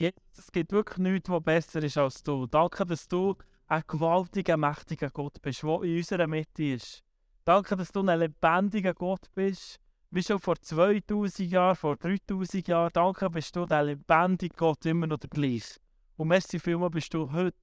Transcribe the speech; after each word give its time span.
es 0.00 0.52
gibt 0.52 0.72
wirklich 0.72 0.98
nichts, 0.98 1.28
was 1.28 1.42
besser 1.42 1.82
ist 1.82 1.98
als 1.98 2.22
du. 2.22 2.46
Danke, 2.46 2.84
dass 2.84 3.08
du 3.08 3.34
ein 3.68 3.82
gewaltiger, 3.86 4.56
mächtiger 4.56 5.10
Gott 5.10 5.40
bist, 5.42 5.62
der 5.62 5.82
in 5.82 5.96
unserer 5.96 6.26
Mitte 6.26 6.64
ist. 6.64 7.02
Danke, 7.44 7.76
dass 7.76 7.92
du 7.92 8.00
ein 8.00 8.18
lebendiger 8.18 8.94
Gott 8.94 9.26
bist, 9.34 9.78
wie 10.10 10.22
schon 10.22 10.38
vor 10.38 10.56
2000 10.56 11.50
Jahren, 11.50 11.76
vor 11.76 11.96
3000 11.96 12.68
Jahren. 12.68 12.90
Danke, 12.92 13.30
bist 13.30 13.54
du 13.56 13.66
der 13.66 13.84
lebendige 13.84 14.54
Gott 14.56 14.84
immer 14.86 15.06
noch 15.06 15.18
der 15.18 15.30
gleiche. 15.30 15.80
Und 16.16 16.28
merci 16.28 16.58
vielmals 16.58 16.92
bist 16.92 17.14
du 17.14 17.30
heute 17.32 17.54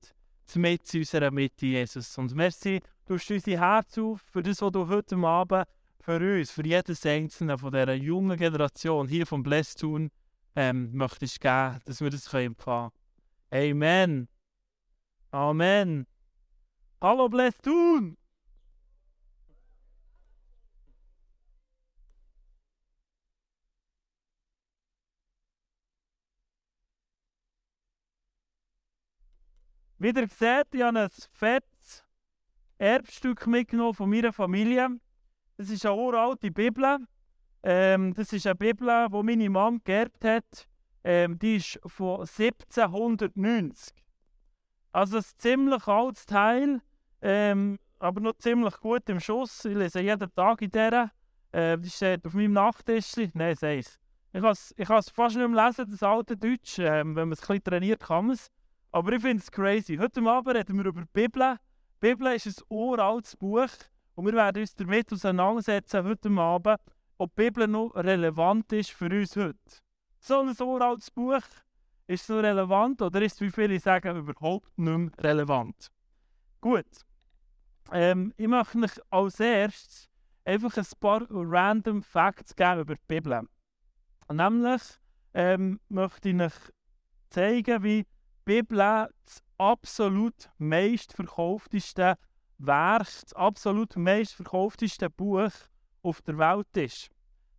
mit 0.55 0.93
in 0.93 1.01
unserer 1.01 1.31
Mitte, 1.31 1.65
Jesus. 1.65 2.17
Und 2.17 2.35
merci, 2.35 2.81
du 3.05 3.15
hast 3.15 3.31
unser 3.31 3.59
Herz 3.59 3.97
auf 3.97 4.21
für 4.31 4.43
das, 4.43 4.61
was 4.61 4.71
du 4.71 4.87
heute 4.87 5.17
Abend 5.17 5.65
für 5.99 6.17
uns, 6.17 6.51
für 6.51 6.65
jedes 6.65 7.05
Einzelne 7.05 7.57
von 7.57 7.71
dieser 7.71 7.93
jungen 7.93 8.37
Generation 8.37 9.07
hier 9.07 9.25
vom 9.25 9.41
Bless 9.41 9.73
tun, 9.73 10.11
ähm, 10.55 10.91
möchtest 10.93 11.41
geben, 11.41 11.79
dass 11.85 12.01
wir 12.01 12.09
das 12.09 12.31
empfangen 12.33 12.91
können. 13.49 13.71
Amen. 13.71 14.27
Amen. 15.31 16.07
Hallo 17.01 17.27
Bless 17.27 17.57
tun! 17.57 18.17
Wie 30.03 30.09
ihr 30.09 30.27
seht, 30.27 30.67
ich 30.73 30.81
habe 30.81 30.99
ein 30.99 31.09
fettes 31.31 32.03
Erbstück 32.77 33.47
mitgenommen 33.47 33.93
von 33.93 34.09
meiner 34.09 34.33
Familie. 34.33 34.99
Das 35.55 35.69
ist 35.69 35.85
eine 35.85 35.95
uralte 35.95 36.51
Bibel. 36.51 37.07
Ähm, 37.63 38.13
das 38.13 38.33
ist 38.33 38.45
eine 38.45 38.55
Bibel, 38.55 39.07
die 39.09 39.23
meine 39.23 39.49
Mom 39.49 39.81
geerbt 39.83 40.25
hat. 40.25 40.67
Ähm, 41.03 41.39
die 41.39 41.55
ist 41.55 41.79
von 41.85 42.21
1790. 42.21 43.93
Also 44.91 45.17
ein 45.17 45.23
ziemlich 45.37 45.87
altes 45.87 46.25
Teil, 46.25 46.81
ähm, 47.21 47.79
aber 47.99 48.21
noch 48.21 48.37
ziemlich 48.37 48.77
gut 48.79 49.07
im 49.09 49.19
Schuss. 49.19 49.65
Ich 49.65 49.75
lese 49.75 50.01
jeden 50.01 50.33
Tag 50.35 50.61
in 50.61 50.71
der. 50.71 51.11
Äh, 51.51 51.77
die 51.77 51.89
steht 51.89 52.25
auf 52.25 52.33
meinem 52.33 52.53
Nachttisch. 52.53 53.13
Nein, 53.33 53.55
sei 53.55 53.79
es. 53.79 53.99
Ich 54.33 54.41
kann 54.87 54.97
es 54.97 55.09
fast 55.09 55.35
nicht 55.35 55.47
mehr 55.47 55.65
lesen, 55.67 55.89
das 55.89 56.03
alte 56.03 56.35
Deutsch. 56.35 56.79
Ähm, 56.79 57.15
wenn 57.15 57.29
man 57.29 57.33
es 57.33 57.49
ein 57.49 57.63
trainiert, 57.63 58.01
kann 58.01 58.27
man 58.27 58.35
es. 58.35 58.49
Aber 58.91 59.11
ich 59.13 59.21
finde 59.21 59.41
es 59.41 59.51
crazy. 59.51 59.97
Heute 59.97 60.21
Abend 60.21 60.55
reden 60.55 60.77
wir 60.77 60.85
über 60.85 61.01
die 61.01 61.07
Bibel. 61.13 61.57
Die 62.01 62.09
Bibel 62.09 62.33
ist 62.33 62.47
ein 62.47 62.65
uraltes 62.69 63.35
Buch 63.35 63.69
und 64.15 64.25
wir 64.25 64.33
werden 64.33 64.61
uns 64.61 64.75
damit 64.75 65.11
auseinandersetzen 65.11 66.03
heute 66.03 66.29
Abend, 66.29 66.79
ob 67.23 67.33
die 67.35 67.43
Bibel 67.43 67.67
noch 67.69 67.95
relevant 67.95 68.73
ist 68.73 68.91
für 68.91 69.05
uns 69.05 69.37
heute. 69.37 69.57
So 70.19 70.41
ein 70.41 70.55
uraltes 70.59 71.09
Buch, 71.09 71.39
ist 72.05 72.29
noch 72.29 72.43
relevant 72.43 73.01
oder 73.01 73.21
ist 73.21 73.39
wie 73.39 73.49
viele 73.49 73.79
sagen, 73.79 74.17
überhaupt 74.17 74.77
nicht 74.77 74.97
mehr 74.97 75.11
relevant? 75.19 75.89
Gut. 76.59 76.85
Ähm, 77.93 78.33
ich 78.35 78.47
möchte 78.47 78.77
euch 78.77 78.99
als 79.09 79.39
erstes 79.39 80.09
einfach 80.43 80.75
ein 80.75 80.85
paar 80.99 81.25
random 81.29 82.03
Facts 82.03 82.53
geben 82.53 82.81
über 82.81 82.95
die 82.95 83.01
Bibel. 83.07 83.47
Nämlich 84.29 84.81
ähm, 85.33 85.79
möchte 85.87 86.29
ich 86.29 86.41
euch 86.41 86.53
zeigen, 87.29 87.83
wie 87.83 88.05
Bibel 88.43 88.79
das 89.25 89.41
absolut 89.57 90.49
meistverkaufteste 90.57 92.17
Werk, 92.57 93.05
das 93.05 93.33
absolut 93.33 93.95
meistverkaufteste 93.95 95.09
Buch 95.09 95.51
auf 96.01 96.21
der 96.21 96.37
Welt 96.37 96.75
ist. 96.75 97.12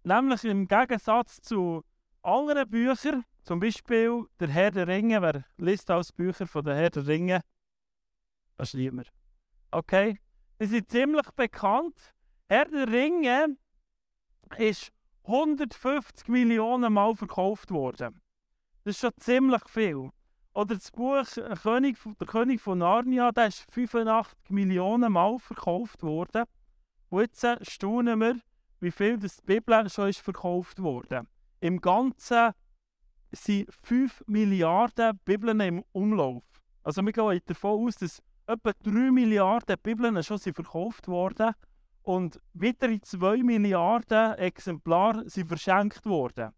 Nämlich 0.06 0.44
im 0.44 0.68
Gegensatz 0.68 1.40
zu 1.40 1.82
anderen 2.22 2.68
Büchern, 2.68 3.24
zum 3.42 3.58
Beispiel 3.58 4.26
Der 4.38 4.48
Herr 4.48 4.70
der 4.70 4.86
Ringe, 4.86 5.22
wer 5.22 5.44
liest 5.56 5.90
als 5.90 6.12
Bücher 6.12 6.46
von 6.46 6.62
Der 6.62 6.76
Herr 6.76 6.90
der 6.90 7.06
Ringe? 7.06 7.40
Das 8.58 8.74
liebt 8.74 8.94
mir. 8.94 9.06
Okay? 9.70 10.20
Die 10.60 10.66
sind 10.66 10.90
ziemlich 10.90 11.30
bekannt. 11.30 12.14
Herr 12.50 12.66
der 12.66 12.86
Ringe 12.88 13.56
ist 14.58 14.92
150 15.24 16.28
Millionen 16.28 16.92
Mal 16.92 17.16
verkauft 17.16 17.70
worden. 17.70 18.20
Das 18.84 18.96
ist 18.96 19.00
schon 19.00 19.12
ziemlich 19.18 19.66
viel. 19.68 20.10
Oder 20.52 20.74
das 20.74 20.90
Buch 20.90 21.24
König, 21.62 21.96
Der 22.20 22.26
König 22.26 22.60
von 22.60 22.78
Narnia, 22.78 23.32
das 23.32 23.60
ist 23.60 23.72
85 23.72 24.50
Millionen 24.50 25.12
Mal 25.14 25.38
verkauft 25.38 26.02
worden. 26.02 26.44
Und 27.08 27.20
jetzt 27.20 27.72
staunen 27.72 28.20
wir, 28.20 28.36
wie 28.84 28.90
viel 28.90 29.18
das 29.18 29.38
die 29.38 29.46
Bibel 29.46 29.88
schon 29.88 30.10
ist 30.10 30.20
verkauft 30.20 30.80
worden. 30.80 31.26
Im 31.60 31.80
Ganzen 31.80 32.52
sind 33.32 33.66
5 33.82 34.24
Milliarden 34.26 35.18
Bibeln 35.24 35.58
im 35.60 35.84
Umlauf. 35.92 36.44
Also 36.82 37.02
wir 37.02 37.12
gehen 37.12 37.40
davon 37.46 37.86
aus, 37.86 37.96
dass 37.96 38.22
etwa 38.46 38.72
3 38.82 39.10
Milliarden 39.10 39.76
Bibeln 39.82 40.22
schon 40.22 40.36
sind 40.36 40.54
verkauft 40.54 41.08
worden 41.08 41.54
und 42.02 42.38
weitere 42.52 43.00
2 43.00 43.42
Milliarden 43.42 44.34
Exemplare 44.34 45.28
sind 45.30 45.48
verschenkt 45.48 46.04
worden. 46.04 46.52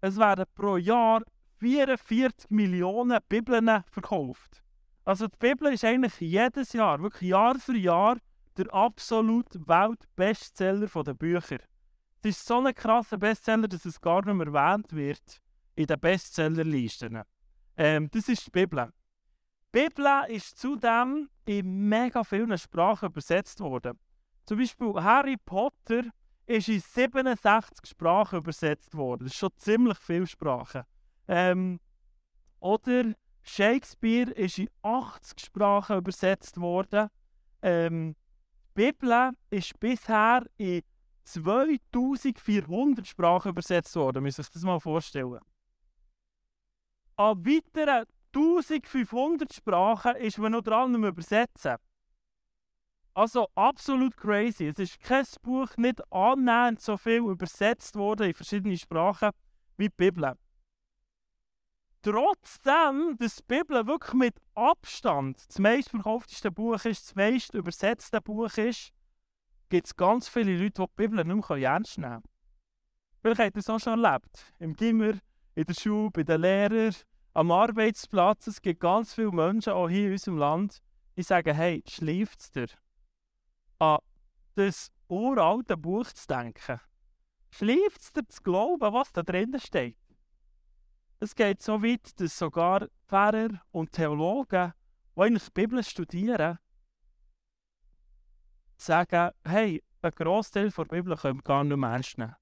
Es 0.00 0.16
werden 0.16 0.44
pro 0.54 0.76
Jahr 0.76 1.22
44 1.58 2.48
Millionen 2.50 3.18
Bibeln 3.28 3.82
verkauft. 3.90 4.62
Also 5.04 5.26
die 5.26 5.36
Bibel 5.36 5.72
ist 5.72 5.84
eigentlich 5.84 6.20
jedes 6.20 6.72
Jahr, 6.74 7.02
wirklich 7.02 7.30
Jahr 7.30 7.56
für 7.56 7.76
Jahr, 7.76 8.18
der 8.58 8.74
absolut 8.74 9.46
Weltbestseller 9.66 10.88
der 10.88 11.14
Bücher. 11.14 11.58
Es 12.22 12.30
ist 12.30 12.46
so 12.46 12.60
ein 12.60 12.74
krasser 12.74 13.16
Bestseller, 13.16 13.68
dass 13.68 13.84
es 13.84 14.00
gar 14.00 14.24
nicht 14.24 14.34
mehr 14.34 14.48
erwähnt 14.48 14.92
wird 14.92 15.40
in 15.76 15.86
den 15.86 16.00
Bestsellerlisten. 16.00 17.22
Ähm, 17.76 18.10
das 18.10 18.28
ist 18.28 18.46
die 18.46 18.50
Bibel. 18.50 18.92
Die 19.72 19.80
Bibel 19.80 20.06
ist 20.28 20.58
zudem 20.58 21.30
in 21.44 21.88
mega 21.88 22.24
vielen 22.24 22.58
Sprachen 22.58 23.10
übersetzt 23.10 23.60
worden. 23.60 23.98
Zum 24.44 24.58
Beispiel 24.58 24.94
Harry 24.94 25.36
Potter 25.36 26.02
ist 26.46 26.68
in 26.68 26.80
67 26.80 27.86
Sprachen 27.86 28.38
übersetzt 28.38 28.96
worden. 28.96 29.24
Das 29.24 29.32
ist 29.34 29.38
schon 29.38 29.50
ziemlich 29.56 29.98
viele 29.98 30.26
Sprachen. 30.26 30.82
Ähm, 31.28 31.78
oder 32.58 33.12
Shakespeare 33.42 34.30
ist 34.32 34.58
in 34.58 34.68
80 34.82 35.38
Sprachen 35.40 35.98
übersetzt 35.98 36.60
worden. 36.60 37.08
Ähm, 37.62 38.16
Bibel 38.78 39.32
ist 39.50 39.80
bisher 39.80 40.46
in 40.56 40.82
2400 41.24 43.04
Sprachen 43.04 43.48
übersetzt 43.48 43.96
worden. 43.96 44.22
Müssen 44.22 44.44
sich 44.44 44.52
das 44.52 44.62
mal 44.62 44.78
vorstellen. 44.78 45.40
An 47.16 47.44
weiteren 47.44 48.06
1500 48.32 49.52
Sprachen 49.52 50.14
ist 50.18 50.38
man 50.38 50.52
noch 50.52 50.62
dran 50.62 50.94
am 50.94 51.04
Übersetzen. 51.04 51.74
Also 53.14 53.48
absolut 53.56 54.16
crazy. 54.16 54.68
Es 54.68 54.78
ist 54.78 55.00
kein 55.00 55.26
Buch 55.42 55.76
nicht 55.76 56.00
annähernd 56.12 56.80
so 56.80 56.96
viel 56.96 57.22
übersetzt 57.22 57.96
worden 57.96 58.28
in 58.28 58.34
verschiedene 58.34 58.78
Sprachen 58.78 59.30
wie 59.76 59.88
die 59.88 59.94
Bibel 59.96 60.36
trotzdem, 62.02 63.16
dass 63.18 63.36
die 63.36 63.42
Bibel 63.46 63.86
wirklich 63.86 64.14
mit 64.14 64.34
Abstand 64.54 65.44
das 65.48 65.58
meistverkaufteste 65.58 66.50
Buch 66.50 66.84
ist, 66.84 67.06
das 67.06 67.14
meist 67.14 67.54
übersetzte 67.54 68.20
Buch 68.20 68.56
ist, 68.56 68.92
gibt 69.68 69.86
es 69.86 69.96
ganz 69.96 70.28
viele 70.28 70.56
Leute, 70.56 70.82
die 70.82 70.86
die 70.86 71.08
Bibel 71.08 71.24
nicht 71.24 71.48
mehr 71.48 71.58
ernst 71.58 71.98
nehmen 71.98 72.22
können. 72.22 72.38
Vielleicht 73.20 73.40
habt 73.40 73.56
ihr 73.56 73.62
das 73.62 73.70
auch 73.70 73.80
schon 73.80 74.04
erlebt. 74.04 74.52
Im 74.58 74.74
Gimmer, 74.74 75.14
in 75.54 75.64
der 75.64 75.74
Schule, 75.74 76.10
bei 76.10 76.22
den 76.22 76.40
Lehrern, 76.40 76.94
am 77.34 77.50
Arbeitsplatz. 77.50 78.46
Es 78.46 78.62
gibt 78.62 78.80
ganz 78.80 79.14
viele 79.14 79.32
Menschen, 79.32 79.72
auch 79.72 79.88
hier 79.88 80.06
in 80.06 80.12
unserem 80.12 80.38
Land, 80.38 80.82
die 81.16 81.22
sagen, 81.22 81.54
hey, 81.54 81.82
schläft 81.88 82.40
es 82.40 82.50
dir, 82.50 82.68
an 83.78 83.98
das 84.54 84.90
uralte 85.08 85.76
Buch 85.76 86.06
zu 86.06 86.26
denken? 86.26 86.80
Schläft 87.50 88.00
es 88.00 88.12
dir 88.12 88.26
zu 88.28 88.42
glauben, 88.42 88.92
was 88.92 89.12
da 89.12 89.22
drin 89.22 89.56
steht? 89.58 89.96
Es 91.20 91.34
geht 91.34 91.60
so 91.62 91.82
weit, 91.82 92.20
dass 92.20 92.38
sogar 92.38 92.86
Pfarrer 93.08 93.60
und 93.72 93.90
Theologen, 93.90 94.72
die 95.16 95.20
eigentlich 95.20 95.46
die 95.46 95.50
Bibel 95.50 95.82
studieren, 95.82 96.60
sagen, 98.76 99.32
hey, 99.44 99.82
ein 100.00 100.10
Großteil 100.12 100.70
der 100.70 100.84
Bibel 100.84 101.16
können 101.16 101.38
wir 101.38 101.42
gar 101.42 101.64
nicht 101.64 101.76
mehr 101.76 101.90
ernst 101.90 102.18
nehmen. 102.18 102.36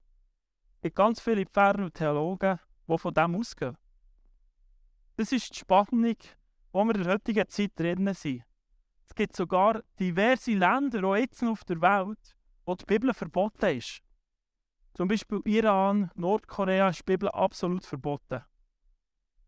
Es 0.75 0.81
gibt 0.81 0.95
ganz 0.95 1.19
viele 1.19 1.47
Pfarrer 1.47 1.85
und 1.85 1.95
Theologen, 1.95 2.59
die 2.87 2.97
von 2.99 3.13
dem 3.15 3.35
ausgehen. 3.35 3.77
Das 5.15 5.31
ist 5.31 5.55
die 5.55 5.59
Spannung, 5.59 6.15
wo 6.71 6.85
wir 6.85 6.95
in 6.95 7.03
der 7.03 7.13
heutigen 7.13 7.49
Zeit 7.49 7.71
drin 7.75 8.13
sind. 8.13 8.43
Es 9.07 9.15
gibt 9.15 9.35
sogar 9.35 9.81
diverse 9.99 10.51
Länder, 10.51 11.03
auch 11.03 11.15
jetzt 11.15 11.43
auf 11.43 11.63
der 11.63 11.81
Welt, 11.81 12.37
wo 12.63 12.75
die 12.75 12.85
Bibel 12.85 13.11
verboten 13.15 13.75
ist. 13.75 14.03
Zum 14.93 15.07
Beispiel 15.07 15.41
Iran, 15.45 16.11
Nordkorea 16.13 16.89
ist 16.89 16.99
die 16.99 17.03
Bibel 17.11 17.29
absolut 17.29 17.83
verboten. 17.83 18.43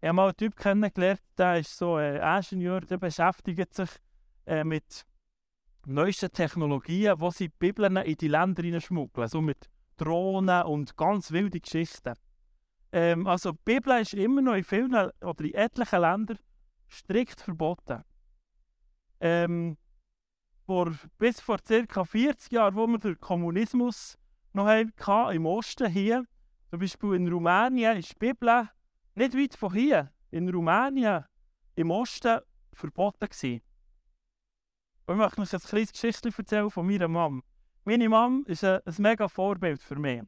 Ich 0.01 0.07
habe 0.07 0.15
mal 0.15 0.27
einen 0.27 0.37
Typ 0.37 0.55
kennengelernt, 0.55 1.21
der 1.37 1.59
ist 1.59 1.77
so 1.77 1.95
ein 1.95 2.15
Ingenieur, 2.15 2.79
der 2.79 2.97
beschäftigt 2.97 3.73
sich 3.73 3.89
äh, 4.45 4.63
mit 4.63 5.05
neuesten 5.85 6.31
Technologien, 6.31 7.19
wo 7.19 7.31
sie 7.31 7.49
Bibeln 7.49 7.97
in 7.97 8.15
die 8.15 8.29
Länder 8.29 8.79
schmuggeln, 8.79 9.27
so 9.27 9.41
mit 9.41 9.69
Drohnen 9.97 10.63
und 10.63 10.95
ganz 10.95 11.31
wilde 11.31 11.59
Geschichten. 11.59 12.13
Ähm, 12.93 13.27
also 13.27 13.51
die 13.51 13.59
Bibel 13.65 13.99
ist 13.99 14.13
immer 14.13 14.41
noch 14.41 14.53
in 14.53 14.63
vielen 14.63 14.93
oder 14.93 15.43
in 15.43 15.53
etlichen 15.53 16.01
Ländern 16.01 16.39
strikt 16.89 17.41
verboten. 17.41 18.03
Ähm, 19.19 19.77
vor, 20.65 20.93
bis 21.17 21.41
vor 21.41 21.57
ca. 21.57 22.05
40 22.05 22.53
Jahren, 22.53 22.75
wo 22.75 22.87
wir 22.87 22.99
den 22.99 23.19
Kommunismus 23.19 24.17
noch 24.53 24.67
hatten, 24.67 25.35
im 25.35 25.45
Osten 25.45 25.91
hier, 25.91 26.23
zum 26.69 26.79
Beispiel 26.79 27.15
in 27.15 27.27
Rumänien, 27.27 27.97
ist 27.97 28.13
die 28.13 28.27
Bibel 28.27 28.69
nicht 29.15 29.33
weit 29.35 29.55
von 29.55 29.73
hier, 29.73 30.11
in 30.31 30.49
Rumänien, 30.49 31.25
im 31.75 31.91
Osten, 31.91 32.39
verboten 32.73 33.27
gewesen. 33.27 33.61
Und 35.05 35.15
ich 35.15 35.21
möchte 35.21 35.41
euch 35.41 35.53
ein 35.53 35.59
kleines 35.59 35.91
Geschichte 35.91 36.29
erzählen 36.35 36.69
von 36.69 36.85
meiner 36.85 37.07
Mom. 37.07 37.43
Meine 37.83 38.07
Mom 38.07 38.43
ist 38.45 38.63
ein, 38.63 38.79
ein 38.85 38.95
mega 38.99 39.27
Vorbild 39.27 39.81
für 39.81 39.95
mich. 39.95 40.21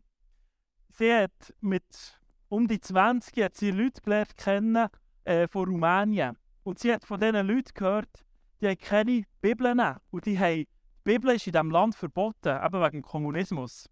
Sie 0.90 1.14
hat 1.14 1.54
mit 1.62 2.20
um 2.50 2.68
die 2.68 2.82
20 2.82 3.44
hat 3.44 3.56
sie 3.56 3.72
Leute 3.72 4.02
gelernt 4.02 4.36
kennen 4.36 4.90
äh, 5.24 5.48
von 5.48 5.70
Rumänien. 5.70 6.38
Und 6.64 6.80
sie 6.80 6.92
hat 6.92 7.06
von 7.06 7.20
diesen 7.20 7.48
Leuten 7.48 7.74
gehört, 7.74 8.26
die 8.60 8.68
haben 8.68 8.78
keine 8.78 9.24
Bibel 9.42 9.96
Und 10.10 10.26
die, 10.26 10.38
haben, 10.38 10.66
die 10.66 10.68
Bibel 11.04 11.36
ist 11.36 11.48
in 11.48 11.54
diesem 11.54 11.72
Land 11.72 11.96
verboten, 11.96 12.60
eben 12.64 12.82
wegen 12.82 13.02
Kommunismus. 13.02 13.90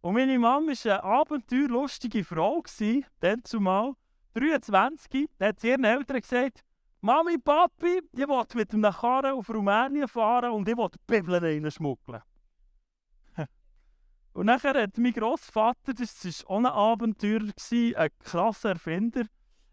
Und 0.00 0.14
meine 0.14 0.38
Mom 0.38 0.66
war 0.66 0.92
eine 0.92 1.04
abenteuerlustige 1.04 2.24
Frau, 2.24 2.62
gewesen, 2.62 3.04
dann 3.20 3.44
zumal, 3.44 3.92
23, 4.34 5.28
da 5.38 5.46
hat 5.46 5.64
ihren 5.64 5.84
Eltern 5.84 6.20
gesagt, 6.20 6.64
Mami, 7.02 7.38
Papi, 7.38 8.02
ich 8.12 8.28
will 8.28 8.44
mit 8.54 8.74
einem 8.74 8.92
Karren 8.92 9.32
auf 9.32 9.48
Rumänien 9.48 10.06
fahren 10.06 10.52
und 10.52 10.68
ich 10.68 10.76
will 10.76 10.88
die 10.92 10.98
Bibel 11.06 11.36
reinschmuggeln. 11.36 12.20
und 14.34 14.46
nachher 14.46 14.82
hat 14.82 14.98
mein 14.98 15.12
Großvater, 15.12 15.94
das 15.94 16.24
war 16.24 16.50
auch 16.50 16.58
ein 16.58 16.66
Abenteurer, 16.66 17.52
ein 17.96 18.10
krasser 18.18 18.70
Erfinder, 18.70 19.24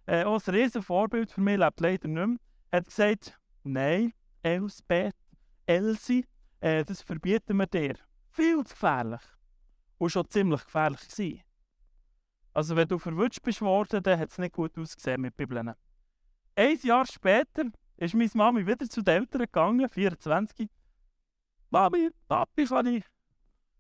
äh, 0.06 0.24
auch 0.24 0.42
ein 0.48 0.54
riesen 0.54 0.82
Vorbild 0.82 1.30
für 1.30 1.42
mich, 1.42 1.58
lebt 1.58 1.82
leider 1.82 2.08
nicht 2.08 2.28
mehr, 2.28 2.38
hat 2.72 2.86
gesagt, 2.86 3.38
nein, 3.64 4.14
Elsbeth, 4.42 5.16
Elsie, 5.66 6.26
äh, 6.62 6.86
das 6.86 7.02
verbieten 7.02 7.58
wir 7.58 7.68
dir. 7.68 7.96
Viel 8.30 8.64
zu 8.64 8.74
gefährlich. 8.74 9.22
Und 9.98 10.12
schon 10.12 10.30
ziemlich 10.30 10.64
gefährlich 10.64 11.02
gewesen. 11.10 11.42
Also 12.58 12.76
wenn 12.76 12.88
du 12.88 12.98
verwünscht 12.98 13.44
bist 13.44 13.62
worden, 13.62 14.02
dann 14.02 14.20
hat 14.20 14.32
es 14.32 14.40
nicht 14.40 14.56
gut 14.56 14.76
ausgesehen 14.80 15.22
mit 15.22 15.38
Bibeln. 15.38 15.76
Ein 16.56 16.80
Jahr 16.82 17.06
später 17.06 17.66
ist 17.98 18.16
meine 18.16 18.32
Mami 18.34 18.66
wieder 18.66 18.90
zu 18.90 19.04
den 19.04 19.22
Eltern 19.22 19.42
gegangen, 19.42 19.88
24. 19.88 20.68
Mami, 21.70 22.10
Papi, 22.28 22.66
kann 22.66 22.88
ich 22.88 23.04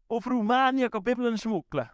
auf 0.07 0.27
Rumänien 0.27 0.91
Bibeln 0.91 1.39
schmuggeln? 1.39 1.89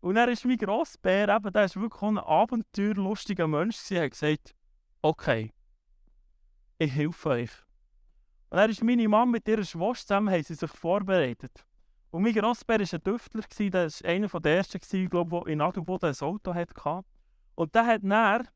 Und 0.00 0.18
er 0.18 0.28
ist 0.28 0.44
mein 0.44 0.58
Grossbär, 0.58 1.34
eben, 1.34 1.50
der 1.50 1.64
ist 1.64 1.80
wirklich 1.80 2.02
ein 2.02 2.18
abenteuerlustiger 2.18 3.48
Mensch, 3.48 3.76
sie 3.76 3.98
hat 3.98 4.10
gesagt, 4.10 4.54
okay, 5.00 5.54
ich 6.76 6.94
helfe 6.94 7.28
euch. 7.30 7.52
Und 8.50 8.58
dann 8.58 8.68
ist 8.68 8.84
meine 8.84 9.08
Mama 9.08 9.32
mit 9.32 9.48
ihrer 9.48 9.64
Schwester 9.64 10.08
zusammen, 10.08 10.34
haben 10.34 10.42
sie 10.42 10.56
sich 10.56 10.70
vorbereitet. 10.72 11.64
Und 12.10 12.22
mein 12.22 12.32
Grossbär 12.32 12.78
war 12.78 12.86
ein 12.92 13.02
Düftler, 13.02 13.42
der 13.58 13.72
war 13.72 14.08
einer 14.10 14.40
der 14.40 14.56
ersten, 14.56 15.08
glaube 15.10 15.40
der 15.44 15.52
in 15.52 15.60
Adelboden 15.60 16.14
ein 16.14 16.26
Auto 16.26 16.54
hatte. 16.54 17.04
Und 17.54 17.74
der 17.74 17.86
hat 17.86 18.02
dann 18.02 18.48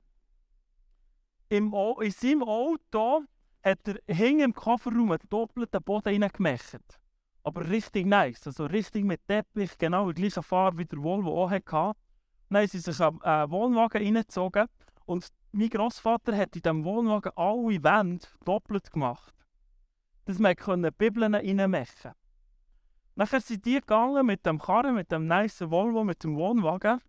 im, 1.49 1.75
in 2.01 2.11
seinem 2.11 2.45
Auto 2.45 3.25
hat 3.63 3.79
er 3.87 4.15
hinten 4.15 4.41
im 4.41 4.55
Kofferraum 4.55 5.11
einen 5.11 5.29
doppelten 5.29 5.83
Boden 5.83 6.23
reingemacht. 6.23 7.01
Aber 7.43 7.69
richtig 7.69 8.07
nice, 8.07 8.47
also 8.47 8.67
richtig 8.67 9.05
mit 9.05 9.27
Teppich, 9.27 9.77
genau 9.79 10.13
die 10.13 10.21
gleiche 10.21 10.43
Farbe 10.43 10.79
wie 10.79 10.85
der 10.85 11.03
Volvo 11.03 11.45
auch 11.45 11.51
hatte. 11.51 11.99
Dann 12.49 12.63
haben 12.63 12.69
sie 12.69 12.79
sich 12.79 13.01
einen 13.01 13.21
äh, 13.23 13.51
Wohnwagen 13.51 14.03
reingezogen 14.03 14.67
und 15.07 15.27
mein 15.53 15.71
Großvater 15.71 16.37
hat 16.37 16.55
in 16.55 16.63
diesem 16.63 16.85
Wohnwagen 16.85 17.33
alle 17.35 17.83
Wände 17.83 18.27
doppelt 18.45 18.93
gemacht. 18.93 19.35
Dass 20.27 20.39
man 20.39 20.55
Bibeln 20.97 21.35
reinmachen 21.35 22.13
Nachher 23.15 23.41
sind 23.41 23.65
die 23.65 23.75
gegangen 23.75 24.25
mit 24.27 24.47
dem 24.47 24.59
Karren, 24.59 24.95
mit 24.95 25.11
dem 25.11 25.27
nice 25.27 25.61
Volvo, 25.61 26.05
mit 26.05 26.23
dem 26.25 26.37
Wohnwagen. 26.37 27.01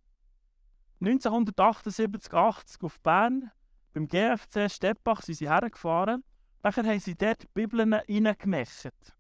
1978, 1.00 2.33
80 2.33 2.83
auf 2.83 3.00
Bern 3.01 3.51
beim 3.94 4.07
GFC 4.07 4.69
Steppach 4.69 5.21
sind 5.21 5.36
sie 5.36 5.50
hergefahren. 5.50 6.24
Nachher 6.63 6.86
haben 6.86 7.00
sie 7.00 7.15
dort 7.15 7.44
die 7.44 7.48
Bibeln 7.53 7.94
reingemacht. 7.94 9.15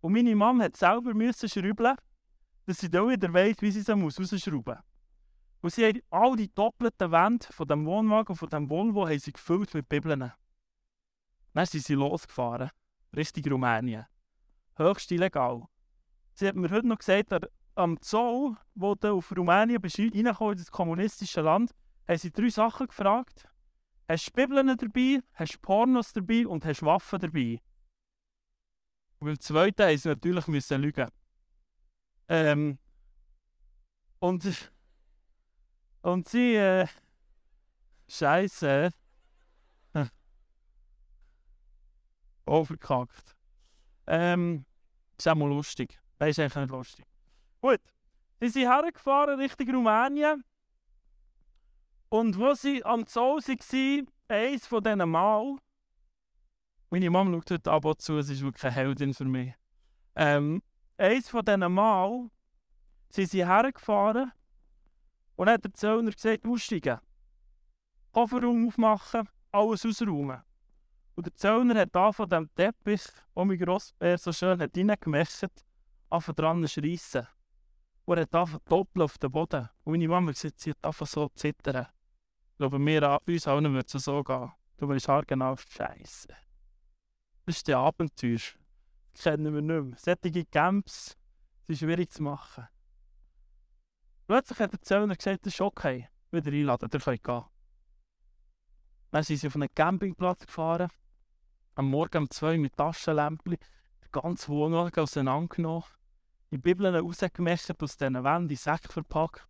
Und 0.00 0.12
meine 0.12 0.36
Mama 0.36 0.64
hat 0.64 0.76
selber 0.76 1.14
müssen 1.14 1.48
schrauben, 1.48 1.96
dass 2.66 2.78
sie 2.78 2.90
dann 2.90 3.08
wieder 3.08 3.32
weiss, 3.32 3.56
wie 3.60 3.70
sie 3.70 3.80
sie 3.80 3.92
rausschrauben 3.92 4.74
muss. 4.74 4.84
Und 5.60 5.72
sie 5.72 5.86
haben 5.86 6.00
all 6.10 6.36
die 6.36 6.54
doppelten 6.54 7.10
Wände 7.10 7.46
von 7.50 7.66
dem 7.66 7.84
Wohnwagen 7.86 8.28
und 8.28 8.36
von 8.36 8.48
dem 8.48 8.70
Volvo 8.70 9.08
haben 9.08 9.18
sie 9.18 9.32
gefüllt 9.32 9.74
mit 9.74 9.88
Bibeln. 9.88 10.32
Dann 11.54 11.66
sind 11.66 11.84
sie 11.84 11.94
losgefahren, 11.94 12.70
Richtung 13.16 13.52
Rumänien. 13.52 14.06
Höchst 14.76 15.10
illegal. 15.10 15.64
Sie 16.38 16.46
hat 16.46 16.54
mir 16.54 16.70
heute 16.70 16.86
noch 16.86 16.98
gesagt, 16.98 17.34
am 17.74 18.00
Zoll, 18.00 18.56
wo 18.76 18.94
du 18.94 19.14
auf 19.14 19.36
Rumänien 19.36 19.82
bist, 19.82 19.98
reingekommen 19.98 20.52
in 20.52 20.58
das 20.58 20.70
kommunistische 20.70 21.40
Land, 21.40 21.74
haben 22.06 22.16
sie 22.16 22.30
drei 22.30 22.48
Sachen 22.48 22.86
gefragt. 22.86 23.48
Hast 24.08 24.28
du 24.28 24.32
Bibeln 24.34 24.68
dabei, 24.68 25.20
hast 25.34 25.54
du 25.54 25.58
Pornos 25.58 26.12
dabei 26.12 26.46
und 26.46 26.64
hast 26.64 26.84
Waffen 26.84 27.18
dabei? 27.18 27.60
Weil 29.18 29.32
die 29.32 29.40
zweite 29.40 29.98
sie 29.98 30.08
natürlich 30.10 30.46
müssen 30.46 30.80
lügen. 30.80 31.10
Ähm, 32.28 32.78
und, 34.20 34.70
und 36.02 36.28
sie, 36.28 36.54
äh, 36.54 36.86
Scheiße. 38.06 38.92
Overkackt. 42.46 43.36
Ähm, 44.06 44.66
ist 45.18 45.26
auch 45.26 45.34
mal 45.34 45.48
lustig. 45.48 45.98
Das 46.18 46.30
ist 46.30 46.38
eigentlich 46.40 46.56
nicht 46.56 46.70
lustig. 46.70 47.04
Gut, 47.60 47.80
sie 48.40 48.48
sind 48.48 48.70
hergefahren 48.70 49.38
Richtung 49.38 49.70
Rumänien. 49.70 50.44
Und 52.08 52.38
wo 52.38 52.54
sie 52.54 52.84
am 52.84 53.04
Zoo 53.06 53.38
waren, 53.38 54.08
eins 54.28 54.66
von 54.66 54.82
diesen 54.82 55.10
Mal, 55.10 55.56
meine 56.90 57.10
Mama 57.10 57.32
schaut 57.32 57.50
heute 57.50 57.70
ab 57.70 57.84
und 57.84 58.00
zu, 58.00 58.20
sie 58.22 58.32
ist 58.32 58.42
wirklich 58.42 58.64
eine 58.64 58.74
Heldin 58.74 59.14
für 59.14 59.26
mich. 59.26 59.52
Ähm, 60.14 60.62
eins 60.96 61.28
von 61.28 61.44
diesen 61.44 61.72
Mal 61.72 62.30
sind 63.10 63.30
sie 63.30 63.46
hergefahren 63.46 64.32
und 65.36 65.48
hat 65.48 65.64
der 65.64 65.74
Zöllner 65.74 66.10
gesagt, 66.10 66.46
aussteigen. 66.46 66.98
Kofferraum 68.12 68.68
aufmachen, 68.68 69.28
alles 69.52 69.84
ausräumen. 69.84 70.42
Und 71.14 71.26
der 71.26 71.34
Zöllner 71.34 71.80
hat 71.80 71.94
da 71.94 72.10
von 72.10 72.28
dem 72.28 72.48
Teppich, 72.54 73.02
den 73.36 73.48
mein 73.48 73.58
Grossbär 73.58 74.16
so 74.18 74.32
schön 74.32 74.58
hat 74.58 74.76
reingemessen, 74.76 75.50
angefangen 76.10 76.36
dran 76.36 76.68
schreissen. 76.68 77.26
Und 78.04 78.16
er 78.16 78.22
hat 78.22 78.34
angefangen 78.34 78.64
doppeln 78.68 79.02
auf 79.02 79.18
den 79.18 79.30
Boden. 79.30 79.68
Und 79.84 79.92
meine 79.92 80.08
Mama 80.08 80.32
gesagt, 80.32 80.60
sie 80.60 80.70
hat 80.70 80.78
angefangen 80.82 81.08
so 81.08 81.28
zittern. 81.34 81.86
Ich 82.52 82.56
glaube, 82.58 82.78
wir, 82.78 83.20
uns 83.26 83.46
allen 83.46 83.72
würde 83.72 83.86
es 83.86 84.04
so 84.04 84.22
gehen. 84.24 84.52
Du 84.78 84.88
weißt 84.88 85.08
halt 85.08 85.28
genau, 85.28 85.56
Scheiße. 85.56 86.28
Das 87.46 87.56
ist 87.56 87.68
der 87.68 87.78
Abenteuer. 87.78 88.38
Das 89.12 89.22
kennen 89.22 89.54
wir 89.54 89.62
nicht 89.62 89.84
mehr. 89.84 89.98
Sättige 89.98 90.44
Camps 90.44 91.16
sind 91.66 91.78
schwierig 91.78 92.10
zu 92.10 92.22
machen. 92.22 92.68
Plötzlich 94.26 94.58
hat 94.58 94.72
der 94.72 94.82
Zöllner 94.82 95.16
gesagt, 95.16 95.46
das 95.46 95.54
ist 95.54 95.60
okay. 95.60 96.08
Wieder 96.30 96.52
einladen, 96.52 96.90
der 96.90 97.00
könnt 97.00 97.24
gehen. 97.24 97.44
Dann 99.10 99.22
sind 99.22 99.38
sie 99.38 99.46
auf 99.46 99.56
einen 99.56 99.74
Campingplatz 99.74 100.46
gefahren. 100.46 100.90
Am 101.74 101.90
Morgen 101.90 102.18
um 102.18 102.30
zwei 102.30 102.58
mit 102.58 102.76
Taschenlämpchen. 102.76 103.56
Ganz 104.12 104.48
Wohnwagen 104.48 105.02
auseinandergenommen. 105.02 105.84
Die 106.50 106.58
Bibeln 106.58 106.94
rausgemessen 106.94 107.76
aus 107.78 107.96
diesen 107.96 108.24
Wänden 108.24 108.50
in 108.50 108.56
Säcke 108.56 108.90
verpackt. 108.90 109.46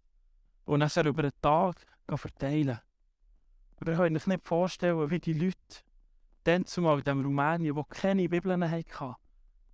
Und 0.65 0.81
dann 0.81 1.07
über 1.07 1.23
den 1.23 1.33
Tag 1.41 1.77
verteilen. 2.15 2.81
Aber 3.77 3.93
ihr 3.93 3.97
könnt 3.97 4.17
euch 4.17 4.27
nicht 4.27 4.47
vorstellen, 4.47 5.11
wie 5.11 5.21
die 5.21 5.33
Leute 5.33 5.57
dann 6.45 6.67
zumal 6.67 6.99
in 6.99 7.05
dem 7.05 7.23
Rumänien, 7.23 7.75
die 7.75 7.83
keine 7.89 8.29
Bibeln 8.29 8.69
hatten, 8.71 9.15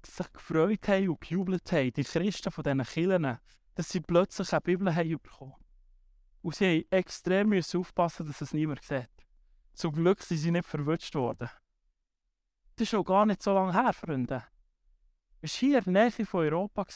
sich 0.05 0.33
gefreut 0.33 0.87
haben 0.89 1.09
und 1.09 1.21
gejubelt 1.21 1.71
haben, 1.73 1.93
die 1.93 2.05
Christen 2.05 2.51
von 2.51 2.65
diesen 2.65 2.85
Kirchen, 2.85 3.39
dass 3.75 3.89
sie 3.89 4.01
plötzlich 4.01 4.53
eine 4.53 4.61
Bibel 4.61 4.95
haben. 4.95 5.19
Und 6.43 6.55
sie 6.55 6.77
mussten 6.77 6.93
extrem 6.93 7.53
aufpassen, 7.53 8.27
dass 8.27 8.41
es 8.41 8.53
niemand 8.53 8.83
sieht. 8.85 9.09
Zum 9.73 9.93
Glück 9.93 10.23
sind 10.23 10.39
sie 10.39 10.51
nicht 10.51 10.67
verwünscht 10.67 11.15
worden. 11.15 11.49
Das 12.77 12.83
ist 12.83 12.91
schon 12.91 13.05
gar 13.05 13.25
nicht 13.25 13.43
so 13.43 13.55
lange 13.55 13.73
her, 13.73 13.93
Freunde. 13.93 14.45
Es 15.45 15.53
war 15.53 15.59
hier 15.59 15.87
in 15.87 15.93
der 15.93 16.11
Nähe 16.11 16.27
von 16.27 16.41
Europa. 16.41 16.87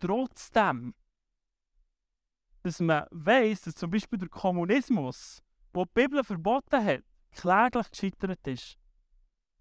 Trotzdem 0.00 0.94
dass 2.64 2.80
man 2.80 3.06
weiss, 3.12 3.60
dass 3.60 3.76
zum 3.76 3.92
Beispiel 3.92 4.18
der 4.18 4.28
Kommunismus, 4.28 5.40
wo 5.72 5.84
die 5.84 5.90
Bibel 5.94 6.24
verboten 6.24 6.84
hat, 6.84 7.04
kläglich 7.30 7.88
gescheitert 7.92 8.44
ist. 8.48 8.76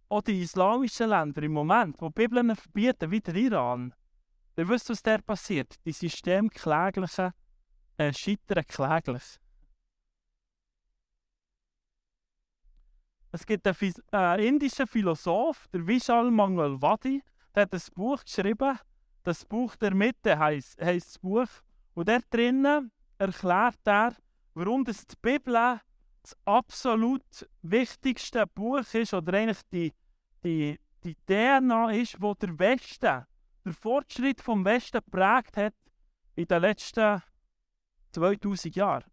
Auch 0.09 0.21
die 0.21 0.41
islamischen 0.41 1.09
Länder 1.09 1.43
im 1.43 1.53
Moment, 1.53 2.01
wo 2.01 2.07
die 2.09 2.13
Bibeln 2.13 2.55
verbieten, 2.55 3.11
wie 3.11 3.21
der 3.21 3.35
Iran, 3.35 3.93
Ihr 4.57 4.67
wisst, 4.67 4.89
was 4.89 5.03
der 5.03 5.19
passiert. 5.19 5.75
Die 5.85 5.91
Systemkläglichen 5.91 7.33
äh, 7.97 8.11
scheitern 8.11 8.65
kläglich. 8.65 9.39
Es 13.35 13.45
gibt 13.45 13.67
einen, 13.67 13.93
äh, 14.13 14.47
indischen 14.47 14.87
Philosoph, 14.87 15.67
der 15.67 15.85
Vishal 15.85 16.31
Mangalwadi, 16.31 17.21
der 17.53 17.63
hat 17.63 17.73
ein 17.73 17.81
Buch 17.93 18.23
geschrieben. 18.23 18.79
Das 19.23 19.43
Buch 19.43 19.75
der 19.75 19.93
Mitte 19.93 20.39
heisst, 20.39 20.79
das 20.79 21.19
Buch. 21.19 21.49
Und 21.95 22.07
dort 22.07 22.23
drinnen 22.29 22.93
erklärt 23.17 23.79
er, 23.83 24.15
warum 24.53 24.85
das 24.85 25.05
die 25.05 25.17
Bibel 25.21 25.53
das 26.21 26.37
absolut 26.45 27.25
wichtigste 27.61 28.47
Buch 28.47 28.93
ist 28.93 29.13
oder 29.13 29.33
eigentlich 29.33 29.61
die, 29.69 29.91
die, 30.41 30.79
die 31.03 31.17
DNA 31.25 31.91
ist, 31.91 32.21
wo 32.21 32.35
der 32.35 32.57
Westen, 32.57 33.25
der 33.65 33.73
Fortschritt 33.73 34.39
vom 34.39 34.63
Westen 34.63 35.01
prägt 35.11 35.57
hat 35.57 35.75
in 36.37 36.47
den 36.47 36.61
letzten 36.61 37.21
2000 38.13 38.77
Jahren. 38.77 39.11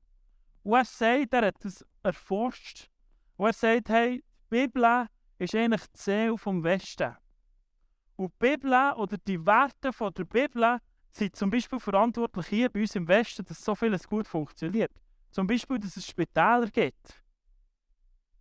Und 0.62 0.74
er 0.74 0.84
sagt, 0.84 1.34
er 1.34 1.46
hat 1.46 1.64
das 1.64 1.84
erforscht 2.04 2.91
und 3.36 3.46
er 3.46 3.52
sagt, 3.52 3.88
hey, 3.88 4.18
die 4.18 4.48
Bibel 4.48 5.08
ist 5.38 5.54
eigentlich 5.54 5.86
die 5.88 5.98
Seele 5.98 6.38
vom 6.38 6.62
Westen. 6.62 7.16
Und 8.16 8.32
die 8.34 8.50
Bibel 8.50 8.72
oder 8.96 9.16
die 9.18 9.44
Werte 9.44 9.92
von 9.92 10.12
der 10.14 10.24
Bibel 10.24 10.78
sind 11.10 11.36
zum 11.36 11.50
Beispiel 11.50 11.80
verantwortlich 11.80 12.46
hier 12.46 12.68
bei 12.68 12.80
uns 12.80 12.94
im 12.94 13.08
Westen, 13.08 13.44
dass 13.44 13.64
so 13.64 13.74
vieles 13.74 14.06
gut 14.06 14.26
funktioniert. 14.26 14.92
Zum 15.30 15.46
Beispiel, 15.46 15.78
dass 15.78 15.96
es 15.96 16.06
Spitäler 16.06 16.68
gibt. 16.68 17.22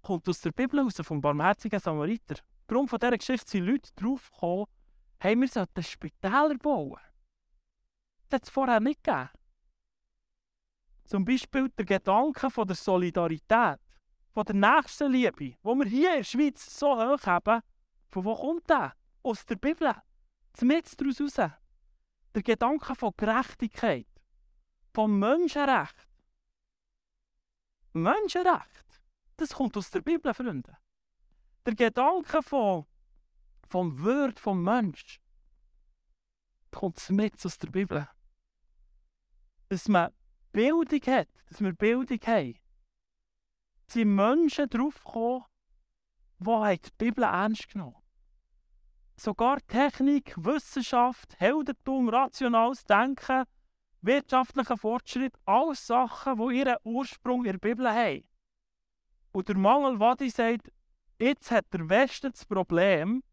Kommt 0.01 0.27
aus 0.27 0.41
der 0.41 0.51
Bibel 0.51 0.79
raus, 0.79 0.95
vom 1.01 1.21
barmherzigen 1.21 1.79
Samariter. 1.79 2.35
Grund 2.67 2.89
von 2.89 2.99
dieser 2.99 3.17
Geschichte 3.17 3.49
sind 3.49 3.65
Leute 3.65 3.91
draufgekommen, 3.95 4.65
hey, 5.19 5.35
wir 5.35 5.47
sollten 5.47 5.83
Spitäler 5.83 6.57
bauen. 6.57 6.99
Das 8.29 8.37
hat 8.37 8.43
es 8.43 8.49
vorher 8.49 8.79
nicht 8.79 9.03
gegeben. 9.03 9.29
Zum 11.05 11.25
Beispiel 11.25 11.69
der 11.69 11.85
Gedanke 11.85 12.49
von 12.49 12.67
der 12.67 12.75
Solidarität 12.75 13.79
von 14.33 14.45
der 14.45 14.55
Nächstenliebe, 14.55 15.37
die 15.37 15.57
wir 15.63 15.85
hier 15.85 16.11
in 16.11 16.17
der 16.17 16.23
Schweiz 16.23 16.79
so 16.79 16.95
hoch 16.95 17.25
haben, 17.25 17.61
von 18.09 18.25
wo 18.25 18.35
kommt 18.35 18.69
der? 18.69 18.93
Aus 19.23 19.45
der 19.45 19.55
Bibel. 19.55 19.93
Zumindest 20.53 20.99
daraus 20.99 21.21
raus. 21.21 21.51
Der 22.33 22.43
Gedanke 22.43 22.95
von 22.95 23.13
Gerechtigkeit, 23.17 24.07
von 24.93 25.19
Menschenrecht. 25.19 26.07
Menschenrecht, 27.93 29.01
das 29.37 29.53
kommt 29.53 29.75
aus 29.75 29.91
der 29.91 30.01
Bibel, 30.01 30.33
Freunde. 30.33 30.77
Der 31.65 31.75
Gedanke 31.75 32.41
von, 32.41 32.85
vom 33.67 34.01
Wort 34.03 34.39
vom 34.39 34.63
Mensch 34.63 35.19
kommt 36.71 37.09
mit 37.09 37.45
aus 37.45 37.57
der 37.57 37.69
Bibel. 37.69 38.07
Dass 39.67 39.87
man 39.89 40.13
Bildung 40.53 41.01
hat, 41.01 41.27
dass 41.47 41.61
wir 41.61 41.73
Bildung 41.73 42.19
haben 42.25 42.60
sind 43.91 44.15
Menschen 44.15 44.69
draufgekommen, 44.69 45.43
die 46.39 46.79
die 46.79 46.89
Bibel 46.97 47.23
ernst 47.23 47.69
genommen 47.69 47.95
haben. 47.95 48.01
Sogar 49.17 49.59
Technik, 49.67 50.33
Wissenschaft, 50.37 51.39
Heldentum, 51.39 52.09
rationales 52.09 52.83
Denken, 52.85 53.43
wirtschaftlicher 54.01 54.77
Fortschritt, 54.77 55.37
alles 55.45 55.85
Sachen, 55.85 56.37
die 56.37 56.59
ihren 56.59 56.77
Ursprung 56.83 57.45
in 57.45 57.51
der 57.51 57.59
Bibel 57.59 57.87
haben. 57.87 58.27
Und 59.31 59.47
der 59.47 59.57
Mangel 59.57 59.99
Wadi 59.99 60.29
sagt, 60.29 60.71
jetzt 61.19 61.51
hat 61.51 61.71
der 61.71 61.87
Westen 61.87 62.31
das 62.31 62.45
Problem, 62.45 63.23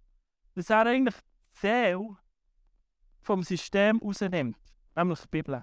dass 0.54 0.70
er 0.70 0.86
eigentlich 0.86 1.16
die 1.54 1.58
Seele 1.60 2.18
vom 3.20 3.42
System 3.42 3.98
rausnimmt, 3.98 4.58
nämlich 4.94 5.20
die 5.20 5.28
Bibel. 5.28 5.62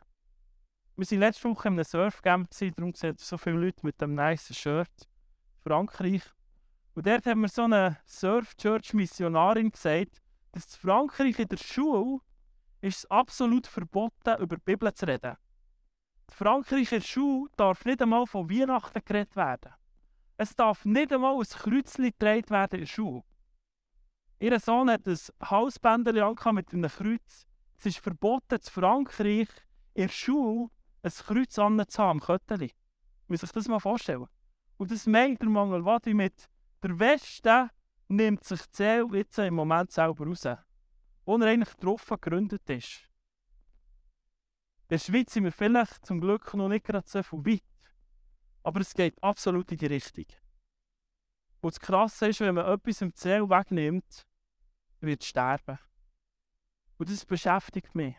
Wir 0.98 1.06
waren 1.12 1.20
letzte 1.20 1.50
Woche 1.50 1.68
in 1.68 1.74
einem 1.74 1.84
Surfcamp, 1.84 2.48
darum 2.78 2.94
sehen 2.94 3.18
so 3.18 3.38
viele 3.38 3.58
Leute 3.58 3.86
mit 3.86 4.02
einem 4.02 4.16
nice 4.16 4.56
Shirt. 4.56 5.10
Frankreich. 5.62 6.22
Und 6.94 7.06
dort 7.06 7.25
haben 7.25 7.42
wir 7.42 7.50
so 7.50 7.64
eine 7.64 7.98
Surf-Church-Missionarin 8.08 9.72
gesagt, 9.72 10.22
dass 10.54 10.64
in 10.64 10.80
Frankreich 10.80 11.38
in 11.38 11.50
der 11.50 11.58
Schule 11.58 12.20
ist 12.80 13.00
es 13.00 13.12
absolut 13.12 13.68
verboten, 13.68 14.42
über 14.42 14.56
die 14.56 14.64
Bibel 14.64 14.94
zu 14.94 15.06
reden. 15.06 15.36
In 16.30 16.34
Frankreich 16.34 16.94
in 16.94 17.00
der 17.00 17.06
Schule 17.06 17.50
darf 17.58 17.84
nicht 17.84 18.02
einmal 18.02 18.25
von 18.25 18.50
Weihnachten 18.50 19.02
geredet 19.04 19.36
werden. 19.36 19.74
Es 20.38 20.56
darf 20.56 20.86
nicht 20.86 21.12
einmal 21.12 21.36
ein 21.36 21.44
Kreuzchen 21.44 22.06
getragen 22.06 22.50
werden 22.50 22.75
in 22.75 22.86
der 22.86 22.88
Schule. 22.88 23.24
Ihr 24.40 24.58
Sohn 24.62 24.90
hat 24.90 25.06
ein 25.06 25.18
Halsbänder 25.44 26.14
mit 26.54 26.74
einem 26.74 26.90
Kreuz. 26.90 27.46
Es 27.78 27.86
ist 27.86 27.98
verboten, 27.98 28.56
in 28.56 28.62
Frankreich 28.62 29.50
in 29.94 30.04
der 30.04 30.08
Schule 30.08 30.70
ein 31.06 31.12
Kreuz 31.12 31.54
zu 31.54 32.04
haben 32.04 32.20
Kötteli. 32.20 32.72
Muss 33.28 33.42
sich 33.42 33.52
das 33.52 33.68
mal 33.68 33.80
vorstellen. 33.80 34.28
Und 34.78 34.92
das 34.92 35.06
meint 35.06 35.42
der 35.42 35.50
Mangel 35.50 35.86
Wadi 35.86 36.14
mit 36.14 36.50
der 36.82 37.00
Westen 37.00 37.70
nimmt 38.08 38.44
sich 38.44 38.62
die 38.68 38.76
Seele 38.76 39.18
jetzt 39.18 39.38
im 39.38 39.56
Moment 39.56 39.92
selber 39.92 40.26
raus. 40.26 40.48
Wo 41.26 41.38
er 41.38 41.48
eigentlich 41.48 41.74
drauf 41.76 42.08
gegründet 42.08 42.70
ist. 42.70 43.10
In 44.84 44.90
der 44.90 45.00
Schweiz 45.00 45.34
sind 45.34 45.44
wir 45.44 45.52
vielleicht 45.52 46.06
zum 46.06 46.22
Glück 46.22 46.54
noch 46.54 46.70
nicht 46.70 46.86
gerade 46.86 47.08
so 47.08 47.20
weit. 47.20 47.64
Aber 48.64 48.82
es 48.82 48.94
geht 48.94 49.22
absolut 49.24 49.72
in 49.72 49.78
die 49.78 49.88
Richtung. 49.88 50.26
Und 51.62 51.74
das 51.74 51.80
Krasse 51.80 52.28
ist, 52.28 52.40
wenn 52.40 52.56
man 52.56 52.66
etwas 52.66 53.02
im 53.02 53.14
Zell 53.16 53.50
wegnimmt, 53.50 54.28
wird 55.00 55.22
es 55.22 55.28
sterben. 55.28 55.80
Und 56.98 57.10
das 57.10 57.26
beschäftigt 57.26 57.94
mich. 57.96 58.16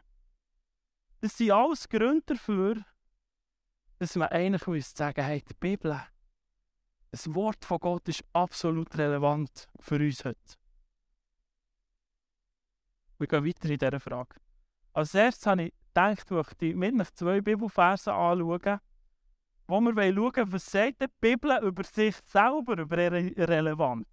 Das 1.21 1.37
sind 1.37 1.51
alles 1.51 1.89
Gründe 1.89 2.23
dafür, 2.27 2.85
dass 3.99 4.17
man 4.17 4.29
eigentlich 4.29 4.67
müsste 4.67 4.99
sagen 4.99 5.25
hey, 5.25 5.43
die 5.43 5.55
Bibel, 5.55 6.01
das 7.11 7.35
Wort 7.35 7.65
von 7.65 7.79
Gott 7.79 8.09
ist 8.09 8.25
absolut 8.33 8.97
relevant 8.99 9.69
für 9.81 9.97
uns 9.97 10.25
heute. 10.25 10.57
Wir 13.19 13.27
gehen 13.27 13.47
weiter 13.47 13.71
in 13.71 13.79
dieser 13.79 14.01
Frage. 14.01 14.37
Als 14.93 15.15
erstes 15.15 15.47
habe 15.47 15.65
ich 15.65 15.75
gedacht, 15.89 16.31
möchte 16.31 16.67
ich 16.67 16.75
mit 16.75 17.07
zwei 17.17 17.41
Bibelversen 17.41 18.13
anschauen, 18.13 18.81
wo 19.67 19.81
wir 19.81 20.15
schauen 20.15 20.53
was 20.53 20.67
sagt 20.67 21.01
die 21.01 21.07
Bibel 21.21 21.59
über 21.63 21.83
sich 21.85 22.17
selber, 22.27 22.79
über 22.79 22.99
ihre 22.99 23.49
Relevanz. 23.49 24.07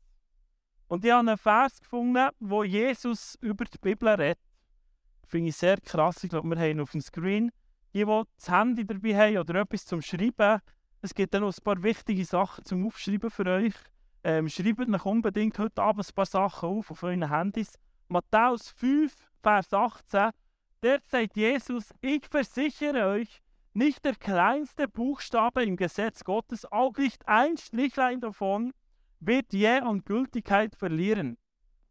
Und 0.88 1.03
ich 1.03 1.12
habe 1.12 1.27
einen 1.27 1.38
Vers 1.38 1.79
gefunden, 1.79 2.29
wo 2.39 2.63
Jesus 2.63 3.36
über 3.41 3.65
die 3.65 3.77
Bibel 3.77 4.10
redet. 4.10 4.39
Finde 5.27 5.50
ich 5.50 5.56
sehr 5.56 5.77
krass. 5.80 6.24
Ich 6.24 6.30
glaube, 6.30 6.50
wir 6.50 6.60
haben 6.60 6.80
auf 6.80 6.92
dem 6.92 7.01
Screen, 7.01 7.51
die, 7.94 8.06
die 8.06 8.22
das 8.36 8.50
Handy 8.50 8.86
dabei 8.86 9.15
haben 9.15 9.38
oder 9.38 9.62
etwas 9.62 9.86
zum 9.86 10.01
Schreiben, 10.01 10.60
es 11.01 11.13
gibt 11.13 11.34
dann 11.34 11.42
noch 11.42 11.53
ein 11.53 11.63
paar 11.63 11.84
wichtige 11.84 12.24
Sachen 12.24 12.63
zum 12.63 12.86
Aufschreiben 12.88 13.30
für 13.30 13.46
euch. 13.46 13.74
Ähm, 14.24 14.48
schreibt 14.48 14.80
euch 14.80 15.06
unbedingt 15.06 15.60
heute 15.60 15.82
Abend 15.82 16.08
ein 16.08 16.15
paar 16.15 16.25
Sachen 16.25 16.70
auf 16.70 16.92
auf 16.92 17.03
euren 17.03 17.30
Handys. 17.30 17.77
Matthäus 18.08 18.70
5, 18.70 19.13
Vers 19.42 19.74
18. 19.74 20.32
Der 20.82 21.00
sagt 21.06 21.36
Jesus, 21.36 21.94
ich 22.00 22.25
versichere 22.30 23.06
euch, 23.08 23.42
nicht 23.74 24.06
der 24.06 24.15
kleinste 24.15 24.88
Buchstabe 24.88 25.63
im 25.63 25.75
Gesetz 25.75 26.24
Gottes, 26.24 26.65
auch 26.72 26.96
nicht 26.96 27.27
ein 27.27 27.58
Strichlein 27.58 28.22
davon, 28.22 28.72
wird 29.20 29.51
je 29.51 29.80
an 29.80 30.06
Gültigkeit 30.06 30.75
verlieren 30.75 31.38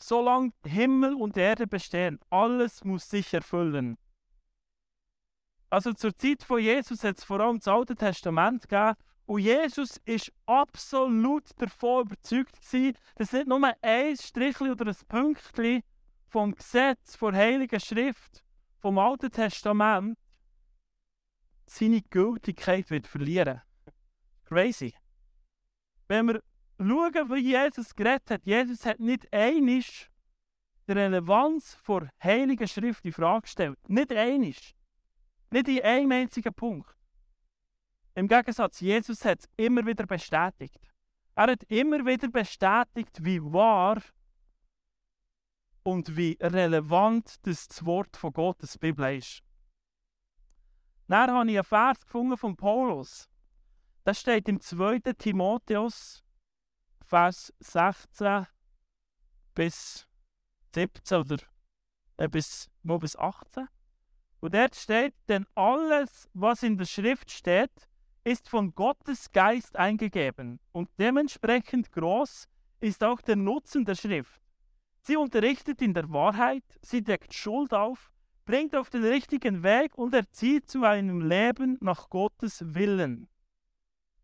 solange 0.03 0.53
Himmel 0.67 1.15
und 1.15 1.37
Erde 1.37 1.67
bestehen. 1.67 2.19
Alles 2.31 2.85
muss 2.85 3.09
sich 3.09 3.33
erfüllen. 3.33 3.97
Also 5.71 5.93
zur 5.93 6.17
Zeit 6.17 6.43
von 6.43 6.61
Jesus 6.61 7.03
hat 7.03 7.19
es 7.19 7.25
vor 7.25 7.41
allem 7.41 7.59
das 7.59 7.69
Alte 7.69 7.95
Testament 7.95 8.69
gegeben. 8.69 8.95
Und 9.25 9.41
Jesus 9.41 10.01
ist 10.05 10.33
absolut 10.45 11.49
davon 11.57 12.07
überzeugt 12.07 12.61
gewesen, 12.61 12.99
dass 13.15 13.33
nicht 13.33 13.47
nur 13.47 13.73
ein 13.81 14.17
Strichli 14.17 14.71
oder 14.71 14.89
ein 14.89 14.97
Pünktchen 15.09 15.83
vom 16.29 16.55
Gesetz, 16.55 17.17
von 17.17 17.35
Heiligen 17.35 17.81
Schrift, 17.81 18.45
vom 18.81 18.99
Alten 18.99 19.31
Testament 19.31 20.19
seine 21.67 22.03
Gültigkeit 22.03 22.91
wird 22.91 23.07
verlieren. 23.07 23.63
Crazy. 24.45 24.95
Wenn 26.09 26.29
wir 26.29 26.43
schauen, 26.89 27.31
wie 27.31 27.51
Jesus 27.51 27.95
geredet 27.95 28.31
hat. 28.31 28.47
Jesus 28.47 28.85
hat 28.87 29.01
nicht 29.01 29.33
einisch 29.33 30.11
die 30.89 30.93
Relevanz 30.93 31.79
der 31.87 32.11
Heiligen 32.23 32.69
Schrift 32.69 33.05
in 33.05 33.13
Frage 33.13 33.43
gestellt. 33.43 33.79
Nicht 33.89 34.13
einisch. 34.13 34.75
Nicht 35.51 35.69
in 35.69 35.83
einem 35.83 36.13
einzigen 36.13 36.53
Punkt. 36.55 36.97
Im 38.15 38.29
Gegensatz, 38.29 38.81
Jesus 38.81 39.25
hat 39.25 39.41
es 39.41 39.49
immer 39.57 39.87
wieder 39.87 40.07
bestätigt. 40.07 40.93
Er 41.35 41.53
hat 41.53 41.63
immer 41.65 42.05
wieder 42.05 42.29
bestätigt, 42.29 43.25
wie 43.25 43.43
wahr 43.43 44.03
und 45.83 46.17
wie 46.17 46.37
relevant 46.41 47.37
das 47.47 47.85
Wort 47.85 48.17
von 48.17 48.33
Gottes 48.33 48.79
Bibel 48.79 49.17
ist. 49.17 49.43
Dann 51.09 51.31
habe 51.31 51.51
ich 51.51 51.57
einen 51.57 51.65
Vers 51.65 52.05
gefunden 52.05 52.37
von 52.37 52.57
Paulus. 52.57 53.29
Das 54.05 54.21
steht 54.21 54.49
im 54.49 54.61
2. 54.61 55.01
Timotheus 55.17 56.25
Vers 57.13 57.53
16 57.61 58.47
bis 59.55 60.09
17 60.75 61.19
oder 61.19 61.37
äh, 62.17 62.27
bis, 62.27 62.71
mal 62.83 62.99
bis 62.99 63.17
18. 63.17 63.69
Und 64.41 64.55
dort 64.55 64.75
steht, 64.75 65.13
denn 65.29 65.45
alles, 65.55 66.31
was 66.33 66.63
in 66.63 66.79
der 66.79 66.87
Schrift 66.87 67.31
steht, 67.31 67.87
ist 68.25 68.49
von 68.49 68.75
Gottes 68.75 69.31
Geist 69.31 69.77
eingegeben 69.77 70.59
und 70.73 70.89
dementsprechend 70.99 71.93
groß 71.93 72.49
ist 72.81 73.05
auch 73.05 73.21
der 73.21 73.37
Nutzen 73.37 73.85
der 73.85 73.95
Schrift. 73.95 74.41
Sie 75.03 75.19
unterrichtet 75.19 75.83
in 75.83 75.93
der 75.93 76.11
Wahrheit, 76.11 76.65
sie 76.81 77.03
deckt 77.03 77.35
Schuld 77.35 77.75
auf, 77.75 78.11
bringt 78.47 78.75
auf 78.75 78.89
den 78.89 79.05
richtigen 79.05 79.63
Weg 79.63 79.99
und 79.99 80.15
erzieht 80.15 80.71
zu 80.71 80.83
einem 80.85 81.21
Leben 81.21 81.77
nach 81.83 82.09
Gottes 82.09 82.75
Willen. 82.75 83.29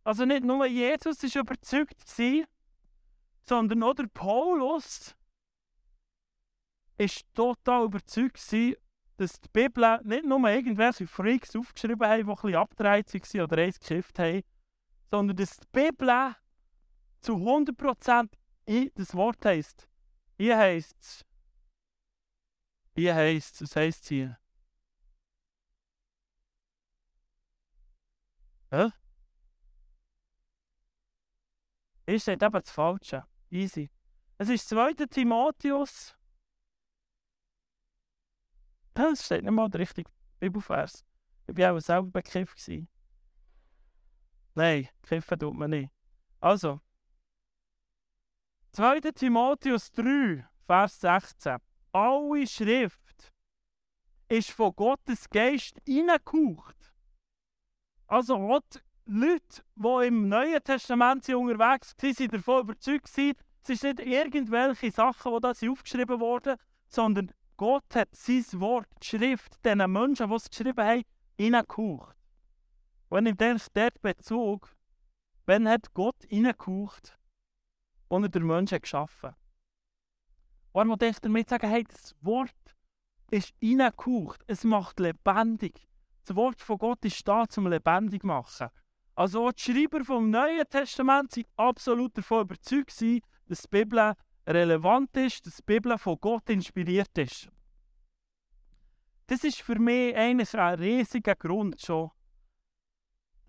Also 0.05 0.25
nicht 0.25 0.43
nur 0.43 0.65
Jesus 0.65 1.23
ist 1.23 1.37
überzeugt 1.37 2.01
sondern 3.49 3.83
auch 3.83 3.95
der 3.95 4.07
Paulus 4.07 5.17
ist 6.99 7.25
total 7.35 7.87
überzeugt 7.87 8.35
gewesen, 8.35 8.77
dass 9.17 9.41
die 9.41 9.49
Bibel 9.49 10.01
nicht 10.05 10.25
nur 10.25 10.49
irgendwelche 10.49 11.07
Freaks 11.07 11.57
aufgeschrieben 11.57 12.07
haben, 12.07 12.25
die 12.25 12.31
ein 12.31 12.35
bisschen 12.35 12.55
abgedreht 12.55 13.15
waren 13.15 13.41
oder 13.43 13.63
eins 13.63 13.81
geschifft 13.81 14.19
haben, 14.19 14.43
sondern 15.11 15.37
dass 15.37 15.57
die 15.57 15.67
Bibel 15.73 16.37
zu 17.21 17.35
100% 17.35 18.31
das 18.95 19.15
Wort 19.15 19.45
heisst. 19.45 19.89
Hier 20.37 20.57
heisst 20.57 21.01
es. 21.01 21.25
Hier 22.95 23.15
heisst 23.15 23.55
es. 23.55 23.63
Was 23.63 23.77
heisst 23.77 24.03
es 24.05 24.09
hier? 24.09 24.39
Hä? 28.71 28.91
Ist 32.07 32.23
steht 32.23 32.43
eben 32.43 32.53
das 32.53 32.71
Falsche. 32.71 33.27
Easy. 33.51 33.91
Es 34.39 34.49
ist 34.49 34.69
2. 34.69 34.95
Timotheus 35.07 36.19
das 38.99 39.25
steht 39.25 39.45
nicht 39.45 39.53
mal 39.53 39.69
der 39.71 39.83
richtige 39.83 40.11
Bibelvers. 40.41 41.05
Ich 41.47 41.57
war 41.57 41.73
auch 41.73 41.79
selber 41.79 42.11
bekifft. 42.11 42.69
Nein, 44.57 44.89
kiffen 45.03 45.39
tut 45.39 45.55
man 45.55 45.71
nicht. 45.71 45.93
Also, 46.41 46.81
2. 48.73 49.01
Timotheus 49.13 49.93
3, 49.93 50.45
Vers 50.67 51.01
16. 51.01 51.59
Alle 51.93 52.47
Schrift 52.49 53.33
ist 54.29 54.51
von 54.51 54.75
Gottes 54.75 55.31
Geist 55.31 55.81
hineingehaucht. 55.87 56.93
Also 58.09 58.37
die 58.37 58.79
Leute, 59.11 59.63
die 59.75 60.07
im 60.07 60.29
Neuen 60.29 60.63
Testament 60.63 61.27
unterwegs 61.31 61.95
waren, 61.99 62.15
sind 62.15 62.35
davon 62.35 62.61
überzeugt, 62.61 63.07
es 63.07 63.15
sind 63.15 63.39
nicht 63.65 64.01
irgendwelche 64.01 64.91
Sachen, 64.91 65.33
die 65.33 65.41
da 65.41 65.71
aufgeschrieben 65.71 66.21
wurden, 66.21 66.57
sondern 66.89 67.33
Gott 67.57 67.95
hat 67.95 68.15
sein 68.15 68.45
Wort, 68.61 68.87
die 69.03 69.07
Schrift, 69.07 69.65
den 69.65 69.79
Menschen, 69.91 70.29
die 70.29 70.35
es 70.35 70.51
geschrieben 70.51 70.85
haben, 70.85 71.05
hineingehaucht. 71.39 72.17
Wenn 73.09 73.25
ich 73.25 73.37
dort 73.73 74.03
Bezug, 74.03 74.77
wenn 75.47 75.67
hat 75.67 75.95
Gott 75.95 76.23
hineingehaucht 76.29 77.19
und 78.09 78.25
er 78.25 78.29
den 78.29 78.47
Menschen 78.47 78.79
geschaffen? 78.79 79.35
Und 80.73 80.89
man 80.89 80.99
damit 80.99 81.49
sagen, 81.49 81.71
hey, 81.71 81.85
das 81.85 82.15
Wort 82.21 82.77
ist 83.31 83.55
hineingehaucht, 83.59 84.45
es 84.47 84.65
macht 84.65 85.01
lebendig. 85.01 85.89
Das 86.27 86.37
Wort 86.37 86.61
von 86.61 86.77
Gott 86.77 87.03
ist 87.07 87.27
da, 87.27 87.49
zum 87.49 87.69
lebendig 87.69 88.21
zu 88.21 88.27
machen. 88.27 88.69
Also 89.19 89.51
die 89.51 89.61
Schreiber 89.61 90.05
vom 90.05 90.31
Neuen 90.31 90.65
Testament 90.71 91.33
sind 91.33 91.49
absolut 91.57 92.17
davon 92.17 92.43
überzeugt, 92.43 93.03
dass 93.49 93.63
die 93.63 93.69
Bibel 93.69 94.15
relevant 94.47 95.17
ist, 95.17 95.45
dass 95.45 95.57
die 95.57 95.63
Bibel 95.65 95.99
von 95.99 96.19
Gott 96.21 96.49
inspiriert 96.49 97.19
ist. 97.19 97.49
Das 99.27 99.43
ist 99.43 99.61
für 99.61 99.77
mich 99.81 100.15
eigentlich 100.15 100.57
ein 100.57 100.79
riesiger 100.79 101.35
Grund 101.35 101.81
schon, 101.81 102.13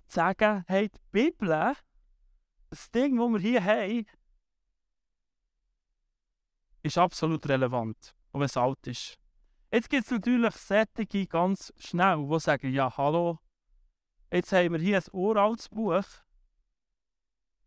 zu 0.07 0.15
sagen, 0.15 0.65
hey, 0.67 0.89
die 0.89 0.99
Bibel, 1.11 1.75
das 2.71 2.89
Ding, 2.89 3.17
das 3.17 3.29
wir 3.29 3.39
hier 3.39 3.63
haben, 3.63 4.07
ist 6.81 6.97
absolut 6.97 7.47
relevant, 7.47 8.15
wenn 8.31 8.41
es 8.41 8.57
alt 8.57 8.87
ist. 8.87 9.19
Jetzt 9.71 9.91
gibt 9.91 10.05
es 10.05 10.09
natürlich 10.09 10.55
Sättige 10.55 11.27
ganz 11.27 11.71
schnell, 11.77 12.27
die 12.27 12.39
sagen, 12.39 12.73
ja, 12.73 12.97
hallo, 12.97 13.37
jetzt 14.31 14.51
haben 14.51 14.73
wir 14.73 14.79
hier 14.79 14.97
ein 14.97 15.03
uraltes 15.11 15.69
Buch, 15.69 16.03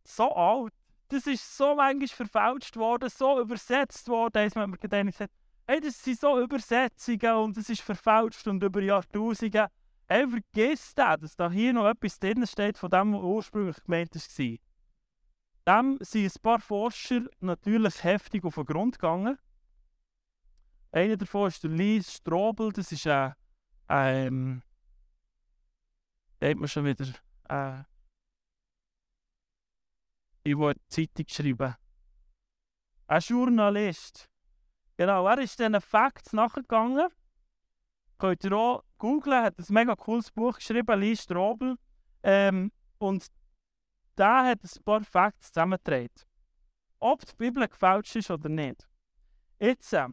so 0.05 0.35
alt, 0.35 0.73
das 1.09 1.27
ist 1.27 1.57
so 1.57 1.75
manchmal 1.75 2.09
verfälscht 2.09 2.77
worden, 2.77 3.09
so 3.09 3.41
übersetzt 3.41 4.09
worden, 4.09 4.33
dass 4.33 4.55
man 4.55 4.71
mir 4.71 4.79
gesagt 4.79 5.31
hey, 5.67 5.81
das 5.81 6.03
sind 6.03 6.21
so 6.21 6.41
Übersetzungen 6.41 7.35
und 7.37 7.57
es 7.57 7.69
ist 7.69 7.83
verfälscht 7.83 8.47
und 8.47 8.63
über 8.63 8.83
Jahrtausende. 8.83 9.69
Hey, 10.09 10.27
vergiss 10.29 10.95
das, 10.95 11.21
dass 11.21 11.37
da 11.37 11.51
hier 11.51 11.73
noch 11.73 11.89
etwas 11.89 12.19
drin 12.19 12.47
steht, 12.47 12.77
von 12.77 12.91
dem, 12.91 13.15
was 13.15 13.23
ursprünglich 13.23 13.83
gemeint 13.85 14.15
war. 14.15 14.57
Dem 15.67 15.99
sind 16.01 16.25
ein 16.25 16.43
paar 16.43 16.61
Forscher 16.61 17.23
natürlich 17.41 18.03
heftig 18.03 18.45
auf 18.45 18.57
den 18.57 18.67
Grund 18.67 18.99
gegangen. 18.99 19.39
Einer 20.91 21.17
davon 21.17 21.49
ist 21.49 21.63
der 21.63 21.71
Lee 21.71 22.03
Strobel, 22.03 22.73
das 22.73 22.93
ist 22.93 23.07
ein, 23.07 23.35
ähm, 23.89 24.63
da 26.43 26.49
hat 26.49 26.57
man 26.57 26.67
schon 26.67 26.85
wieder, 26.85 27.07
äh, 27.49 27.85
ich 30.43 30.57
wollte 30.57 30.81
Zeitung 30.89 31.27
schreiben. 31.29 31.77
Ein 33.07 33.21
Journalist. 33.21 34.29
Genau, 34.97 35.25
er 35.29 35.39
ist 35.39 35.61
diesen 35.61 35.81
Facts 35.81 36.33
nachgegangen. 36.33 37.09
Könnt 38.19 38.43
ihr 38.43 38.53
auch 38.55 38.83
googlen, 38.99 39.41
hat 39.41 39.57
ein 39.57 39.67
mega 39.69 39.95
cooles 39.95 40.33
Buch 40.33 40.57
geschrieben, 40.57 40.99
Lee 40.99 41.15
Strobel. 41.15 41.77
Ähm, 42.25 42.73
und 42.99 43.25
der 44.19 44.47
hat 44.47 44.65
ein 44.65 44.85
paar 44.85 45.05
Facts 45.05 45.53
zusammengetragen. 45.53 46.11
Ob 46.99 47.25
die 47.25 47.37
Bibel 47.37 47.69
gefälscht 47.69 48.17
ist 48.17 48.33
oder 48.33 48.49
nicht. 48.49 48.89
Jetzt, 49.61 49.93
äh, 49.93 50.09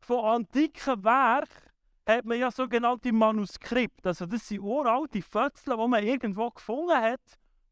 von 0.00 0.26
antiken 0.26 1.02
Werken 1.02 1.73
hat 2.06 2.24
man 2.24 2.38
ja 2.38 2.50
sogenannte 2.50 3.12
Manuskripte. 3.12 4.10
Also 4.10 4.26
das 4.26 4.48
sind 4.48 4.60
uralte 4.60 5.22
Fötzel, 5.22 5.76
die 5.76 5.88
man 5.88 6.04
irgendwo 6.04 6.50
gefunden 6.50 6.96
hat, 6.96 7.20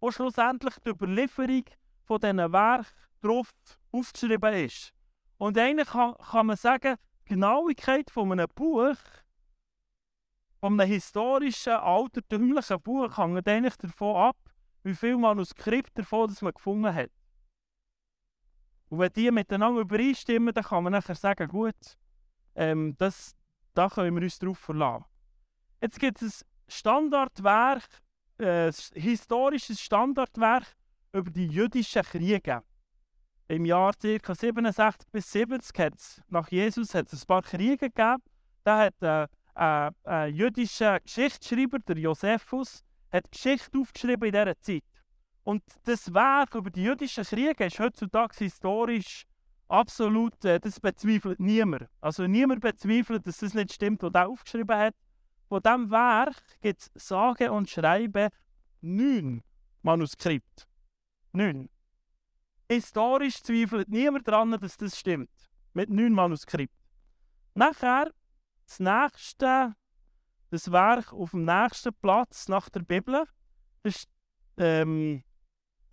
wo 0.00 0.10
schlussendlich 0.10 0.74
die 0.84 0.90
Überlieferung 0.90 1.64
von 2.04 2.20
diesen 2.20 2.52
Werken 2.52 2.86
drauf 3.20 3.52
aufgeschrieben 3.92 4.54
ist. 4.54 4.92
Und 5.38 5.58
eigentlich 5.58 5.88
kann, 5.88 6.14
kann 6.14 6.46
man 6.46 6.56
sagen, 6.56 6.96
die 7.24 7.34
Genauigkeit 7.34 8.10
von 8.10 8.32
einem 8.32 8.48
Buch, 8.54 8.96
von 10.60 10.80
einem 10.80 10.90
historischen, 10.90 11.72
altertümlichen 11.72 12.80
Buch, 12.80 13.16
hängt 13.18 13.48
eigentlich 13.48 13.76
davon 13.76 14.16
ab, 14.16 14.36
wie 14.82 14.94
viele 14.94 15.18
Manuskripte 15.18 16.02
davon 16.02 16.28
das 16.28 16.42
man 16.42 16.54
gefunden 16.54 16.94
hat. 16.94 17.10
Und 18.88 18.98
wenn 18.98 19.12
die 19.12 19.30
miteinander 19.30 19.80
übereinstimmen, 19.80 20.52
dann 20.52 20.64
kann 20.64 20.84
man 20.84 20.92
nachher 20.92 21.14
sagen, 21.14 21.48
gut, 21.48 21.96
ähm, 22.54 22.94
das, 22.98 23.34
da 23.74 23.88
können 23.88 24.14
wir 24.14 24.22
uns 24.22 24.38
darauf 24.38 24.58
verlassen. 24.58 25.04
Jetzt 25.80 25.98
gibt 25.98 26.22
es 26.22 26.42
ein 26.42 26.48
Standardwerk, 26.68 27.82
äh, 28.38 28.68
ein 28.68 28.74
historisches 28.94 29.80
Standardwerk 29.80 30.64
über 31.12 31.30
die 31.30 31.46
jüdischen 31.46 32.02
Kriege. 32.02 32.62
Im 33.48 33.64
Jahr 33.64 33.92
ca. 33.92 34.34
67 34.34 35.10
bis 35.10 35.30
70 35.32 35.78
hat's, 35.78 36.22
nach 36.28 36.48
Jesus 36.50 36.94
hat 36.94 37.12
es 37.12 37.22
ein 37.22 37.26
paar 37.26 37.42
Kriege 37.42 37.90
gegeben. 37.90 38.22
Da 38.64 38.78
hat 38.78 39.02
äh, 39.02 39.24
äh, 39.54 39.90
ein 40.04 40.34
jüdischer 40.34 41.00
Geschichtsschreiber, 41.00 41.78
der 41.80 41.98
Josephus, 41.98 42.82
hat 43.10 43.30
Geschichte 43.30 43.78
aufgeschrieben 43.78 44.28
in 44.28 44.32
dieser 44.32 44.58
Zeit. 44.60 44.84
Und 45.44 45.62
das 45.84 46.14
Werk 46.14 46.54
über 46.54 46.70
die 46.70 46.84
jüdischen 46.84 47.24
Kriege 47.24 47.64
ist 47.64 47.78
heutzutage 47.78 48.36
historisch 48.38 49.24
absolut, 49.72 50.44
äh, 50.44 50.60
das 50.60 50.78
bezweifelt 50.78 51.40
niemand. 51.40 51.88
Also 52.00 52.26
niemand 52.26 52.60
bezweifelt, 52.60 53.26
dass 53.26 53.38
das 53.38 53.54
nicht 53.54 53.72
stimmt, 53.72 54.02
was 54.02 54.12
er 54.14 54.28
aufgeschrieben 54.28 54.76
hat. 54.76 54.94
Von 55.48 55.62
diesem 55.62 55.90
Werk 55.90 56.36
gibt 56.60 56.90
es 56.94 57.08
sage 57.08 57.50
und 57.50 57.68
schreibe 57.68 58.28
neun 58.80 59.42
Manuskripte. 59.82 60.64
Neun. 61.32 61.68
Historisch 62.70 63.42
zweifelt 63.42 63.88
niemand 63.88 64.28
daran, 64.28 64.52
dass 64.52 64.76
das 64.76 64.98
stimmt. 64.98 65.30
Mit 65.72 65.90
neun 65.90 66.12
Manuskripten. 66.12 66.78
Nachher, 67.54 68.12
das 68.66 68.78
nächste, 68.78 69.74
das 70.50 70.70
Werk 70.70 71.12
auf 71.12 71.32
dem 71.32 71.44
nächsten 71.44 71.94
Platz 71.94 72.48
nach 72.48 72.68
der 72.68 72.80
Bibel, 72.80 73.24
das 73.82 73.96
ist 73.96 74.08
ähm, 74.58 75.22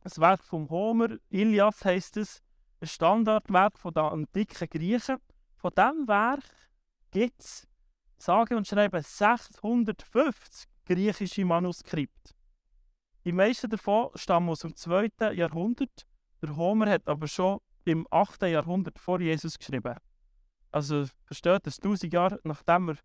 das 0.01 0.19
Werk 0.19 0.43
von 0.43 0.69
Homer, 0.69 1.17
Ilias 1.29 1.83
heisst 1.83 2.17
es, 2.17 2.41
ein 2.81 2.87
Standardwerk 2.87 3.73
der 3.93 4.03
antiken 4.03 4.69
Griechen. 4.69 5.17
Von 5.55 5.71
diesem 5.75 6.07
Werk 6.07 6.43
gibt 7.11 7.41
es, 7.41 7.67
sage 8.17 8.55
und 8.55 8.67
schreibe, 8.67 9.01
650 9.01 10.69
griechische 10.85 11.45
Manuskripte. 11.45 12.33
Die 13.25 13.31
meisten 13.31 13.69
davon 13.69 14.09
stammen 14.15 14.49
aus 14.49 14.59
dem 14.59 14.75
2. 14.75 15.33
Jahrhundert. 15.33 16.07
Der 16.41 16.55
Homer 16.55 16.89
hat 16.89 17.07
aber 17.07 17.27
schon 17.27 17.59
im 17.83 18.07
8. 18.09 18.43
Jahrhundert 18.43 18.97
vor 18.97 19.19
Jesus 19.19 19.59
geschrieben. 19.59 19.95
Also 20.71 21.05
versteht, 21.25 21.65
dass 21.65 21.79
1000 21.79 22.13
Jahre 22.13 22.39
nachdem 22.43 22.89
er, 22.89 22.97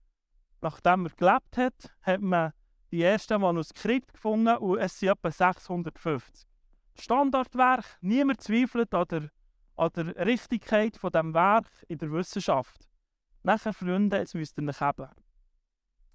nachdem 0.60 1.06
er 1.06 1.10
gelebt 1.10 1.56
hat, 1.56 1.96
hat 2.02 2.20
man 2.20 2.52
die 2.92 3.02
ersten 3.02 3.40
Manuskripte 3.40 4.12
gefunden 4.12 4.56
und 4.58 4.78
es 4.78 4.98
sind 4.98 5.08
etwa 5.08 5.30
650. 5.30 6.46
Standardwerk, 6.96 7.98
niemand 8.00 8.40
zweifelt 8.40 8.94
an 8.94 9.06
der, 9.10 9.30
an 9.76 9.90
der 9.94 10.26
Richtigkeit 10.26 10.96
von 10.96 11.10
dem 11.10 11.34
Werk 11.34 11.68
in 11.88 11.98
der 11.98 12.12
Wissenschaft. 12.12 12.88
Nachher, 13.42 13.72
Freunde, 13.72 14.18
jetzt 14.18 14.34
müsst 14.34 14.58
ihr 14.58 14.68
euch 14.68 14.80
haben. 14.80 15.08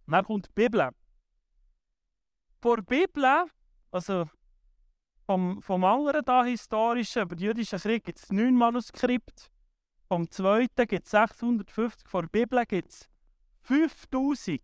Dann 0.08 0.26
kommt 0.26 0.48
die 0.48 0.52
Bibel. 0.54 0.89
Vor 2.62 2.78
der 2.78 2.84
Bibel, 2.84 3.45
also 3.91 4.30
vom, 5.26 5.62
vom 5.62 5.84
anderen 5.84 6.26
da 6.26 6.43
historischen, 6.43 7.22
über 7.22 7.36
den 7.36 7.45
jüdischen 7.45 7.80
Krieg, 7.80 8.04
gibt 8.04 8.19
es 8.19 8.32
neun 8.32 8.56
Manuskripte. 8.56 9.45
Vom 10.08 10.30
zweiten 10.32 10.88
gibt 10.88 11.06
es 11.06 11.12
650. 11.12 12.08
Vor 12.08 12.24
der 12.24 12.30
Bibel 12.30 12.65
gibt 12.65 12.89
es 12.89 13.10
5000 13.62 14.62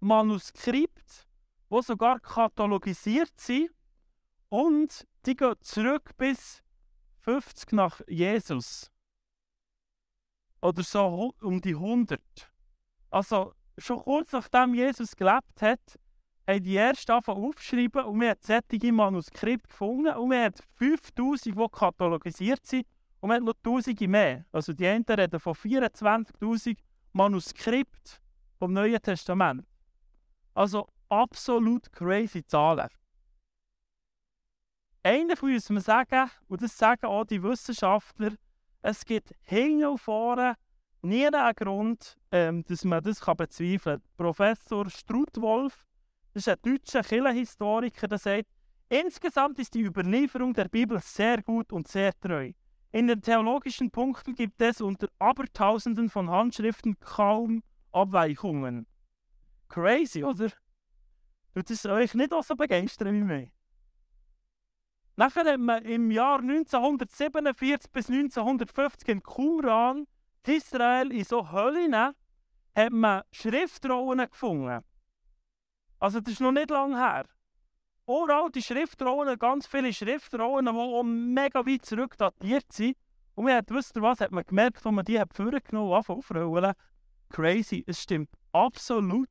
Manuskripte, 0.00 1.24
die 1.70 1.82
sogar 1.82 2.18
katalogisiert 2.18 3.38
sind. 3.38 3.70
Und 4.48 5.06
die 5.24 5.36
gehen 5.36 5.54
zurück 5.60 6.16
bis 6.16 6.64
50 7.22 7.72
nach 7.72 8.00
Jesus. 8.08 8.90
Oder 10.62 10.82
so 10.82 11.32
um 11.40 11.60
die 11.60 11.74
100. 11.74 12.20
Also 13.10 13.54
schon 13.78 14.00
kurz 14.00 14.32
nachdem 14.32 14.74
Jesus 14.74 15.16
gelebt 15.16 15.62
hat, 15.62 15.98
haben 16.46 16.62
die 16.62 16.76
ersten 16.76 17.12
angefangen 17.12 17.44
aufzuschreiben 17.44 18.04
und 18.04 18.20
wir 18.20 18.30
haben 18.30 18.40
solche 18.42 18.92
Manuskripte 18.92 19.68
gefunden 19.68 20.14
und 20.16 20.30
wir 20.30 20.44
haben 20.44 20.54
5000, 20.74 21.56
die 21.56 21.68
katalogisiert 21.70 22.66
sind 22.66 22.86
und 23.20 23.30
wir 23.30 23.36
haben 23.36 23.44
noch 23.44 23.54
Tausende 23.62 24.08
mehr. 24.08 24.44
Also 24.52 24.72
die 24.72 24.86
einen 24.86 25.04
reden 25.04 25.40
von 25.40 25.54
24'000 25.54 26.76
Manuskripten 27.12 28.18
vom 28.58 28.72
Neuen 28.72 29.00
Testament. 29.00 29.66
Also 30.54 30.88
absolut 31.08 31.90
crazy 31.92 32.44
Zahlen. 32.44 32.88
Eigentlich 35.02 35.40
muss 35.40 35.70
man 35.70 35.82
sagen, 35.82 36.30
und 36.48 36.62
das 36.62 36.76
sagen 36.76 37.06
auch 37.06 37.24
die 37.24 37.42
Wissenschaftler, 37.42 38.32
es 38.82 39.04
gibt 39.04 39.34
hinten 39.42 39.86
und 39.86 39.98
vorne 39.98 40.56
nie 41.02 41.26
einen 41.26 41.54
Grund, 41.54 42.18
ähm, 42.30 42.62
dass 42.64 42.84
man 42.84 43.02
das 43.02 43.20
bezweifeln 43.20 44.00
kann. 44.00 44.02
Professor 44.16 44.88
Strutwolf, 44.90 45.86
das 46.34 46.46
ist 46.46 46.48
ein 46.48 46.58
deutscher 46.62 47.02
Kirchenhistoriker, 47.02 48.08
der 48.08 48.18
sagt, 48.18 48.46
insgesamt 48.90 49.58
ist 49.58 49.72
die 49.72 49.82
Überlieferung 49.82 50.52
der 50.52 50.68
Bibel 50.68 51.00
sehr 51.00 51.42
gut 51.42 51.72
und 51.72 51.88
sehr 51.88 52.12
treu. 52.20 52.52
In 52.92 53.06
den 53.06 53.22
theologischen 53.22 53.90
Punkten 53.90 54.34
gibt 54.34 54.60
es 54.60 54.80
unter 54.80 55.08
Abertausenden 55.18 56.10
von 56.10 56.28
Handschriften 56.28 56.98
kaum 57.00 57.62
Abweichungen. 57.92 58.86
Crazy, 59.68 60.24
oder? 60.24 60.50
Tut 61.54 61.70
es 61.70 61.86
euch 61.86 62.14
nicht 62.14 62.32
auch 62.32 62.42
so 62.42 62.54
begeistern 62.54 63.14
wie 63.14 63.24
mich? 63.24 63.50
Nachher 65.20 65.44
hat 65.44 65.60
man 65.60 65.84
im 65.84 66.10
Jahr 66.10 66.38
1947 66.38 67.92
bis 67.92 68.08
1950 68.08 69.06
in 69.06 69.22
Qumran, 69.22 70.06
Israel, 70.46 71.12
in 71.12 71.24
so 71.24 71.52
Höhlen, 71.52 71.92
hat 71.92 72.90
man 72.90 73.22
Schriftrollen 73.30 74.30
gefunden. 74.30 74.82
Also 75.98 76.20
das 76.20 76.32
ist 76.32 76.40
noch 76.40 76.52
nicht 76.52 76.70
lange 76.70 76.96
her. 76.96 77.26
Uralte 78.06 78.62
Schriftrollen, 78.62 79.38
ganz 79.38 79.66
viele 79.66 79.92
Schriftrollen, 79.92 80.64
die 80.64 80.80
auch 80.80 81.02
mega 81.02 81.66
weit 81.66 81.84
zurück 81.84 82.16
datiert 82.16 82.72
sind. 82.72 82.96
Und 83.34 83.44
man 83.44 83.56
hat, 83.56 83.70
wisst 83.70 83.96
ihr 83.96 84.00
was, 84.02 84.20
hat 84.20 84.32
man 84.32 84.44
gemerkt, 84.44 84.86
als 84.86 84.94
man 84.94 85.04
die 85.04 85.20
hat 85.20 85.34
vorgenommen 85.34 85.92
und 85.92 86.08
aufrollen. 86.08 86.72
Crazy, 87.28 87.84
es 87.86 88.00
stimmt 88.00 88.30
absolut 88.52 89.28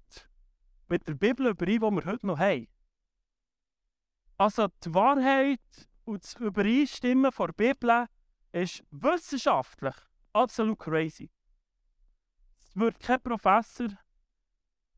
mit 0.88 1.08
der 1.08 1.16
Bibel 1.16 1.48
überein, 1.48 1.80
die 1.80 1.82
wir 1.82 2.06
heute 2.06 2.28
noch 2.28 2.38
haben. 2.38 2.68
Also 4.40 4.70
die 4.86 4.94
Wahrheit 4.94 5.60
und 6.06 6.24
das 6.24 6.34
Übereinstimmen 6.36 7.30
der 7.38 7.48
Bibel 7.58 8.06
ist 8.54 8.82
wissenschaftlich 8.90 9.96
absolut 10.32 10.80
crazy. 10.80 11.30
Es 12.58 12.74
würde 12.74 12.98
kein 13.00 13.22
Professor, 13.22 13.90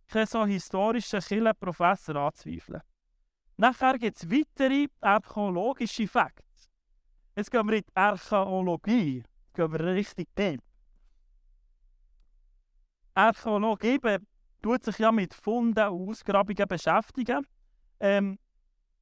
kein 0.08 0.28
so 0.28 0.46
historischer 0.46 1.22
Kirchenprofessor 1.22 2.18
anzweifeln. 2.18 2.84
Nachher 3.58 3.98
gibt 3.98 4.18
es 4.18 4.30
weitere 4.30 4.88
archäologische 5.02 6.08
Facts. 6.08 6.70
Jetzt 7.36 7.50
gehen 7.50 7.68
wir 7.68 7.78
in 7.78 7.84
die 7.84 7.96
Archäologie. 7.96 9.24
Jetzt 9.24 9.54
gehen 9.56 9.72
wir 9.72 9.80
richtig 9.80 10.30
deep. 10.36 10.62
Archäologie 13.16 14.20
tut 14.62 14.84
sich 14.84 15.00
ja 15.00 15.12
mit 15.12 15.34
Funden 15.34 15.80
und 15.88 16.10
Ausgrabungen 16.10 16.68
beschäftigen. 16.68 17.48
Ähm, 18.00 18.38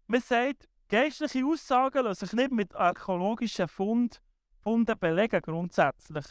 man 0.09 0.21
sagt, 0.21 0.67
geistliche 0.87 1.45
Aussagen 1.45 2.03
lassen 2.03 2.25
sich 2.25 2.33
nicht 2.33 2.51
mit 2.51 2.75
archäologischen 2.75 3.67
Fund, 3.67 4.21
Funden 4.57 4.97
belegen, 4.99 5.41
grundsätzlich. 5.41 6.25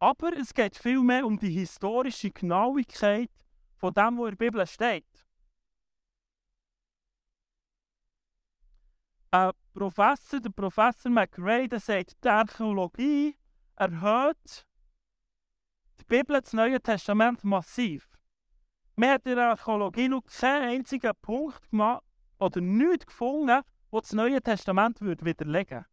Aber 0.00 0.36
es 0.36 0.52
geht 0.52 0.76
vielmehr 0.76 1.24
um 1.24 1.38
die 1.38 1.50
historische 1.50 2.30
Genauigkeit 2.30 3.30
von 3.76 3.94
dem, 3.94 4.18
was 4.18 4.30
in 4.30 4.36
der 4.36 4.44
Bibel 4.44 4.66
steht. 4.66 5.26
Ein 9.30 9.52
Professor, 9.72 10.40
der 10.40 10.50
Professor 10.50 11.12
McRae, 11.12 11.68
der 11.68 11.78
sagt, 11.78 12.24
die 12.24 12.28
Archäologie 12.28 13.36
erhöht 13.76 14.66
die 16.00 16.04
Bibel, 16.04 16.40
das 16.40 16.52
Neue 16.52 16.80
Testament 16.80 17.44
massiv. 17.44 18.08
Man 18.96 19.10
hat 19.10 19.26
in 19.26 19.36
der 19.36 19.50
Archäologie 19.50 20.08
noch 20.08 20.24
keinen 20.24 20.70
einzigen 20.70 21.12
Punkt 21.22 21.70
gemacht 21.70 22.09
oder 22.40 22.60
nichts 22.60 23.06
gefunden, 23.06 23.62
wo 23.90 24.00
das 24.00 24.12
Neue 24.12 24.40
Testament 24.40 25.00
würde 25.00 25.24
widerlegen 25.24 25.84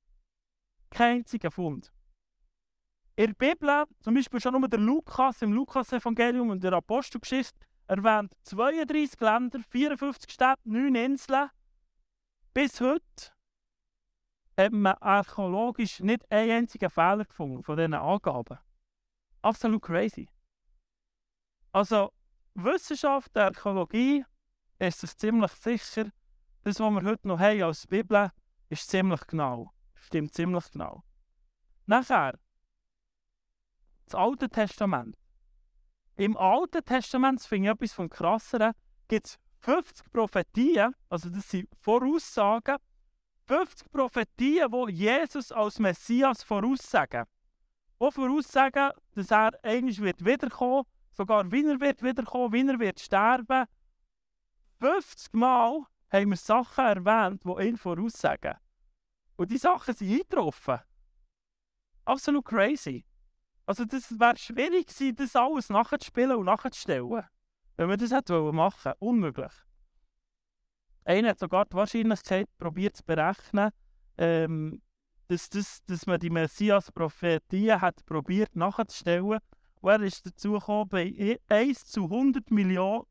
Kein 0.89 1.17
einziger 1.17 1.51
Fund. 1.51 1.91
In 3.15 3.33
der 3.33 3.33
Bibel, 3.33 3.85
zum 3.99 4.13
Beispiel 4.13 4.39
schon 4.39 4.53
nur 4.59 4.67
der 4.67 4.79
Lukas 4.79 5.41
im 5.41 5.51
Lukas-Evangelium 5.51 6.49
und 6.51 6.63
der 6.63 6.73
Apostelgeschichte, 6.73 7.65
erwähnt 7.87 8.35
32 8.43 9.19
Länder, 9.19 9.59
54 9.69 10.31
Städte, 10.31 10.61
9 10.65 10.95
Inseln. 10.95 11.49
Bis 12.53 12.79
heute 12.79 13.31
hat 14.55 14.71
man 14.71 14.95
archäologisch 14.99 15.99
nicht 15.99 16.29
einen 16.31 16.51
einzigen 16.51 16.89
Fehler 16.89 17.25
gefunden 17.25 17.63
von 17.63 17.77
diesen 17.77 17.93
Angaben. 17.93 18.59
Absolut 19.41 19.81
crazy. 19.81 20.29
Also, 21.71 22.11
Wissenschaft, 22.53 23.35
Archäologie, 23.37 24.25
ist 24.79 25.03
es 25.03 25.17
ziemlich 25.17 25.51
sicher, 25.51 26.11
das, 26.67 26.79
was 26.79 26.91
wir 26.91 27.03
heute 27.03 27.27
noch 27.27 27.39
haben 27.39 27.63
als 27.63 27.87
Bibel, 27.87 28.29
ist 28.69 28.89
ziemlich 28.89 29.25
genau. 29.27 29.71
Stimmt 29.95 30.33
ziemlich 30.33 30.69
genau. 30.71 31.03
Nachher, 31.85 32.37
das 34.05 34.15
Alte 34.15 34.49
Testament. 34.49 35.17
Im 36.15 36.35
Alten 36.35 36.83
Testament, 36.83 37.39
das 37.39 37.47
finde 37.47 37.69
ich 37.69 37.73
etwas 37.75 37.93
vom 37.93 38.09
Krasseren, 38.09 38.73
gibt 39.07 39.27
es 39.27 39.39
50 39.59 40.11
Prophetien, 40.11 40.93
also 41.09 41.29
das 41.29 41.49
sind 41.49 41.69
Voraussagen, 41.79 42.77
50 43.45 43.91
Prophetien, 43.91 44.69
die 44.71 44.93
Jesus 44.93 45.51
als 45.51 45.79
Messias 45.79 46.43
voraussagen. 46.43 47.25
Die 48.01 48.11
voraussagen, 48.11 48.91
dass 49.15 49.31
er 49.31 49.51
eigentlich 49.63 50.01
wird 50.01 50.25
wiederkommen 50.25 50.85
sogar 51.17 51.51
wie 51.51 51.65
er 51.65 51.79
wird 51.79 52.03
wiederkommen, 52.03 52.53
wie 52.53 52.67
er 52.67 52.79
wird 52.79 52.99
sterben. 52.99 53.65
50 54.79 55.33
Mal 55.33 55.85
haben 56.09 56.29
wir 56.29 56.37
Sachen 56.37 56.85
erwähnt, 56.85 57.43
die 57.43 57.67
ihn 57.67 57.77
voraussagen. 57.77 58.55
Und 59.35 59.51
die 59.51 59.57
Sachen 59.57 59.93
sind 59.93 60.11
eingetroffen. 60.11 60.79
Absolut 62.05 62.45
crazy. 62.45 63.05
Also 63.65 63.83
das 63.83 64.17
wäre 64.17 64.37
schwierig 64.37 64.87
gewesen, 64.87 65.15
das 65.15 65.35
alles 65.35 65.69
nachzuspielen 65.69 66.37
und 66.37 66.45
nachzustellen. 66.45 67.23
Wenn 67.75 67.89
man 67.89 67.99
das 67.99 68.11
hätte 68.11 68.33
machen 68.51 68.85
wollen. 68.85 68.95
Unmöglich. 68.99 69.51
Einer 71.03 71.29
hat 71.29 71.39
sogar 71.39 71.65
die 71.65 71.75
Wahrscheinlichkeit 71.75 72.49
probiert 72.57 72.97
zu 72.97 73.03
berechnen, 73.03 73.71
ähm, 74.17 74.81
dass, 75.27 75.49
das, 75.49 75.83
dass 75.85 76.05
man 76.05 76.19
die 76.19 76.29
Messias-Prophetie 76.29 77.73
hat 77.73 78.05
probiert 78.05 78.55
nachzustellen. 78.55 79.39
Und 79.81 79.89
er 79.89 80.01
ist 80.01 80.25
dazu 80.25 80.53
gekommen, 80.53 80.89
bei 80.89 81.39
1 81.49 81.85
zu 81.85 82.05
100 82.05 82.49
Millionen 82.51 83.05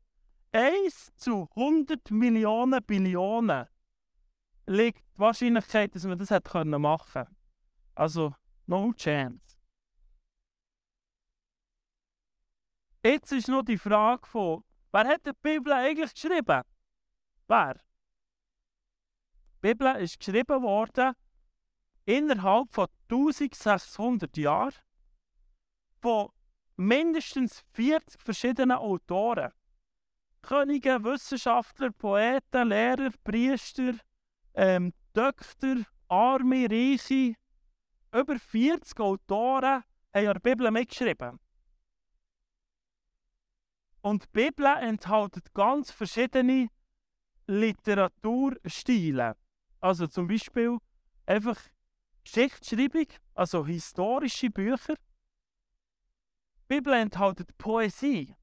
1 0.51 1.15
zu 1.15 1.49
100 1.55 2.11
Millionen 2.11 2.83
Billionen 2.83 3.67
liegt 4.65 5.03
die 5.15 5.19
Wahrscheinlichkeit, 5.19 5.93
dass 5.95 6.05
man 6.05 6.17
das 6.17 6.29
hätte 6.29 6.65
machen 6.65 7.11
können. 7.13 7.37
Also, 7.95 8.35
no 8.65 8.93
chance. 8.93 9.57
Jetzt 13.03 13.31
ist 13.31 13.47
noch 13.47 13.63
die 13.63 13.77
Frage 13.77 14.25
von, 14.27 14.63
wer 14.91 15.07
hat 15.07 15.25
die 15.25 15.31
Bibel 15.41 15.71
eigentlich 15.71 16.13
geschrieben? 16.13 16.61
Wer? 17.47 17.73
Die 19.55 19.59
Bibel 19.61 19.95
ist 19.95 20.19
geschrieben 20.19 20.61
worden 20.61 21.13
innerhalb 22.05 22.73
von 22.73 22.87
1600 23.09 24.35
Jahren 24.37 24.73
von 26.01 26.29
mindestens 26.75 27.63
40 27.73 28.21
verschiedenen 28.21 28.77
Autoren. 28.77 29.51
Könige, 30.47 31.03
Wissenschaftler, 31.03 31.91
Poeten, 31.91 32.69
Lehrer, 32.69 33.11
Priester, 33.25 33.95
ähm, 34.53 34.93
Doktor, 35.11 35.83
Arme, 36.07 36.69
Reiche. 36.71 37.35
Über 38.13 38.39
40 38.39 38.97
Autoren 38.97 39.83
haben 40.13 40.33
die 40.33 40.39
Bibel 40.39 40.71
mitgeschrieben. 40.71 41.37
Und 44.01 44.23
die 44.23 44.27
Bibel 44.31 44.67
enthält 44.79 45.53
ganz 45.53 45.91
verschiedene 45.91 46.69
Literaturstile. 47.47 49.35
Also 49.81 50.07
zum 50.07 50.27
Beispiel 50.27 50.77
einfach 51.25 51.59
Geschichtsschreibung, 52.23 53.07
also 53.33 53.65
historische 53.65 54.49
Bücher. 54.49 54.95
Die 54.95 56.67
Bibel 56.69 56.93
enthält 56.93 57.45
Poesie. 57.57 58.33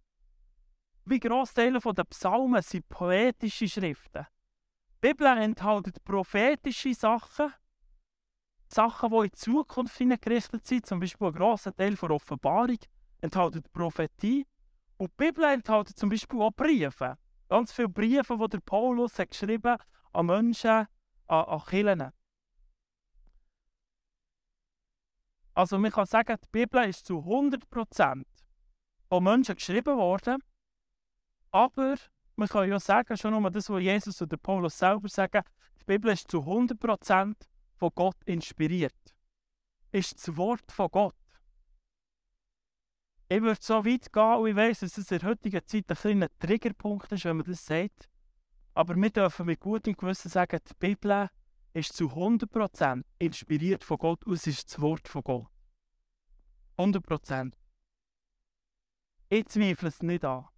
Wie 1.06 1.20
Großteile 1.20 1.78
der 1.80 2.04
Psalmen 2.04 2.62
sind 2.62 2.88
poetische 2.88 3.68
Schriften. 3.68 4.26
Die 5.02 5.08
Bibel 5.08 5.26
enthält 5.26 6.02
prophetische 6.02 6.94
Sachen, 6.94 7.52
Sachen, 8.68 9.10
die 9.10 9.16
in 9.16 9.22
die 9.24 9.32
Zukunft 9.32 9.98
gerichtet 9.98 10.66
sind, 10.66 10.86
zum 10.86 11.00
Beispiel 11.00 11.26
ein 11.26 11.34
grosser 11.34 11.76
Teil 11.76 11.94
der 11.94 12.10
Offenbarung 12.10 12.78
enthält 13.20 13.72
Prophetie. 13.72 14.46
Und 14.96 15.10
die 15.10 15.24
Bibel 15.24 15.44
enthält 15.44 15.90
zum 15.90 16.08
Beispiel 16.08 16.40
auch 16.40 16.52
Briefe. 16.52 17.18
Ganz 17.48 17.72
viele 17.72 17.88
Briefe, 17.88 18.36
die 18.36 18.48
der 18.48 18.60
Paulus 18.60 19.18
hat 19.18 19.30
geschrieben 19.30 19.76
an 20.12 20.26
Menschen, 20.26 20.86
an, 21.26 21.44
an 21.44 21.64
Kirchen. 21.66 22.10
Also 25.54 25.78
man 25.78 25.92
kann 25.92 26.06
sagen, 26.06 26.36
die 26.42 26.48
Bibel 26.50 26.88
ist 26.88 27.06
zu 27.06 27.18
100% 27.18 28.24
von 29.08 29.22
Menschen 29.22 29.54
geschrieben 29.54 29.96
worden, 29.96 30.42
aber 31.54 31.94
man 32.34 32.48
kann 32.48 32.68
ja 32.68 32.80
sagen, 32.80 33.16
schon 33.16 33.40
nur 33.40 33.48
das, 33.48 33.70
was 33.70 33.80
Jesus 33.80 34.20
oder 34.20 34.36
Paulus 34.36 34.76
selber 34.76 35.08
sagen, 35.08 35.42
die 35.80 35.84
Bibel 35.84 36.10
ist 36.10 36.28
zu 36.28 36.38
100% 36.40 37.36
von 37.76 37.90
Gott 37.94 38.16
inspiriert. 38.24 39.14
Ist 39.92 40.14
das 40.14 40.36
Wort 40.36 40.72
von 40.72 40.88
Gott. 40.90 41.14
Ich 43.28 43.40
würde 43.40 43.60
so 43.62 43.84
weit 43.84 44.12
gehen, 44.12 44.34
und 44.34 44.48
ich 44.48 44.56
weiß, 44.56 44.80
dass 44.80 44.98
es 44.98 45.12
in 45.12 45.18
der 45.18 45.28
heutigen 45.28 45.64
Zeit 45.64 45.88
ein 45.88 45.96
kleiner 45.96 46.38
Triggerpunkt 46.40 47.12
ist, 47.12 47.24
wenn 47.24 47.36
man 47.36 47.46
das 47.46 47.64
sagt. 47.64 48.10
Aber 48.74 48.96
wir 48.96 49.10
dürfen 49.10 49.46
mit 49.46 49.60
gutem 49.60 49.94
Gewissen 49.94 50.30
sagen, 50.30 50.58
die 50.68 50.74
Bibel 50.74 51.30
ist 51.72 51.92
zu 51.92 52.06
100% 52.08 53.04
inspiriert 53.20 53.84
von 53.84 53.98
Gott 53.98 54.24
und 54.24 54.34
es 54.34 54.48
ist 54.48 54.72
das 54.72 54.80
Wort 54.80 55.06
von 55.06 55.22
Gott. 55.22 55.46
100%. 56.78 57.52
Ich 59.28 59.46
zweifle 59.46 59.88
es 59.88 60.02
nicht 60.02 60.24
an. 60.24 60.48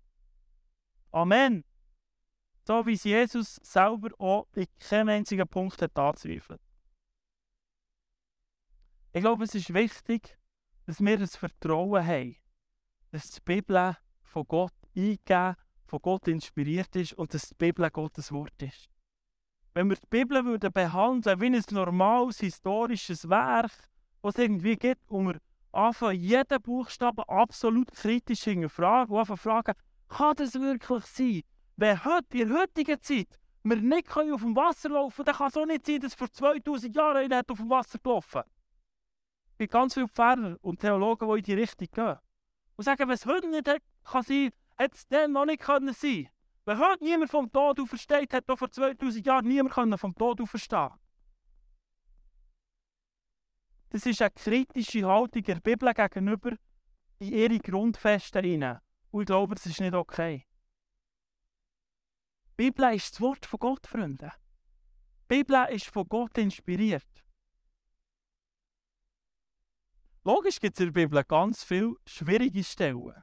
Amen. 1.16 1.64
So 2.66 2.84
wie 2.84 2.92
es 2.92 3.04
Jesus 3.04 3.54
selber 3.62 4.10
auch 4.18 4.46
in 4.54 4.66
keinem 4.78 5.08
einzigen 5.08 5.48
Punkt 5.48 5.80
hat 5.80 5.96
anzweifelt. 5.96 6.60
Ich 9.14 9.22
glaube, 9.22 9.44
es 9.44 9.54
ist 9.54 9.72
wichtig, 9.72 10.36
dass 10.84 11.00
wir 11.00 11.16
das 11.16 11.34
Vertrauen 11.34 12.06
haben, 12.06 12.36
dass 13.12 13.30
die 13.30 13.40
Bibel 13.40 13.96
von 14.24 14.44
Gott 14.46 14.74
eingegeben, 14.94 15.56
von 15.86 16.00
Gott 16.02 16.28
inspiriert 16.28 16.94
ist 16.96 17.14
und 17.14 17.32
dass 17.32 17.48
die 17.48 17.54
Bibel 17.54 17.88
Gottes 17.90 18.30
Wort 18.30 18.62
ist. 18.62 18.90
Wenn 19.72 19.88
wir 19.88 19.96
die 19.96 20.10
Bibel 20.10 20.44
würden 20.44 20.70
behandeln 20.70 21.40
wie 21.40 21.46
ein 21.46 21.64
normales 21.70 22.40
historisches 22.40 23.26
Werk, 23.26 23.72
was 24.20 24.34
es 24.34 24.42
irgendwie 24.42 24.76
gibt, 24.76 25.10
und 25.10 25.28
wir 25.28 25.40
anfangen, 25.72 26.20
jeden 26.20 26.60
Buchstaben 26.60 27.24
absolut 27.26 27.90
kritisch 27.92 28.42
hinterfragen 28.42 29.14
und 29.14 29.20
anfangen 29.20 29.38
fragen, 29.38 29.74
kann 30.08 30.36
das 30.36 30.54
wirklich 30.54 31.04
sein? 31.04 31.42
Wenn 31.76 32.04
heute, 32.04 32.38
in 32.38 32.48
der 32.48 32.60
heutigen 32.60 33.00
Zeit 33.02 33.38
wir 33.62 33.76
nicht 33.76 34.16
auf 34.16 34.40
dem 34.40 34.56
Wasser 34.56 34.90
laufen 34.90 35.16
können, 35.16 35.26
dann 35.26 35.34
kann 35.36 35.48
es 35.48 35.56
auch 35.56 35.66
nicht 35.66 35.86
sein, 35.86 36.00
dass 36.00 36.14
vor 36.14 36.30
2000 36.30 36.94
Jahren 36.94 37.16
einer 37.16 37.42
auf 37.48 37.58
dem 37.58 37.68
Wasser 37.68 37.98
gelaufen 37.98 38.42
Es 39.52 39.58
gibt 39.58 39.72
ganz 39.72 39.94
viele 39.94 40.08
Pfarrer 40.08 40.56
und 40.62 40.80
Theologen, 40.80 41.28
die 41.28 41.38
in 41.38 41.42
die 41.42 41.54
Richtung 41.54 41.88
gehen. 41.92 42.16
Und 42.76 42.84
sagen, 42.84 43.08
wenn 43.08 43.14
es 43.14 43.26
heute 43.26 43.48
nicht 43.48 43.66
kann 44.04 44.22
sein 44.22 44.52
hätte 44.76 44.94
es 44.94 45.08
dann 45.08 45.32
noch 45.32 45.46
nicht 45.46 45.62
können 45.62 45.92
sein 45.92 46.28
Wenn 46.64 46.78
heute 46.78 47.04
niemand 47.04 47.30
vom 47.30 47.50
Tod 47.50 47.80
aufersteht, 47.80 48.32
hat 48.32 48.48
doch 48.48 48.58
vor 48.58 48.70
2000 48.70 49.24
Jahren 49.24 49.46
niemand 49.46 49.98
vom 49.98 50.14
Tod 50.14 50.40
auferstehen 50.40 50.90
Das 53.90 54.04
ist 54.04 54.20
eine 54.20 54.30
kritische 54.30 55.06
Haltung 55.06 55.42
der 55.42 55.60
Bibel 55.60 55.92
gegenüber 55.92 56.52
in 57.18 57.32
ihre 57.32 57.58
Grundfesten 57.58 58.44
hinein. 58.44 58.80
Und 59.16 59.22
ich 59.22 59.26
glaube, 59.28 59.54
das 59.54 59.64
ist 59.64 59.80
nicht 59.80 59.94
okay. 59.94 60.46
Die 62.50 62.64
Bibel 62.64 62.94
ist 62.94 63.14
das 63.14 63.20
Wort 63.22 63.46
von 63.46 63.58
Gott, 63.58 63.86
Freunde. 63.86 64.30
Die 65.22 65.38
Bibel 65.38 65.66
ist 65.70 65.86
von 65.86 66.06
Gott 66.06 66.36
inspiriert. 66.36 67.24
Logisch 70.22 70.60
gibt 70.60 70.74
es 70.76 70.80
in 70.80 70.92
der 70.92 71.00
Bibel 71.00 71.24
ganz 71.24 71.64
viele 71.64 71.94
schwierige 72.04 72.62
Stellen. 72.62 73.22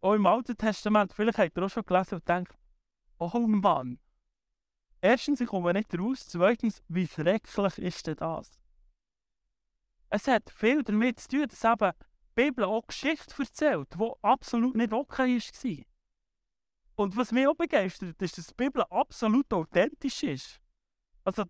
Auch 0.00 0.14
im 0.14 0.24
Alten 0.24 0.56
Testament, 0.56 1.12
vielleicht 1.12 1.38
habt 1.38 1.58
ihr 1.58 1.64
auch 1.64 1.68
schon 1.68 1.84
gelesen 1.84 2.14
und 2.14 2.28
denkt, 2.28 2.56
oh 3.18 3.40
Mann. 3.40 3.98
Erstens, 5.00 5.40
ich 5.40 5.48
komme 5.48 5.72
nicht 5.72 5.98
raus. 5.98 6.28
Zweitens, 6.28 6.80
wie 6.86 7.08
schrecklich 7.08 7.78
ist 7.78 8.06
denn 8.06 8.14
das? 8.14 8.52
Es 10.10 10.28
hat 10.28 10.48
viel 10.48 10.84
damit 10.84 11.18
zu 11.18 11.28
tun, 11.28 11.48
dass 11.48 11.64
eben 11.64 11.92
Bibel 12.38 12.66
auch 12.66 12.86
Geschichte 12.86 13.34
erzählt, 13.36 13.88
die 13.98 14.12
absolut 14.22 14.76
nicht 14.76 14.92
okay 14.92 15.38
war. 15.40 15.84
Und 16.94 17.16
was 17.16 17.32
mich 17.32 17.48
auch 17.48 17.56
begeistert, 17.56 18.22
ist, 18.22 18.38
dass 18.38 18.46
die 18.46 18.54
Bibel 18.54 18.84
absolut 18.90 19.52
authentisch 19.52 20.22
ist. 20.22 20.60
Also, 21.24 21.46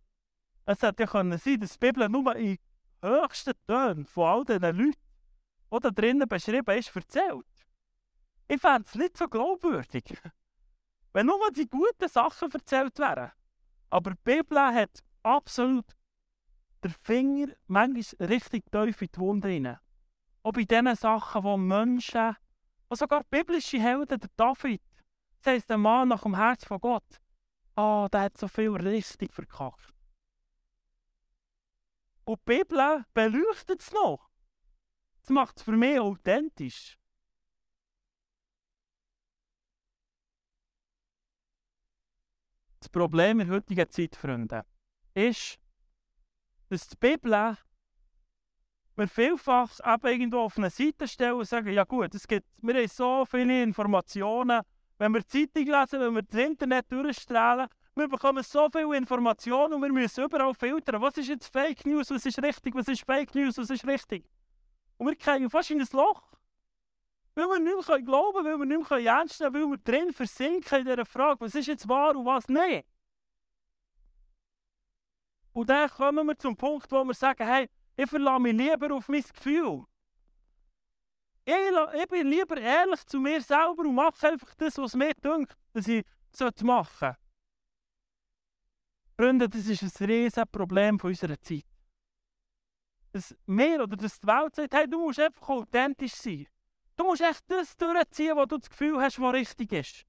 es 0.65 0.81
hätte 0.81 1.03
ja 1.03 1.07
können 1.07 1.37
sein, 1.37 1.61
dass 1.61 1.75
die 1.75 1.79
Bibel 1.79 2.09
nur 2.09 2.35
in 2.37 2.57
höchsten 3.03 3.53
Tönen 3.67 4.07
von 4.07 4.25
all 4.25 4.45
diesen 4.47 4.63
Leuten, 4.63 4.95
die 5.71 5.79
da 5.79 5.91
drinnen 5.91 6.27
beschrieben 6.27 6.79
ist, 6.79 6.97
erzählt. 6.97 7.67
Ich 8.49 8.59
fände 8.59 8.89
es 8.89 8.95
nicht 8.95 9.19
so 9.19 9.29
glaubwürdig, 9.29 10.05
wenn 11.13 11.27
nur 11.27 11.51
die 11.53 11.69
guten 11.69 12.09
Sachen 12.09 12.51
erzählt 12.51 12.99
wären. 12.99 13.33
Aber 13.91 14.13
die 14.13 14.21
Bibel 14.25 14.59
hat 14.59 15.05
absolut 15.23 15.85
den 16.83 16.95
Finger 17.03 17.53
manchmal 17.67 18.29
richtig 18.29 18.65
tief 18.73 19.03
in 19.03 19.09
die 19.15 19.19
Wunde. 19.19 19.81
Auch 20.43 20.53
bei 20.53 20.65
den 20.65 20.95
Sachen, 20.95 21.43
wo 21.43 21.57
Menschen, 21.57 22.37
wo 22.89 22.95
sogar 22.95 23.25
biblische 23.25 23.81
Helden, 23.81 24.21
der 24.21 24.31
David, 24.37 24.83
das 25.41 25.55
heisst, 25.55 25.71
der 25.71 25.79
Mann 25.79 26.09
nach 26.09 26.23
dem 26.23 26.37
Herz 26.37 26.65
von 26.65 26.81
Gott, 26.81 27.21
ah, 27.75 28.05
oh, 28.05 28.09
der 28.09 28.23
hat 28.23 28.39
so 28.39 28.49
viel 28.49 28.71
richtig 28.71 29.33
verkackt. 29.33 29.95
Und 32.25 32.41
die 32.41 32.59
Bibel 32.59 33.05
beleuchtet 33.15 33.81
es 33.81 33.93
noch. 33.93 34.29
Das 35.21 35.31
macht 35.31 35.57
es 35.57 35.63
für 35.63 35.73
mich 35.73 35.99
authentisch. 35.99 36.99
Das 42.81 42.89
Problem 42.89 43.41
in 43.41 43.51
heutiger 43.51 43.89
Zeit, 43.89 44.15
Freunde, 44.15 44.65
ist, 45.15 45.59
dass 46.69 46.89
die 46.89 46.97
Bibel 46.97 47.57
wir 48.99 49.09
vielfach 49.09 49.79
eben 49.85 50.07
irgendwo 50.07 50.39
auf 50.41 50.59
eine 50.59 50.71
Seite 50.71 51.07
stellen 51.07 51.35
und 51.35 51.45
sagen, 51.45 51.73
ja 51.73 51.85
gut, 51.85 52.15
es 52.15 52.27
gibt, 52.27 52.47
wir 52.61 52.75
haben 52.75 52.89
so 52.89 53.25
viele 53.25 53.63
Informationen, 53.63 54.61
wenn 54.99 55.13
wir 55.13 55.21
die 55.21 55.49
Zeitung 55.49 55.73
lesen, 55.73 56.01
wenn 56.01 56.15
wir 56.17 56.23
das 56.23 56.41
Internet 56.41 56.91
durchstrahlen, 56.91 57.69
wir 57.95 58.09
bekommen 58.09 58.43
so 58.43 58.69
viele 58.71 58.97
Informationen 58.97 59.75
und 59.75 59.83
wir 59.83 59.93
müssen 59.93 60.25
überall 60.25 60.53
filtern. 60.53 61.01
Was 61.01 61.17
ist 61.17 61.29
jetzt 61.29 61.47
Fake 61.47 61.87
News, 61.87 62.11
was 62.11 62.27
ist 62.27 62.43
richtig, 62.43 62.75
was 62.75 62.89
ist 62.89 63.05
Fake 63.05 63.35
News, 63.35 63.57
was 63.59 63.71
ist 63.71 63.87
richtig? 63.87 64.25
Und 64.97 65.07
wir 65.07 65.17
kriegen 65.17 65.49
fast 65.49 65.71
in 65.71 65.81
ein 65.81 65.89
Loch. 65.93 66.23
Weil 67.37 67.47
wir 67.47 67.61
nicht 67.61 67.89
mehr 67.89 68.03
glauben 68.03 68.45
weil 68.45 68.59
wir 68.59 68.67
nicht 68.67 68.91
mehr 68.91 68.99
ernst 68.99 69.41
nehmen 69.41 69.53
können, 69.53 69.71
weil 69.71 69.79
wir 69.79 70.01
drin 70.01 70.13
versinken 70.13 70.81
in 70.81 70.87
dieser 70.87 71.07
Frage, 71.07 71.41
was 71.41 71.55
ist 71.55 71.69
jetzt 71.69 71.89
wahr 71.89 72.17
und 72.17 72.27
was 72.27 72.49
nicht. 72.49 72.85
Und 75.53 75.71
dann 75.71 75.89
kommen 75.89 76.27
wir 76.27 76.37
zum 76.37 76.57
Punkt, 76.57 76.91
wo 76.91 77.05
wir 77.05 77.15
sagen, 77.15 77.47
hey, 77.47 77.69
ich 77.99 78.09
verlasse 78.09 78.41
mich 78.41 78.55
lieber 78.55 78.95
auf 78.95 79.09
mein 79.09 79.23
Gefühl. 79.23 79.85
Ich, 81.45 81.55
ich 82.01 82.09
bin 82.09 82.29
lieber 82.29 82.57
ehrlich 82.57 83.05
zu 83.07 83.19
mir 83.19 83.41
selber 83.41 83.83
und 83.83 83.95
mache 83.95 84.29
einfach 84.29 84.55
das, 84.55 84.79
was 84.79 84.95
mir 84.95 85.15
denkt, 85.15 85.57
dass 85.73 85.89
ich 85.89 86.05
machen 86.63 86.87
sollte. 87.01 87.17
Freunde, 89.17 89.49
das 89.49 89.67
ist 89.67 89.83
ein 90.01 90.07
riesiges 90.07 90.47
Problem 90.53 91.01
unserer 91.03 91.41
Zeit. 91.41 91.65
Dass 93.11 93.35
wir 93.47 93.83
oder 93.83 93.97
dass 93.97 94.21
die 94.21 94.27
Welt 94.29 94.55
sagt, 94.55 94.75
hey, 94.75 94.89
du 94.89 95.01
musst 95.01 95.19
einfach 95.19 95.49
authentisch 95.49 96.15
sein. 96.15 96.47
Du 96.97 97.05
musst 97.05 97.23
echt 97.23 97.43
das 97.49 97.77
durchziehen, 97.77 98.37
was 98.37 98.47
du 98.47 98.59
das 98.59 98.71
Gefühl 98.71 99.01
hast, 99.01 99.19
was 99.19 99.35
richtig 99.35 99.73
ist. 99.73 100.07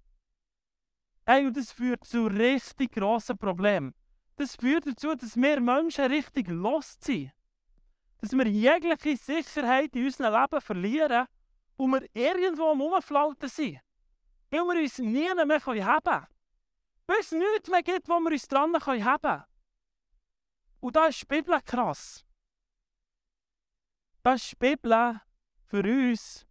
Hey, 1.26 1.48
und 1.48 1.58
das 1.58 1.72
führt 1.72 2.04
zu 2.04 2.28
richtig 2.28 2.92
grossen 2.92 3.38
Problemen. 3.38 3.96
Das 4.36 4.56
führt 4.56 4.86
dazu, 4.86 5.16
dass 5.16 5.36
wir 5.36 5.60
Menschen 5.60 6.06
richtig 6.06 6.50
lost 6.50 7.04
sind. 7.04 7.32
Dass 8.20 8.34
wir 8.34 8.48
jegliche 8.48 9.18
Sicherheit 9.18 9.96
in 9.96 10.06
unserem 10.06 10.34
Leben 10.34 10.62
verlieren 10.62 11.28
und 11.78 11.92
wir 11.94 12.10
irgendwo 12.14 12.72
am 12.72 12.82
Rumflauten 12.82 13.50
sind. 13.50 13.80
Weil 14.52 14.60
wir 14.62 14.82
uns 14.82 14.98
nie 14.98 15.34
mehr 15.34 15.60
haben 15.60 16.04
können. 16.04 16.28
Weil 17.08 17.20
es 17.20 17.32
nichts 17.32 17.70
mehr 17.70 17.84
gibt, 17.84 18.08
wo 18.10 18.20
wir 18.20 18.32
uns 18.32 18.48
dran 18.48 18.74
haben 18.74 19.22
können. 19.22 19.44
Und 20.82 20.96
da 20.96 21.08
ist 21.08 21.22
die 21.22 21.26
Bibel 21.26 21.60
krass. 21.62 22.26
Da 24.22 24.34
ist 24.34 24.52
die 24.52 24.56
Bibel 24.56 25.22
für 25.66 25.84
uns 25.84 26.46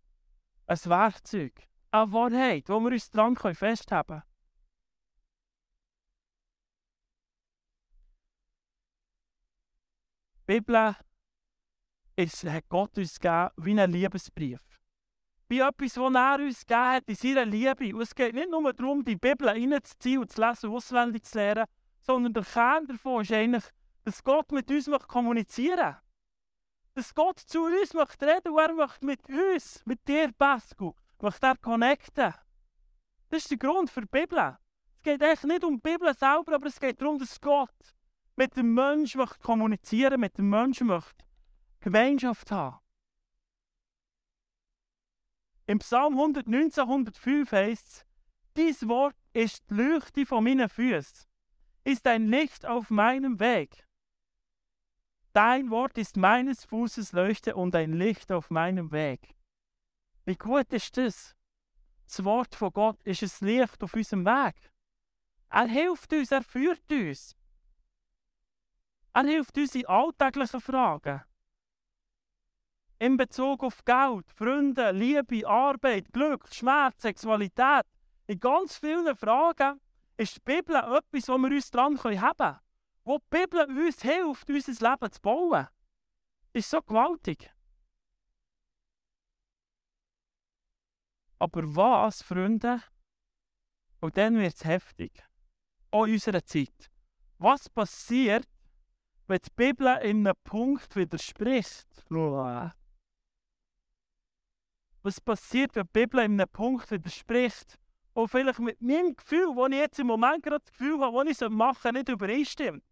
ein 0.67 0.79
Werkzeug, 0.85 1.69
eine 1.91 2.13
Wahrheit, 2.13 2.69
wo 2.69 2.81
wir 2.81 2.93
uns 2.93 3.11
dran 3.11 3.37
festhalten 3.37 4.07
können. 4.07 4.23
Bibel 10.47 10.97
ist, 12.19 12.45
hat 12.45 12.69
Gott 12.69 12.99
uns 12.99 13.19
gegeben 13.19 13.51
wie 13.57 13.81
ein 13.81 13.91
Liebesbrief. 13.91 14.61
Wie 15.49 15.61
etwas, 15.61 15.95
das 15.95 16.15
er 16.15 16.39
uns 16.41 16.67
gegeben 16.67 16.89
hat 16.89 17.09
in 17.09 17.15
seiner 17.15 17.45
Liebe. 17.45 17.95
Und 17.95 18.03
es 18.03 18.15
geht 18.15 18.35
nicht 18.35 18.51
nur 18.51 18.73
darum, 18.73 19.05
die 19.05 19.17
Bibel 19.17 19.49
reinzuziehen 19.49 20.21
und 20.21 20.31
zu 20.31 20.41
lesen 20.41 20.71
auswendig 20.71 21.25
zu 21.25 21.39
lernen, 21.39 21.65
sondern 22.01 22.35
der 22.35 22.45
Kern 22.45 22.87
davon 22.87 23.23
ist 23.23 23.33
eigentlich, 23.33 23.65
dass 24.05 24.23
Gott 24.23 24.51
mit 24.53 24.71
uns 24.71 24.91
kommunizieren 25.07 25.79
möchte. 25.79 26.03
Dass 26.95 27.15
Gott 27.15 27.39
zu 27.39 27.65
uns 27.65 27.95
möchte 27.95 28.27
reden 28.27 28.53
und 28.53 28.59
er 28.59 28.75
möchte 28.75 29.07
mit 29.07 29.21
uns, 29.29 29.83
mit 29.87 30.07
dir, 30.09 30.33
Pascal, 30.37 30.93
möchte 31.23 31.47
er 31.47 31.57
connecten. 31.57 32.35
Das 33.31 33.43
ist 33.43 33.51
der 33.51 33.59
Grund 33.59 33.91
für 33.91 34.01
die 34.01 34.09
Bibel. 34.11 34.59
Es 34.97 35.03
geht 35.03 35.23
eigentlich 35.23 35.45
nicht 35.45 35.65
um 35.65 35.75
die 35.75 35.91
Bibel 35.91 36.13
selber, 36.15 36.57
aber 36.57 36.67
es 36.67 36.81
geht 36.81 37.01
darum, 37.01 37.19
dass 37.19 37.41
Gott 37.41 37.97
mit 38.35 38.57
dem 38.57 38.75
Menschen 38.75 39.19
möchte 39.19 40.19
mit 40.19 40.39
dem 40.39 40.51
Menschen 40.51 40.89
möchte 40.89 41.28
Gemeinschaft 41.81 42.51
haben. 42.51 42.79
Im 45.67 45.79
Psalm 45.81 46.15
119, 46.15 46.83
105 46.83 47.53
heißt 47.53 47.87
es, 47.87 48.07
dies 48.57 48.89
Wort 48.89 49.17
ist 49.33 49.71
die 49.71 49.75
Leuchte 49.75 50.27
von 50.27 50.43
meinen 50.43 50.69
Füßen, 50.69 51.27
ist 51.85 52.07
ein 52.07 52.29
Licht 52.29 52.67
auf 52.67 52.91
meinem 52.91 53.39
Weg. 53.39 53.87
Dein 55.33 55.71
Wort 55.71 55.99
ist 55.99 56.17
meines 56.17 56.65
Fußes 56.65 57.13
Leuchte 57.13 57.55
und 57.55 57.75
ein 57.77 57.93
Licht 57.93 58.33
auf 58.33 58.51
meinem 58.51 58.91
Weg. 58.91 59.37
Wie 60.25 60.37
gut 60.37 60.73
ist 60.73 60.97
das? 60.97 61.37
Das 62.07 62.25
Wort 62.25 62.55
von 62.55 62.73
Gott 62.73 63.03
ist 63.05 63.23
ein 63.23 63.47
Licht 63.47 63.83
auf 63.85 63.95
unserem 63.95 64.25
Weg. 64.25 64.73
Er 65.51 65.67
hilft 65.67 66.13
uns, 66.13 66.33
er 66.33 66.43
führt 66.43 66.91
uns. 66.91 67.37
Er 69.13 69.25
hilft 69.25 69.57
uns 69.57 69.75
in 69.75 69.87
alltäglichen 69.87 70.61
Fragen. 70.61 71.23
In 73.01 73.17
Bezug 73.17 73.63
auf 73.63 73.85
Geld, 73.85 74.29
Freunde, 74.33 74.91
Liebe, 74.91 75.47
Arbeit, 75.47 76.13
Glück, 76.13 76.49
Schmerz, 76.53 77.03
Sexualität. 77.03 77.87
In 78.27 78.41
ganz 78.41 78.77
vielen 78.77 79.15
Fragen 79.15 79.81
ist 80.17 80.37
die 80.37 80.41
Bibel 80.41 80.75
etwas, 80.75 81.29
wo 81.29 81.39
wir 81.39 81.51
uns 81.51 81.71
dran 81.71 81.97
haben 81.97 82.17
können. 82.37 82.59
Wo 83.05 83.19
die 83.19 83.39
Bibel 83.39 83.87
uns 83.87 84.03
hilft, 84.03 84.51
unser 84.51 84.91
Leben 84.91 85.13
zu 85.13 85.21
bauen. 85.21 85.69
Ist 86.53 86.71
so 86.71 86.83
gewaltig. 86.83 87.51
Aber 91.39 91.63
was, 91.77 92.23
Freunde? 92.23 92.83
Und 94.01 94.17
dann 94.17 94.37
wird 94.39 94.55
es 94.57 94.65
heftig. 94.65 95.25
Auch 95.93 96.07
in 96.07 96.15
unserer 96.15 96.45
Zeit. 96.45 96.91
Was 97.39 97.69
passiert, 97.69 98.49
wenn 99.29 99.39
die 99.39 99.51
Bibel 99.55 99.87
in 100.03 100.27
einem 100.27 100.35
Punkt 100.43 100.97
widerspricht. 100.97 101.87
Was 105.03 105.21
passiert, 105.21 105.75
wenn 105.75 105.85
die 105.85 106.01
Bibel 106.01 106.21
in 106.21 106.41
einem 106.41 106.49
Punkt 106.49 106.91
widerspricht? 106.91 107.79
Und 108.15 108.29
vielleicht 108.29 108.59
mit 108.59 108.81
meinem 108.83 109.15
Gefühl, 109.15 109.55
das 109.55 109.69
ich 109.69 109.77
jetzt 109.77 109.99
im 110.01 110.09
Moment 110.09 110.43
gerade 110.43 110.61
das 110.65 110.73
Gefühl 110.73 111.01
habe, 111.01 111.17
was 111.17 111.41
ich 111.41 111.49
machen 111.49 111.79
soll, 111.83 111.93
nicht 111.93 112.09
übereinstimmt. 112.09 112.85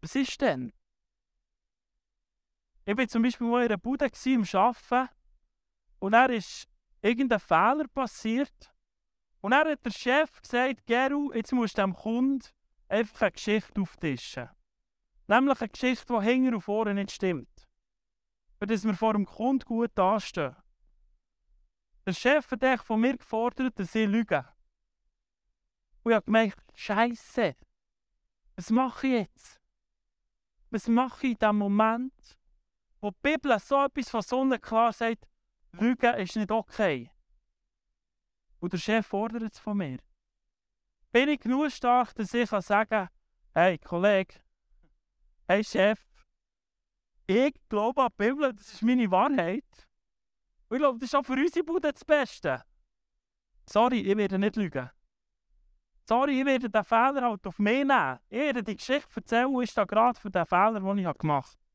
Was 0.00 0.14
ist 0.14 0.40
denn? 0.40 0.72
Ich 2.86 2.96
war 2.96 3.06
zum 3.06 3.22
Beispiel 3.22 3.46
mal 3.46 3.64
in 3.64 3.68
einer 3.68 3.76
Bude 3.76 4.10
im 4.24 4.44
Arbeiten 4.54 5.08
und 5.98 6.14
er 6.14 6.30
ist 6.30 6.68
irgendein 7.02 7.40
Fehler 7.40 7.86
passiert. 7.92 8.72
Und 9.40 9.50
dann 9.50 9.68
hat 9.68 9.84
der 9.84 9.90
Chef 9.90 10.40
gesagt, 10.40 10.86
Geru, 10.86 11.32
jetzt 11.34 11.52
musst 11.52 11.76
du 11.76 11.82
dem 11.82 11.94
Kunden 11.94 12.42
einfach 12.88 13.22
eine 13.22 13.32
Geschichte 13.32 13.80
auftischen. 13.80 14.48
Nämlich 15.26 15.60
eine 15.60 15.68
Geschichte, 15.68 16.06
die 16.06 16.24
hinten 16.24 16.54
und 16.54 16.60
vorne 16.62 16.94
nicht 16.94 17.12
stimmt. 17.12 17.68
Für 18.58 18.66
das 18.66 18.84
wir 18.84 18.94
vor 18.94 19.12
dem 19.12 19.26
Kunden 19.26 19.66
gut 19.66 19.90
dastehen. 19.94 20.56
Der 22.08 22.14
Chef 22.14 22.50
hat 22.50 22.80
von 22.80 23.02
mir 23.02 23.18
gefordert, 23.18 23.78
dass 23.78 23.94
ich 23.94 24.08
lüge. 24.08 24.42
Und 26.02 26.10
ich 26.10 26.16
habe 26.16 26.24
gemerkt, 26.24 26.64
Scheiße, 26.74 27.54
was 28.56 28.70
mache 28.70 29.06
ich 29.06 29.12
jetzt? 29.12 29.60
Was 30.70 30.88
mache 30.88 31.26
ich 31.26 31.32
in 31.32 31.38
dem 31.38 31.56
Moment, 31.56 32.38
wo 33.02 33.10
die 33.10 33.18
Bibel 33.20 33.58
so 33.58 33.84
etwas 33.84 34.08
von 34.08 34.22
sonnenklar 34.22 34.94
sagt, 34.94 35.28
Lügen 35.72 36.14
ist 36.14 36.34
nicht 36.34 36.50
okay. 36.50 37.10
Und 38.58 38.72
der 38.72 38.78
Chef 38.78 39.06
fordert 39.06 39.52
es 39.52 39.58
von 39.58 39.76
mir. 39.76 39.98
Bin 41.12 41.28
ich 41.28 41.40
genug 41.40 41.70
stark, 41.70 42.14
dass 42.14 42.32
ich 42.32 42.48
sagen 42.48 42.88
kann, 42.88 43.08
hey 43.52 43.76
Kollege, 43.76 44.40
hey 45.46 45.62
Chef, 45.62 46.00
ich 47.26 47.54
glaube 47.68 48.02
an 48.02 48.08
die 48.18 48.28
Bibel, 48.28 48.54
das 48.54 48.72
ist 48.72 48.82
meine 48.82 49.10
Wahrheit. 49.10 49.87
Und 50.68 50.76
ich 50.76 50.80
glaube, 50.80 50.98
das 50.98 51.08
ist 51.08 51.14
auch 51.14 51.24
für 51.24 51.32
unsere 51.32 51.64
Bude 51.64 51.92
das 51.92 52.04
Beste. 52.04 52.62
Sorry, 53.68 54.00
ich 54.00 54.16
werde 54.16 54.38
nicht 54.38 54.56
lügen. 54.56 54.90
Sorry, 56.08 56.40
ich 56.40 56.46
werde 56.46 56.70
den 56.70 56.84
Fehler 56.84 57.22
halt 57.22 57.46
auf 57.46 57.58
mich 57.58 57.84
nehmen. 57.84 58.18
Ich 58.28 58.38
werde 58.38 58.62
die 58.62 58.76
Geschichte 58.76 59.08
erzählen, 59.16 59.50
wo 59.50 59.60
ist 59.60 59.76
da 59.76 59.84
gerade 59.84 60.18
für 60.18 60.30
den 60.30 60.46
Fehler, 60.46 60.80
den 60.80 60.98
ich 60.98 61.18
gemacht 61.18 61.52
habe. 61.52 61.68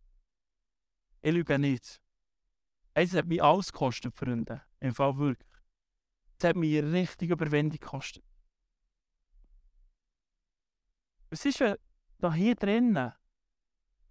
Ich 1.21 1.33
lüge 1.33 1.59
nicht. 1.59 2.01
Es 2.95 3.13
hat 3.13 3.25
mich 3.25 3.41
alles 3.41 3.71
gekostet, 3.71 4.15
Freunde. 4.15 4.61
Im 4.79 4.93
Fall 4.93 5.17
wirklich. 5.17 5.49
Es 6.37 6.47
hat 6.47 6.55
mich 6.55 6.83
richtig 6.83 7.29
Überwindung 7.29 7.79
gekostet. 7.79 8.23
Was 11.29 11.45
ist, 11.45 11.59
wenn 11.59 11.77
da 12.19 12.33
hier 12.33 12.55
drinnen 12.55 13.13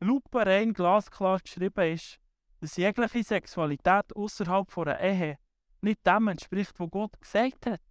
lupenrein 0.01 0.73
glasklar 0.73 1.40
geschrieben 1.40 1.92
ist, 1.92 2.18
dass 2.62 2.77
jegliche 2.77 3.25
Sexualität 3.25 4.14
außerhalb 4.14 4.79
einer 4.79 5.01
Ehe 5.01 5.38
nicht 5.81 6.07
dem 6.07 6.29
entspricht, 6.29 6.79
was 6.79 6.90
Gott 6.92 7.20
gesagt 7.20 7.66
hat. 7.66 7.83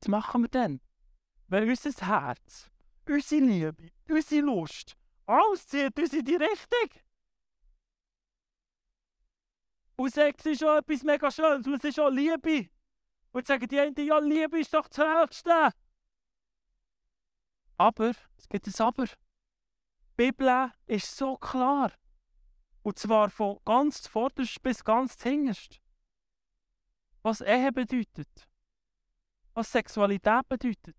Was 0.00 0.08
machen 0.08 0.40
wir 0.40 0.48
denn? 0.48 0.80
Wenn 1.48 1.68
unser 1.68 2.06
Herz, 2.06 2.70
unsere 3.06 3.42
Liebe, 3.42 3.90
unsere 4.08 4.46
Lust, 4.46 4.96
alles 5.26 5.66
uns 5.98 6.14
in 6.14 6.24
die 6.24 6.36
Richtung. 6.36 7.02
Und 9.96 10.14
Sex 10.14 10.46
ist 10.46 10.60
schon 10.60 10.78
etwas 10.78 11.02
mega 11.02 11.30
Schönes 11.30 11.66
und 11.66 11.74
es 11.74 11.84
ist 11.84 12.00
auch 12.00 12.08
Liebe. 12.08 12.70
Und 13.32 13.46
sagen 13.46 13.68
die 13.68 13.80
einen, 13.80 13.94
ja, 13.98 14.18
Liebe 14.18 14.60
ist 14.60 14.72
doch 14.72 14.88
das 14.88 14.98
Höchste. 14.98 15.74
Aber, 17.76 18.12
es 18.38 18.48
gibt 18.48 18.66
ein 18.66 18.72
Aber. 18.72 19.06
Bibel 20.16 20.72
ist 20.86 21.14
so 21.14 21.36
klar. 21.36 21.92
Und 22.84 22.98
zwar 22.98 23.30
von 23.30 23.58
ganz 23.64 24.02
zuvorderst 24.02 24.62
bis 24.62 24.84
ganz 24.84 25.20
hinterst. 25.22 25.80
Was 27.22 27.40
Ehe 27.40 27.72
bedeutet. 27.72 28.46
Was 29.54 29.72
Sexualität 29.72 30.46
bedeutet. 30.50 30.94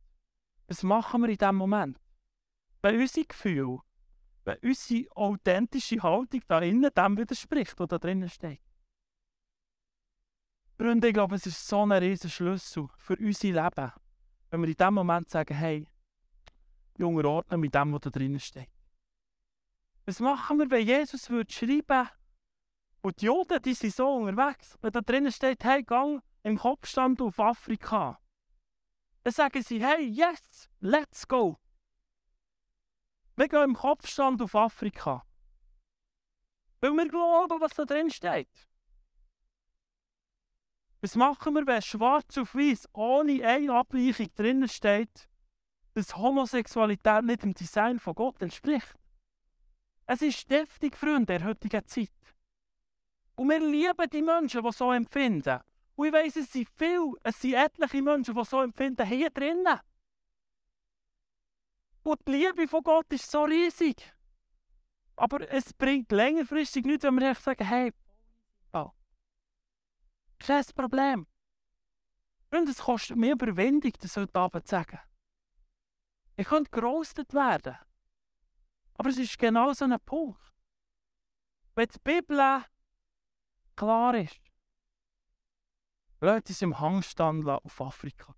Was 0.68 0.82
machen 0.82 1.22
wir 1.22 1.30
in 1.30 1.38
diesem 1.38 1.56
Moment? 1.56 2.02
Wenn 2.82 3.00
unser 3.00 3.24
Gefühl, 3.24 3.82
wenn 4.46 4.58
unsere 4.64 5.06
authentische 5.16 6.02
Haltung 6.02 6.42
da 6.48 6.60
innen 6.60 6.90
dem 6.92 7.18
widerspricht, 7.18 7.80
was 7.80 7.88
da 7.88 8.00
drinnen 8.00 8.30
steht. 8.30 8.64
Freunde, 10.78 11.10
ich 11.10 11.14
glaube, 11.14 11.36
es 11.36 11.46
ist 11.46 11.68
so 11.68 11.84
ein 11.84 11.92
riesiger 11.92 12.30
Schlüssel 12.30 12.88
für 12.98 13.16
unser 13.18 13.48
Leben, 13.48 13.92
wenn 14.50 14.62
wir 14.62 14.70
in 14.70 14.76
diesem 14.76 14.94
Moment 14.96 15.30
sagen, 15.30 15.56
hey, 15.56 15.88
ich 16.98 17.04
unterordne 17.04 17.58
mit 17.58 17.76
dem, 17.76 17.94
was 17.94 18.02
da 18.02 18.10
drinnen 18.10 18.40
steht. 18.40 18.75
Was 20.06 20.20
machen 20.20 20.60
wir, 20.60 20.70
wenn 20.70 20.86
Jesus 20.86 21.30
würde 21.30 21.52
schreiben 21.52 22.10
und 23.02 23.22
die 23.22 23.26
Juden, 23.26 23.62
die 23.62 23.74
sind 23.74 23.96
so 23.96 24.08
unterwegs, 24.16 24.78
wenn 24.82 24.92
da 24.92 25.02
drinnen 25.02 25.32
steht, 25.32 25.64
hey, 25.64 25.84
gang 25.84 26.22
im 26.44 26.58
Kopfstand 26.58 27.22
auf 27.22 27.40
Afrika. 27.40 28.20
Dann 29.24 29.34
sagen 29.34 29.64
sie, 29.64 29.84
hey, 29.84 30.06
yes, 30.06 30.70
let's 30.80 31.28
go. 31.28 31.58
Wir 33.36 33.48
gehen 33.48 33.64
im 33.64 33.76
Kopfstand 33.76 34.42
auf 34.42 34.56
Afrika. 34.56 35.26
Weil 36.82 36.92
wir 36.92 37.08
glauben, 37.08 37.60
was 37.60 37.74
da 37.74 37.86
drin 37.86 38.12
steht. 38.12 38.70
Was 41.02 41.16
machen 41.16 41.56
wir, 41.56 41.66
wenn 41.66 41.82
schwarz 41.82 42.38
auf 42.38 42.54
weiß 42.54 42.90
ohne 42.94 43.44
eine 43.46 43.74
Abweichung 43.74 44.34
drinnen 44.36 44.68
steht, 44.68 45.30
dass 45.94 46.16
Homosexualität 46.16 47.24
nicht 47.24 47.44
dem 47.44 47.54
Design 47.54 48.00
von 48.00 48.14
Gott 48.14 48.42
entspricht? 48.42 48.96
Es 50.08 50.22
ist 50.22 50.50
deftig, 50.50 50.96
Freunde, 50.96 51.38
der 51.38 51.44
heutigen 51.46 51.86
Zeit. 51.88 52.12
Und 53.36 53.50
wir 53.50 53.60
lieben 53.60 54.10
die 54.12 54.22
Menschen, 54.22 54.64
die 54.64 54.72
so 54.72 54.92
empfinden. 54.92 55.60
Und 55.96 56.08
ich 56.08 56.14
weiss, 56.14 56.36
es 56.36 56.52
sind 56.52 56.70
viele, 56.76 57.14
es 57.24 57.42
sind 57.42 57.54
etliche 57.54 58.02
Menschen, 58.02 58.36
die 58.36 58.46
so 58.46 58.62
empfinden, 58.62 59.06
hier 59.08 59.30
drinnen. 59.30 59.80
Und 62.04 62.28
die 62.28 62.32
Liebe 62.32 62.68
von 62.68 62.84
Gott 62.84 63.12
ist 63.12 63.30
so 63.30 63.44
riesig. 63.44 64.14
Aber 65.16 65.50
es 65.50 65.74
bringt 65.74 66.12
längerfristig 66.12 66.86
nichts, 66.86 67.04
wenn 67.04 67.20
wir 67.20 67.32
echt 67.32 67.42
sagen, 67.42 67.66
hey, 67.66 67.92
oh, 68.74 68.92
kein 70.38 70.64
Problem. 70.76 71.26
Und 72.52 72.70
es 72.70 72.78
kostet 72.78 73.18
mir 73.18 73.34
Überwindung, 73.34 73.94
das 74.00 74.18
heute 74.18 74.36
Abend 74.40 74.68
zu 74.68 74.76
sagen. 74.76 75.00
Ich 76.38 76.48
könnte 76.48 76.70
gerostet 76.70 77.34
werden. 77.34 77.78
Aber 78.96 79.10
es 79.10 79.18
ist 79.18 79.38
genau 79.38 79.74
so 79.74 79.86
ein 79.86 80.00
Punkt. 80.06 80.40
Wenn 81.76 81.88
die 81.88 82.00
Bibel 82.00 82.64
klar 83.76 84.16
ist, 84.16 84.40
Leute 86.22 86.54
sind 86.54 86.70
im 86.70 86.80
Hangstand 86.80 87.48
auf 87.48 87.82
Afrika. 87.82 88.34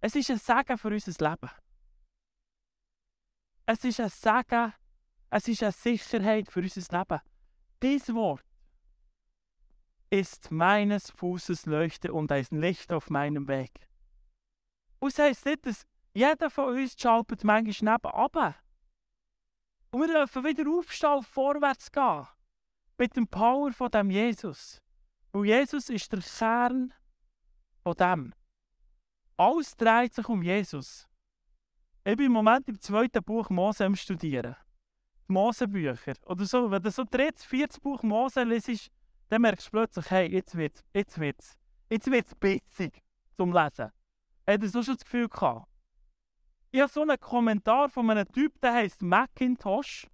Es 0.00 0.16
ist 0.16 0.30
ein 0.30 0.38
Segen 0.38 0.76
für 0.76 0.88
unser 0.88 1.30
Leben. 1.30 1.50
Es 3.66 3.84
ist 3.84 4.00
ein 4.00 4.08
Segen, 4.08 4.72
es 5.30 5.46
ist 5.46 5.62
eine 5.62 5.72
Sicherheit 5.72 6.50
für 6.50 6.60
unser 6.60 6.98
Leben. 6.98 7.20
Dieses 7.82 8.14
Wort 8.14 8.44
ist 10.10 10.50
meines 10.50 11.10
Fußes 11.10 11.66
Leuchte 11.66 12.12
und 12.12 12.32
ein 12.32 12.46
Licht 12.50 12.92
auf 12.92 13.10
meinem 13.10 13.46
Weg. 13.46 13.88
Und 14.98 15.12
es 15.12 15.18
heisst 15.18 15.46
nicht, 15.46 15.64
dass 15.64 15.86
jeder 16.12 16.50
von 16.50 16.76
uns 16.76 16.96
schaltet 16.98 17.44
manchmal 17.44 17.94
nebenan. 17.94 18.54
Und 19.90 20.00
wir 20.02 20.08
dürfen 20.08 20.44
wieder 20.44 20.70
aufstehen 20.70 21.14
und 21.14 21.26
vorwärts 21.26 21.90
gehen. 21.90 22.26
Mit 22.96 23.16
dem 23.16 23.26
Power 23.26 23.72
von 23.72 23.90
dem 23.90 24.10
Jesus. 24.10 24.80
Weil 25.32 25.46
Jesus 25.46 25.88
ist 25.90 26.12
der 26.12 26.20
Kern 26.20 26.92
von 27.82 27.94
dem. 27.94 28.32
Alles 29.36 29.76
dreht 29.76 30.14
sich 30.14 30.28
um 30.28 30.42
Jesus. 30.42 31.08
Ich 32.04 32.16
bin 32.16 32.26
im 32.26 32.32
Moment 32.32 32.68
im 32.68 32.80
zweiten 32.80 33.22
Buch 33.22 33.50
Mose 33.50 33.84
am 33.84 33.96
Studieren. 33.96 34.56
Die 35.28 35.32
Mosebücher. 35.32 36.14
Oder 36.26 36.44
so, 36.44 36.70
wenn 36.70 36.82
du 36.82 36.90
so 36.90 37.04
drittes, 37.04 37.44
viertes 37.44 37.80
Buch 37.80 38.02
Mose 38.02 38.42
liest, 38.42 38.90
dann 39.28 39.42
merkst 39.42 39.68
du 39.68 39.70
plötzlich, 39.70 40.10
hey, 40.10 40.28
jetzt 40.30 40.56
wird's, 40.56 40.84
jetzt 40.92 41.18
wird's, 41.18 41.56
jetzt 41.88 42.10
wird's 42.10 42.34
bissig 42.34 43.00
zum 43.36 43.52
Lesen. 43.52 43.92
Hättest 44.46 44.74
du 44.74 44.82
schon 44.82 44.94
das 44.94 45.04
Gefühl 45.04 45.28
gehabt? 45.28 45.69
Ich 46.72 46.80
habe 46.80 46.92
so 46.92 47.02
einen 47.02 47.18
Kommentar 47.18 47.88
von 47.88 48.08
einem 48.10 48.30
Typ, 48.30 48.60
der 48.60 48.74
heißt 48.74 49.02
Macintosh. 49.02 50.06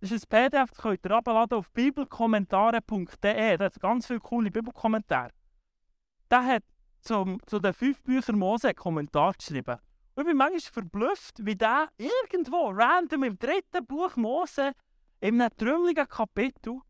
Das 0.00 0.12
ist 0.12 0.32
ein 0.32 0.50
PDF, 0.50 0.70
das 0.70 0.78
könnt 0.78 1.04
ihr 1.04 1.10
abladen 1.10 1.58
auf 1.58 1.70
bibelkommentare.de. 1.72 3.56
Da 3.56 3.64
hat 3.64 3.80
ganz 3.80 4.06
viele 4.06 4.20
coole 4.20 4.50
Bibelkommentare. 4.50 5.32
Der 6.30 6.44
hat 6.44 6.62
zum, 7.00 7.44
zu 7.46 7.58
den 7.58 7.74
fünf 7.74 8.02
Büchern 8.02 8.38
Mose 8.38 8.68
einen 8.68 8.76
Kommentar 8.76 9.34
geschrieben. 9.34 9.78
Und 10.14 10.22
ich 10.22 10.26
bin 10.28 10.36
manchmal 10.36 10.60
verblüfft, 10.60 11.44
wie 11.44 11.56
der 11.56 11.88
irgendwo 11.98 12.70
random 12.70 13.24
im 13.24 13.38
dritten 13.38 13.84
Buch 13.84 14.16
Mose, 14.16 14.72
in 15.20 15.40
einem 15.40 15.54
trümmeligen 15.56 16.08
Kapitel, 16.08 16.80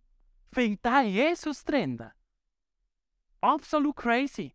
findet 0.52 0.84
der 0.84 1.02
Jesus 1.02 1.64
drin. 1.64 2.10
Absolut 3.40 3.96
crazy. 3.96 4.54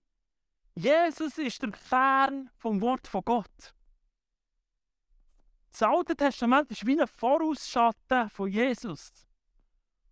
Jesus 0.75 1.37
ist 1.39 1.63
der 1.63 1.71
Kern 1.71 2.51
vom 2.57 2.79
Wort 2.79 3.07
von 3.07 3.23
Gott. 3.25 3.74
Das 5.77 5.83
Alte 5.83 6.15
Testament 6.15 6.71
ist 6.71 6.85
wie 6.85 6.97
ein 6.97 7.05
Vorausschatten 7.05 8.29
von 8.29 8.49
Jesus. 8.49 9.11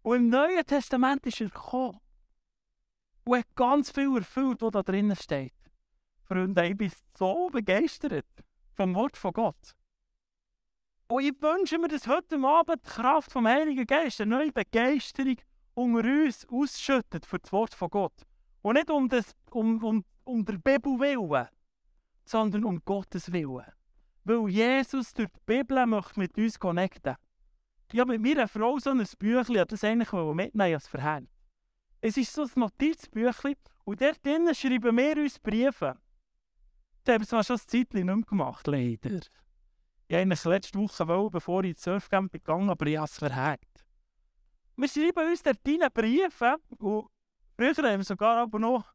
Und 0.01 0.17
im 0.17 0.27
Neuen 0.27 0.65
Testament 0.65 1.25
ist 1.25 1.39
er 1.39 1.47
gekommen. 1.47 2.01
Und 3.23 3.37
hat 3.37 3.55
ganz 3.55 3.89
viel 3.89 4.13
erfüllt, 4.17 4.61
was 4.61 4.71
da 4.71 4.83
drinnen 4.83 5.15
steht. 5.15 5.53
Freunde, 6.25 6.67
ich 6.67 6.75
bin 6.75 6.91
so 7.17 7.49
begeistert 7.49 8.25
vom 8.73 8.93
Wort 8.93 9.15
von 9.15 9.31
Gott. 9.31 9.73
Und 11.07 11.23
ich 11.23 11.41
wünsche 11.41 11.77
mir, 11.77 11.87
dass 11.87 12.07
heute 12.07 12.35
Abend 12.45 12.85
die 12.85 12.89
Kraft 12.89 13.31
vom 13.31 13.47
Heiligen 13.47 13.87
Geist 13.87 14.19
eine 14.19 14.35
neue 14.35 14.51
Begeisterung 14.51 15.37
unter 15.75 16.05
uns 16.05 16.45
ausschüttet 16.49 17.25
für 17.25 17.39
das 17.39 17.53
Wort 17.53 17.73
von 17.73 17.89
Gott. 17.89 18.27
Und 18.63 18.73
nicht 18.73 18.89
um, 18.89 19.07
das, 19.07 19.33
um, 19.51 19.81
um, 19.81 20.03
um 20.25 20.43
der 20.43 20.57
Bibel 20.57 20.99
willen, 20.99 21.47
sondern 22.25 22.65
um 22.65 22.83
Gottes 22.83 23.31
Willen. 23.31 23.71
Weil 24.23 24.49
Jesus 24.49 25.13
durch 25.13 25.29
die 25.29 25.39
Bibel 25.45 25.85
möchte 25.85 26.19
mit 26.19 26.37
uns 26.37 26.59
connecten. 26.59 27.15
Ich 27.91 27.99
habe 27.99 28.17
mit 28.17 28.21
meiner 28.21 28.47
Frau 28.47 28.79
so 28.79 28.89
ein 28.89 29.05
Büchlein, 29.19 29.65
das 29.67 29.83
eigentlich 29.83 30.11
mitnehmen 30.11 30.73
als 30.73 30.87
Verhält. 30.87 31.29
Es 32.01 32.17
ist 32.17 32.33
so 32.33 32.43
ein 32.43 32.51
Notizbüchlein 32.55 33.55
und 33.85 34.01
dort 34.01 34.25
drinnen 34.25 34.55
schreiben 34.55 34.97
wir 34.97 35.17
uns 35.17 35.39
Briefe. 35.39 35.97
Das 37.03 37.15
haben 37.15 37.29
wir 37.29 37.43
schon 37.43 37.55
ein 37.55 37.67
Zeitchen 37.67 37.87
nicht 37.93 38.05
mehr 38.05 38.17
gemacht, 38.17 38.67
leider. 38.67 39.19
Ich 40.07 40.17
wollte 40.17 40.49
letzte 40.49 40.79
Woche, 40.79 41.07
wollen, 41.07 41.31
bevor 41.31 41.63
ich 41.63 41.71
ins 41.71 41.83
Surfcamp 41.83 42.31
gegangen 42.31 42.69
aber 42.69 42.85
ich 42.87 42.97
habe 42.97 43.05
es 43.05 43.17
verhängt. 43.17 43.85
Wir 44.75 44.87
schreiben 44.87 45.29
uns 45.29 45.43
dort 45.43 45.59
rein 45.67 45.89
Briefe 45.93 46.55
und 46.77 47.07
früher 47.55 47.91
haben 47.91 47.99
wir 47.99 48.03
sogar 48.03 48.37
aber 48.37 48.59
noch, 48.59 48.93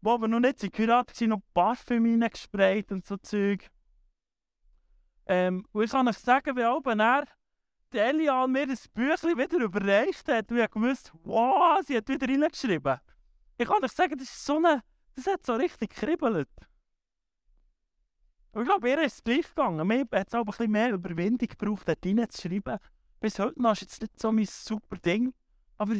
wo 0.00 0.18
wir 0.18 0.28
noch 0.28 0.40
nicht 0.40 0.62
in 0.62 0.70
geheiratet 0.70 1.20
waren, 1.20 1.30
noch 1.30 1.40
Parfüm 1.52 2.04
reingesprayt 2.04 2.92
und 2.92 3.04
so 3.04 3.16
Zeug. 3.16 3.68
Ähm, 5.26 5.66
und 5.72 5.84
ich 5.84 5.90
kann 5.90 6.06
euch 6.08 6.18
sagen, 6.18 6.56
wie 6.56 6.64
oben 6.64 7.00
er 7.00 7.26
Elian 7.92 8.52
mir 8.52 8.66
das 8.66 8.88
Büchlein 8.88 9.38
wieder 9.38 9.58
überreicht 9.58 10.28
hat, 10.28 10.50
und 10.50 10.58
ich 10.58 10.70
gewusst, 10.70 11.12
wow, 11.24 11.80
sie 11.84 11.96
hat 11.96 12.08
wieder 12.08 12.28
reingeschrieben. 12.28 13.00
Ich 13.56 13.66
kann 13.66 13.82
euch 13.82 13.92
sagen, 13.92 14.16
das 14.18 14.28
ist 14.28 14.44
so 14.44 14.56
eine, 14.56 14.82
das 15.14 15.26
hat 15.26 15.46
so 15.46 15.54
richtig 15.54 15.90
kribbelt. 15.90 16.48
Ich 18.54 18.64
glaube, 18.64 18.88
ihr 18.88 19.02
ist 19.02 19.16
es 19.16 19.24
gleich 19.24 19.48
gegangen. 19.48 19.86
Mir 19.86 20.06
hat 20.12 20.28
es 20.28 20.34
auch 20.34 20.40
ein 20.40 20.46
bisschen 20.46 20.70
mehr 20.70 20.90
Überwindung 20.90 21.48
gebraucht, 21.48 21.86
dort 21.86 22.04
reinzuschreiben. 22.04 22.78
Bis 23.20 23.38
heute 23.38 23.60
noch 23.60 23.72
ist 23.72 23.82
jetzt 23.82 24.00
nicht 24.00 24.18
so 24.18 24.32
mein 24.32 24.46
super 24.46 24.96
Ding. 24.96 25.34
Aber, 25.76 25.94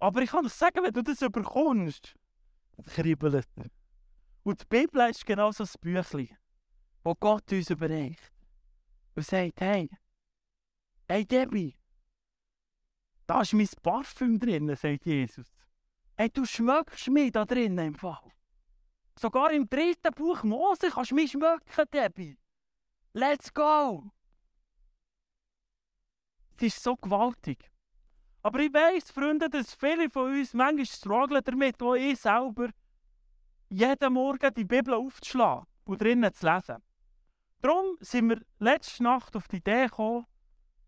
aber 0.00 0.22
ich 0.22 0.30
kann 0.30 0.44
euch 0.44 0.52
sagen, 0.52 0.82
wenn 0.82 0.92
du 0.92 1.02
das 1.02 1.22
überkommst, 1.22 2.14
kribbelt. 2.86 3.48
Und 4.42 4.60
die 4.60 4.66
Bibel 4.66 5.08
ist 5.08 5.24
genau 5.24 5.52
so 5.52 5.64
ein 5.64 5.70
Büchlein, 5.80 6.36
das 7.04 7.14
Gott 7.20 7.52
uns 7.52 7.70
überreicht 7.70 8.39
und 9.14 9.26
sagt, 9.26 9.60
hey, 9.60 9.88
hey 11.08 11.24
Debbie, 11.24 11.76
da 13.26 13.42
ist 13.42 13.52
mein 13.52 13.68
Parfüm 13.82 14.38
drin, 14.38 14.74
sagt 14.76 15.06
Jesus. 15.06 15.46
Hey, 16.16 16.30
du 16.30 16.44
schmeckst 16.44 17.08
mich 17.08 17.32
da 17.32 17.44
drinnen 17.44 17.86
im 17.86 17.94
Fall. 17.94 18.32
Sogar 19.18 19.52
im 19.52 19.68
dritten 19.68 20.12
Buch 20.14 20.42
Mose 20.42 20.90
kannst 20.90 21.10
du 21.10 21.14
mich 21.14 21.30
schmecken, 21.30 21.84
Debbie. 21.92 22.38
Let's 23.12 23.52
go! 23.52 24.10
Es 26.56 26.62
ist 26.64 26.82
so 26.82 26.96
gewaltig. 26.96 27.70
Aber 28.42 28.58
ich 28.60 28.72
weiss, 28.72 29.10
Freunde, 29.10 29.48
dass 29.48 29.74
viele 29.74 30.08
von 30.10 30.32
uns 30.32 30.54
manchmal 30.54 30.86
strugglen 30.86 31.42
damit, 31.44 31.80
wo 31.80 31.94
ich 31.94 32.18
selber 32.18 32.70
jeden 33.68 34.12
Morgen 34.12 34.54
die 34.54 34.64
Bibel 34.64 34.94
aufzuschlagen 34.94 35.66
und 35.84 36.00
drinnen 36.00 36.32
zu 36.32 36.46
lesen. 36.46 36.82
Darum 37.62 37.96
sind 38.00 38.30
wir 38.30 38.40
letzte 38.58 39.02
Nacht 39.02 39.36
auf 39.36 39.46
die 39.48 39.56
Idee 39.56 39.84
gekommen, 39.84 40.24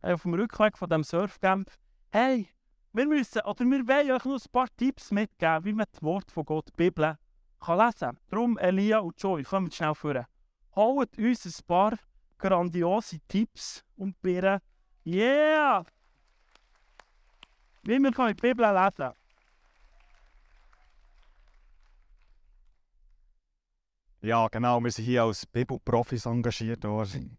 äh, 0.00 0.14
auf 0.14 0.22
dem 0.22 0.34
Rückweg 0.34 0.78
von 0.78 0.88
dem 0.88 1.04
Surfcamp, 1.04 1.70
hey, 2.10 2.48
wir 2.94 3.06
müssen, 3.06 3.42
oder 3.42 3.64
wir 3.64 3.86
wollen 3.86 4.10
euch 4.10 4.24
noch 4.24 4.40
ein 4.40 4.52
paar 4.52 4.68
Tipps 4.76 5.10
mitgeben, 5.10 5.64
wie 5.64 5.72
man 5.74 5.86
das 5.90 6.02
Wort 6.02 6.30
von 6.30 6.44
Gott, 6.44 6.68
die 6.68 6.76
Bibel, 6.76 7.18
kann 7.60 7.78
lesen. 7.78 8.18
Darum, 8.28 8.58
Elia 8.58 9.00
und 9.00 9.20
Joy, 9.20 9.42
kommt 9.42 9.74
schnell 9.74 9.94
vor. 9.94 10.26
Holt 10.74 11.18
uns 11.18 11.44
ein 11.44 11.66
paar 11.66 11.98
grandiose 12.38 13.18
Tipps 13.28 13.84
und 13.96 14.20
Birnen. 14.22 14.60
Yeah! 15.04 15.84
Wie 17.82 17.98
wir 17.98 18.10
die 18.10 18.34
Bibel 18.34 18.66
lesen 18.66 19.12
Ja, 24.24 24.46
genau. 24.46 24.80
Wir 24.80 24.92
sind 24.92 25.04
hier 25.04 25.24
als 25.24 25.44
Bibelprofis 25.46 26.26
engagiert 26.26 26.84
worden. 26.84 27.36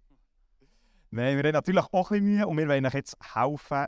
Nein, 1.12 1.38
wir 1.38 1.44
haben 1.46 1.54
natürlich 1.54 1.86
auch 1.94 2.12
ein 2.12 2.20
bisschen 2.20 2.26
Mühe 2.26 2.48
und 2.48 2.58
wir 2.58 2.68
wollen 2.68 2.86
euch 2.86 2.94
jetzt 2.94 3.16
helfen, 3.34 3.86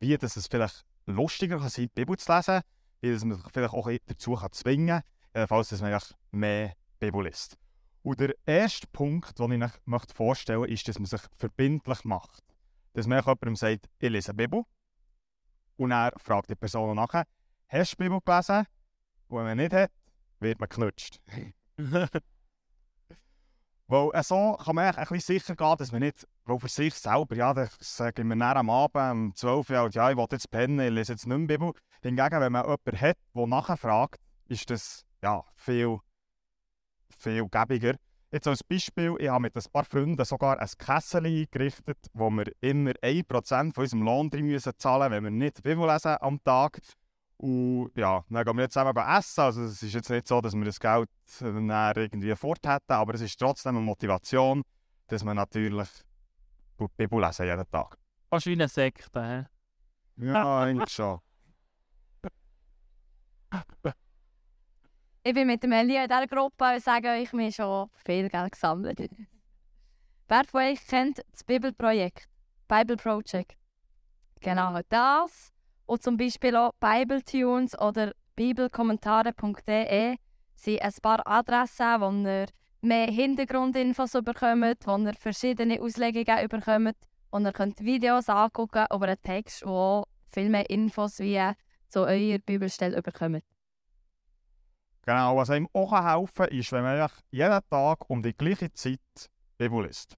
wie 0.00 0.18
das 0.18 0.36
es 0.36 0.48
vielleicht 0.48 0.84
lustiger 1.06 1.58
kann 1.58 1.68
sein, 1.68 1.84
die 1.84 2.00
Bibel 2.00 2.18
zu 2.18 2.32
lesen, 2.34 2.62
wie 3.00 3.12
das 3.12 3.24
man 3.24 3.36
sich 3.36 3.46
vielleicht 3.52 3.72
auch 3.72 3.88
dazu 4.06 4.34
kann 4.34 4.50
zwingen 4.50 5.02
kann, 5.32 5.46
falls 5.46 5.68
dass 5.68 5.80
man 5.80 5.96
mehr 6.32 6.72
Bibel 6.98 7.22
liest. 7.22 7.56
Und 8.02 8.18
der 8.18 8.34
erste 8.44 8.88
Punkt, 8.88 9.38
den 9.38 9.62
ich 9.62 9.62
euch 9.62 10.02
vorstellen 10.12 10.60
möchte, 10.60 10.74
ist, 10.74 10.88
dass 10.88 10.98
man 10.98 11.06
sich 11.06 11.22
verbindlich 11.36 12.04
macht. 12.04 12.42
Dass 12.94 13.06
man 13.06 13.20
jemandem 13.20 13.54
sagt, 13.54 13.86
ich 14.00 14.10
lese 14.10 14.30
eine 14.30 14.38
Bibel. 14.38 14.64
Und 15.76 15.92
er 15.92 16.12
fragt 16.16 16.50
die 16.50 16.56
Person 16.56 16.96
nachher, 16.96 17.26
hast 17.68 17.92
du 17.92 17.96
die 17.96 18.02
Bibel 18.08 18.20
gelesen? 18.24 18.66
Und 19.28 19.38
wenn 19.38 19.44
man 19.44 19.56
nicht 19.56 19.72
hat, 19.72 19.92
wird 20.40 20.58
man 20.58 20.68
knutscht. 20.68 21.20
Weil 23.86 24.10
äh, 24.14 24.22
so 24.22 24.56
kann 24.64 24.76
man 24.76 24.94
ein 24.94 25.06
bisschen 25.06 25.38
sicher 25.38 25.54
gehen, 25.54 25.76
dass 25.76 25.92
man 25.92 26.00
nicht, 26.00 26.26
weil 26.46 26.58
für 26.58 26.68
sich 26.68 26.94
selber, 26.94 27.36
ja, 27.36 27.52
das 27.52 27.76
sage 27.80 28.22
ich 28.22 28.26
mir 28.26 28.56
am 28.56 28.70
Abend 28.70 29.12
um 29.12 29.34
12 29.34 29.70
Uhr, 29.70 29.90
ja, 29.92 30.10
ich 30.10 30.16
will 30.16 30.26
jetzt 30.30 30.50
pennen, 30.50 30.80
ich 30.80 30.90
lese 30.90 31.12
jetzt 31.12 31.26
nicht 31.26 31.36
mehr 31.36 31.46
Bibel. 31.46 31.72
Hingegen, 32.02 32.40
wenn 32.40 32.52
man 32.52 32.62
jemanden 32.62 33.00
hat, 33.00 33.16
der 33.34 33.46
nachfragt, 33.46 34.20
ist 34.46 34.70
das 34.70 35.04
ja, 35.22 35.42
viel, 35.54 35.98
viel 37.18 37.46
gäbiger. 37.48 37.94
Jetzt 38.30 38.48
als 38.48 38.64
Beispiel, 38.64 39.14
ich 39.20 39.28
habe 39.28 39.42
mit 39.42 39.56
ein 39.56 39.62
paar 39.72 39.84
Freunden 39.84 40.24
sogar 40.24 40.58
ein 40.58 40.68
Kessel 40.78 41.26
eingerichtet, 41.26 41.98
wo 42.14 42.30
wir 42.30 42.50
immer 42.60 42.90
1% 42.90 43.74
von 43.74 43.84
unserem 43.84 44.02
Lohn 44.02 44.30
drin 44.30 44.46
müssen 44.46 44.72
zahlen 44.76 45.12
wenn 45.12 45.24
wir 45.24 45.30
nicht 45.30 45.62
Bibel 45.62 45.86
lesen 45.86 46.16
am 46.20 46.42
Tag. 46.42 46.80
Und 47.36 47.90
ja, 47.96 48.24
dann 48.28 48.44
gehen 48.44 48.56
wir 48.56 48.62
jetzt 48.62 48.74
zusammen 48.74 48.96
essen. 48.96 49.40
Also 49.40 49.62
es 49.64 49.82
ist 49.82 49.92
jetzt 49.92 50.10
nicht 50.10 50.28
so, 50.28 50.40
dass 50.40 50.54
wir 50.54 50.64
das 50.64 50.78
Geld 50.78 51.08
dann 51.40 51.68
irgendwie 51.96 52.34
fort 52.36 52.66
hätten, 52.66 52.92
aber 52.92 53.14
es 53.14 53.20
ist 53.20 53.38
trotzdem 53.38 53.76
eine 53.76 53.84
Motivation, 53.84 54.62
dass 55.08 55.24
man 55.24 55.36
natürlich 55.36 55.88
die 56.78 56.86
Bibel 56.96 57.20
lesen 57.20 57.46
jeden 57.46 57.70
Tag. 57.70 57.98
Fast 58.30 58.46
wie 58.46 58.52
eine 58.52 58.68
Sekte, 58.68 59.22
hä? 59.22 59.44
Ja, 60.16 60.62
eigentlich 60.62 60.90
schon. 60.90 61.18
Ich 65.22 65.32
bin 65.32 65.46
mit 65.46 65.62
dem 65.62 65.72
Elia 65.72 66.02
in 66.02 66.08
dieser 66.08 66.26
Gruppe 66.26 66.74
und 66.74 66.82
sage 66.82 67.08
euch, 67.08 67.32
wir 67.32 67.44
haben 67.44 67.52
schon 67.52 67.90
viel 68.04 68.28
Geld 68.28 68.52
gesammelt. 68.52 69.10
Wer 70.28 70.44
von 70.44 70.60
euch 70.60 70.86
kennt 70.86 71.24
das 71.30 71.44
Bibelprojekt? 71.44 72.28
Bible 72.68 72.96
Project. 72.96 73.56
Genau 74.40 74.78
das. 74.88 75.53
Und 75.86 76.02
zum 76.02 76.16
Beispiel 76.16 76.56
auch 76.56 76.72
Bibletunes 76.80 77.78
oder 77.78 78.12
bibelkommentare.de 78.36 80.16
sind 80.56 80.82
ein 80.82 80.92
paar 81.02 81.26
Adressen, 81.26 82.00
wo 82.00 82.10
ihr 82.10 82.46
mehr 82.80 83.06
Hintergrundinfos 83.06 84.12
bekommt, 84.12 84.86
wo 84.86 84.96
ihr 84.96 85.14
verschiedene 85.14 85.80
Auslegungen 85.80 86.48
bekommt 86.48 86.96
und 87.30 87.44
ihr 87.44 87.52
könnt 87.52 87.80
Videos 87.80 88.28
angucken 88.28 88.86
über 88.92 89.06
einen 89.06 89.22
Text, 89.22 89.66
wo 89.66 90.04
viel 90.28 90.48
mehr 90.48 90.68
Infos 90.70 91.18
wie 91.18 91.52
zu 91.88 92.00
eurer 92.00 92.38
Bibelstelle 92.38 93.02
bekommt. 93.02 93.44
Genau, 95.02 95.36
was 95.36 95.50
einem 95.50 95.68
auch 95.72 95.92
helfen 95.92 96.34
kann, 96.34 96.48
ist, 96.48 96.72
wenn 96.72 96.82
man 96.82 97.08
jeden 97.30 97.60
Tag 97.68 98.08
um 98.08 98.22
die 98.22 98.32
gleiche 98.34 98.72
Zeit 98.72 99.00
Bibel 99.58 99.84
liest. 99.84 100.16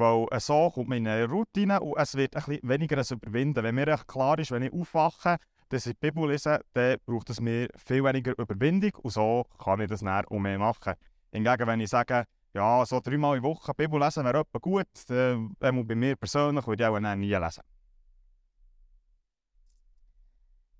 Weil 0.00 0.26
äh, 0.30 0.40
so 0.40 0.70
kommt 0.70 0.88
man 0.88 0.96
in 0.96 1.08
eine 1.08 1.28
Routine 1.28 1.78
und 1.78 1.98
es 1.98 2.14
wird 2.14 2.34
ein 2.34 2.42
bisschen 2.42 2.66
weniger 2.66 2.96
ein 2.96 3.04
Überwinden. 3.10 3.62
Wenn 3.62 3.74
mir 3.74 3.88
echt 3.88 4.08
klar 4.08 4.38
ist, 4.38 4.50
wenn 4.50 4.62
ich 4.62 4.72
aufwache, 4.72 5.36
dass 5.68 5.84
ich 5.84 5.92
die 5.92 6.10
Bibel 6.10 6.26
lese, 6.26 6.60
dann 6.72 6.96
braucht 7.04 7.28
es 7.28 7.38
mir 7.38 7.68
viel 7.76 8.02
weniger 8.02 8.32
Überwindung 8.38 8.92
und 9.02 9.10
so 9.10 9.44
kann 9.62 9.78
ich 9.82 9.88
das 9.88 10.00
näher 10.00 10.24
um 10.30 10.40
mehr 10.40 10.58
machen. 10.58 10.94
Hingegen, 11.30 11.66
wenn 11.66 11.80
ich 11.80 11.90
sage, 11.90 12.24
ja, 12.54 12.84
so 12.86 12.98
dreimal 13.00 13.36
in 13.36 13.42
Woche 13.42 13.74
Bibel 13.74 14.00
lesen 14.00 14.24
wäre 14.24 14.40
etwa 14.40 14.58
gut, 14.58 14.88
dann 15.08 15.54
bei 15.58 15.70
mir 15.70 16.16
persönlich 16.16 16.66
würde 16.66 16.82
ich 16.82 16.88
auch 16.88 17.16
nie 17.16 17.34
lesen. 17.34 17.62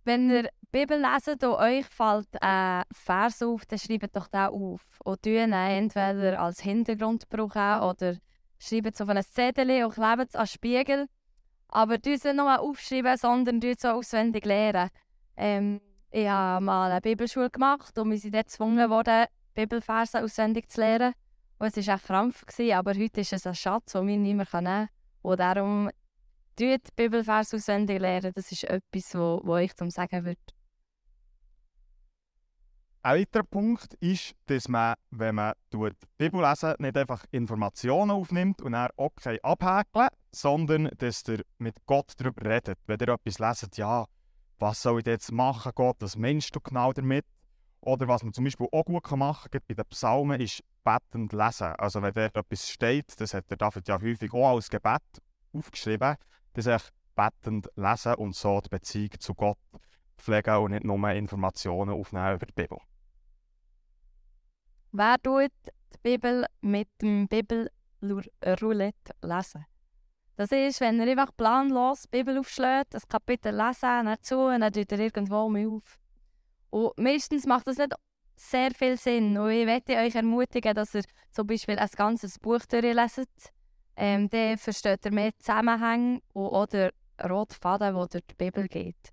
Wenn 0.04 0.30
ihr 0.30 0.48
Bibel 0.72 0.98
leset 0.98 1.44
und 1.44 1.56
euch 1.56 1.84
fällt 1.84 2.42
ein 2.42 2.84
Vers 2.90 3.42
auf, 3.42 3.66
dann 3.66 3.78
schreibt 3.78 4.16
doch 4.16 4.28
den 4.28 4.40
auf. 4.48 4.80
Und 5.04 5.22
tun 5.22 5.52
entweder 5.52 6.40
als 6.40 6.60
Hintergrund 6.60 7.28
brauchen 7.28 7.82
oder 7.82 8.16
schreibt 8.60 8.94
es 8.94 9.00
auf 9.00 9.08
ein 9.08 9.22
Zettel 9.22 9.84
und 9.84 9.94
klebt 9.94 10.28
es 10.28 10.34
an 10.36 10.44
den 10.44 10.46
Spiegel. 10.46 11.06
Aber 11.68 11.96
nicht 12.04 12.24
nur 12.24 12.60
aufschreiben, 12.60 13.16
sondern 13.16 13.60
es 13.62 13.84
auch 13.84 13.96
auswendig 13.96 14.44
lernen. 14.44 14.90
Ähm, 15.36 15.80
ich 16.10 16.28
habe 16.28 16.64
mal 16.64 16.90
eine 16.90 17.00
Bibelschule 17.00 17.50
gemacht 17.50 17.96
und 17.98 18.10
wir 18.10 18.18
sind 18.18 18.34
dort 18.34 18.46
gezwungen 18.46 18.90
worden, 18.90 19.26
Bibelverse 19.54 20.22
auswendig 20.22 20.68
zu 20.68 20.80
lernen. 20.80 21.14
Und 21.58 21.76
es 21.76 21.86
war 21.86 21.94
echt 21.94 22.04
Krampf, 22.04 22.44
aber 22.72 22.94
heute 22.94 23.20
ist 23.20 23.32
es 23.32 23.46
ein 23.46 23.54
Schatz, 23.54 23.92
den 23.92 24.06
wir 24.06 24.16
nicht 24.16 24.34
mehr 24.34 24.46
nehmen 24.46 24.46
können. 24.46 24.88
Und 25.22 25.40
darum 25.40 25.90
die 26.58 26.76
Bibelvers 26.96 27.54
auswendig 27.54 28.00
lernen, 28.00 28.32
das 28.34 28.50
ist 28.50 28.64
etwas, 28.64 29.14
wo 29.14 29.56
ich 29.56 29.74
zum 29.76 29.90
Sagen 29.90 30.24
würde. 30.24 30.40
Ein 33.02 33.20
weiterer 33.20 33.44
Punkt 33.44 33.94
ist, 33.94 34.34
dass 34.44 34.68
man, 34.68 34.94
wenn 35.10 35.36
man 35.36 35.54
die 35.72 35.78
Bibel 36.18 36.42
lesen, 36.42 36.74
nicht 36.80 36.98
einfach 36.98 37.24
Informationen 37.30 38.10
aufnimmt 38.10 38.60
und 38.60 38.72
dann 38.72 38.90
okay 38.96 39.40
abhäkeln, 39.42 40.08
sondern 40.32 40.90
dass 40.98 41.26
ihr 41.26 41.42
mit 41.56 41.76
Gott 41.86 42.12
darüber 42.18 42.44
redet. 42.44 42.78
Wenn 42.86 43.00
ihr 43.00 43.08
etwas 43.08 43.38
leset, 43.38 43.78
ja, 43.78 44.04
was 44.58 44.82
soll 44.82 45.00
ich 45.00 45.06
jetzt 45.06 45.32
machen, 45.32 45.72
Gott, 45.74 45.96
was 46.00 46.18
meinst 46.18 46.54
du 46.54 46.60
genau 46.60 46.92
damit? 46.92 47.24
Oder 47.80 48.06
was 48.06 48.22
man 48.22 48.34
zum 48.34 48.44
Beispiel 48.44 48.68
auch 48.70 48.84
gut 48.84 49.10
machen 49.12 49.50
kann, 49.50 49.62
bei 49.66 49.72
den 49.72 49.86
Psalmen, 49.86 50.38
ist 50.38 50.62
bettend 50.84 51.32
lesen. 51.32 51.74
Also 51.78 52.02
wenn 52.02 52.12
dort 52.12 52.36
etwas 52.36 52.68
steht, 52.68 53.18
das 53.18 53.32
hat 53.32 53.48
der 53.48 53.56
David 53.56 53.88
ja 53.88 53.98
häufig 53.98 54.30
auch 54.34 54.56
als 54.56 54.68
Gebet 54.68 55.00
aufgeschrieben, 55.54 56.16
dass 56.52 56.66
ich 56.66 56.82
bettend 57.16 57.66
lesen 57.76 58.14
und 58.16 58.34
so 58.34 58.60
die 58.60 58.68
Beziehung 58.68 59.18
zu 59.18 59.34
Gott 59.34 59.56
pflegen 60.18 60.56
und 60.56 60.72
nicht 60.72 60.84
nur 60.84 61.08
Informationen 61.08 61.94
aufnehmen 61.94 62.34
über 62.34 62.44
die 62.44 62.52
Bibel. 62.52 62.76
Wer 64.92 65.16
tut 65.22 65.52
die 65.66 65.98
Bibel 66.02 66.46
mit 66.62 66.88
dem 67.00 67.28
Bibelroulette 67.28 69.12
lesen? 69.22 69.64
Das 70.36 70.50
ist, 70.50 70.80
wenn 70.80 70.98
er 70.98 71.06
einfach 71.06 71.36
planlos 71.36 72.02
die 72.02 72.18
Bibel 72.18 72.38
aufschlägt, 72.38 72.94
das 72.94 73.06
Kapitel 73.06 73.54
lesen, 73.54 74.06
dann 74.06 74.16
zu 74.22 74.38
und 74.38 74.60
dann 74.60 74.72
tut 74.72 74.90
er 74.90 74.98
irgendwo 74.98 75.48
mal 75.48 75.66
auf. 75.68 76.00
Und 76.70 76.98
meistens 76.98 77.46
macht 77.46 77.68
das 77.68 77.78
nicht 77.78 77.94
sehr 78.34 78.70
viel 78.72 78.96
Sinn. 78.96 79.38
Und 79.38 79.50
ich 79.50 79.66
möchte 79.66 79.96
euch 79.96 80.14
ermutigen, 80.14 80.74
dass 80.74 80.94
ihr 80.94 81.04
zum 81.30 81.46
Beispiel 81.46 81.78
ein 81.78 81.88
ganzes 81.94 82.38
Buch 82.38 82.64
durchlesen. 82.66 83.26
Ähm, 83.96 84.28
dann 84.30 84.56
versteht 84.56 85.04
ihr 85.04 85.12
mehr 85.12 85.32
Zusammenhänge 85.38 86.20
den 86.34 86.90
roten 87.28 87.54
Faden, 87.60 87.94
der 87.94 88.06
durch 88.06 88.24
die 88.26 88.34
Bibel 88.34 88.66
geht. 88.66 89.12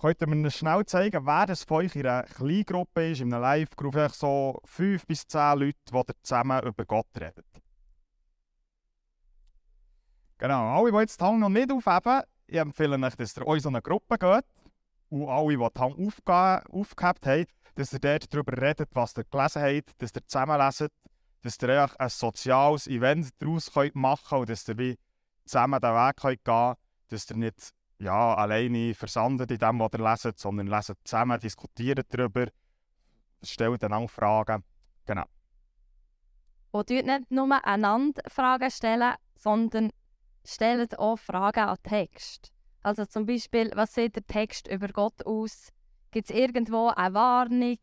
Könnt 0.00 0.20
ihr 0.20 0.28
mir 0.28 0.50
schnell 0.52 0.86
zeigen, 0.86 1.26
wer 1.26 1.46
das 1.46 1.64
von 1.64 1.78
euch 1.78 1.96
in 1.96 2.06
einer 2.06 2.22
Kleingruppe 2.22 3.10
ist, 3.10 3.20
in 3.20 3.34
einer 3.34 3.42
Live-Gruppe, 3.42 4.08
so 4.12 4.60
fünf 4.64 5.04
bis 5.04 5.26
zehn 5.26 5.58
Leute, 5.58 5.78
die 5.92 6.12
zusammen 6.22 6.64
über 6.64 6.84
Gott 6.84 7.08
reden? 7.20 7.42
Genau, 10.38 10.76
alle, 10.76 10.92
die 10.92 10.98
jetzt 10.98 11.20
die 11.20 11.24
Hand 11.24 11.40
noch 11.40 11.48
nicht 11.48 11.72
aufheben, 11.72 12.22
ich 12.46 12.58
empfehle 12.58 12.96
euch, 13.04 13.16
dass 13.16 13.36
ihr 13.36 13.44
euch 13.44 13.62
so 13.62 13.70
eine 13.70 13.82
Gruppe 13.82 14.18
geht 14.18 14.44
und 15.08 15.28
alle, 15.28 15.48
die 15.48 15.56
die 15.56 15.80
Hand 15.80 16.68
aufgehabt 16.70 17.26
haben, 17.26 17.46
dass 17.74 17.92
ihr 17.92 17.98
dort 17.98 18.32
darüber 18.32 18.56
redet, 18.56 18.90
was 18.92 19.16
ihr 19.16 19.24
gelesen 19.24 19.62
habt, 19.62 20.00
dass 20.00 20.12
ihr 20.14 20.24
zusammen 20.24 20.58
leset, 20.58 20.92
dass 21.42 21.60
ihr 21.60 22.00
ein 22.00 22.08
soziales 22.08 22.86
Event 22.86 23.30
daraus 23.40 23.68
machen 23.94 24.24
könnt 24.28 24.40
und 24.42 24.50
dass 24.50 24.68
ihr 24.68 24.78
wie 24.78 24.96
zusammen 25.44 25.80
den 25.80 25.90
Weg 25.90 26.16
gehen 26.18 26.38
könnt, 26.44 26.78
dass 27.08 27.30
ihr 27.30 27.36
nicht 27.36 27.74
ja, 27.98 28.34
alleine 28.34 28.94
versandet 28.94 29.50
in 29.50 29.58
dem, 29.58 29.80
was 29.80 29.92
ihr 29.92 30.04
leset, 30.04 30.38
sondern 30.38 30.68
leset 30.68 30.98
zusammen, 31.04 31.40
diskutiert 31.40 32.06
darüber, 32.10 32.46
stellt 33.42 33.84
auch 33.84 34.10
Fragen. 34.10 34.62
Genau. 35.04 35.24
Und 36.70 36.90
nicht 36.90 37.30
nur 37.30 37.64
einander 37.64 38.22
Fragen 38.28 38.70
stellen, 38.70 39.14
sondern 39.36 39.90
stellt 40.44 40.98
auch 40.98 41.18
Fragen 41.18 41.64
an 41.64 41.76
Text. 41.82 42.52
Also 42.82 43.04
zum 43.04 43.26
Beispiel, 43.26 43.72
was 43.74 43.94
sieht 43.94 44.16
der 44.16 44.26
Text 44.26 44.68
über 44.68 44.88
Gott 44.88 45.26
aus? 45.26 45.70
Gibt 46.10 46.30
es 46.30 46.36
irgendwo 46.36 46.88
eine 46.88 47.14
Warnung? 47.14 47.78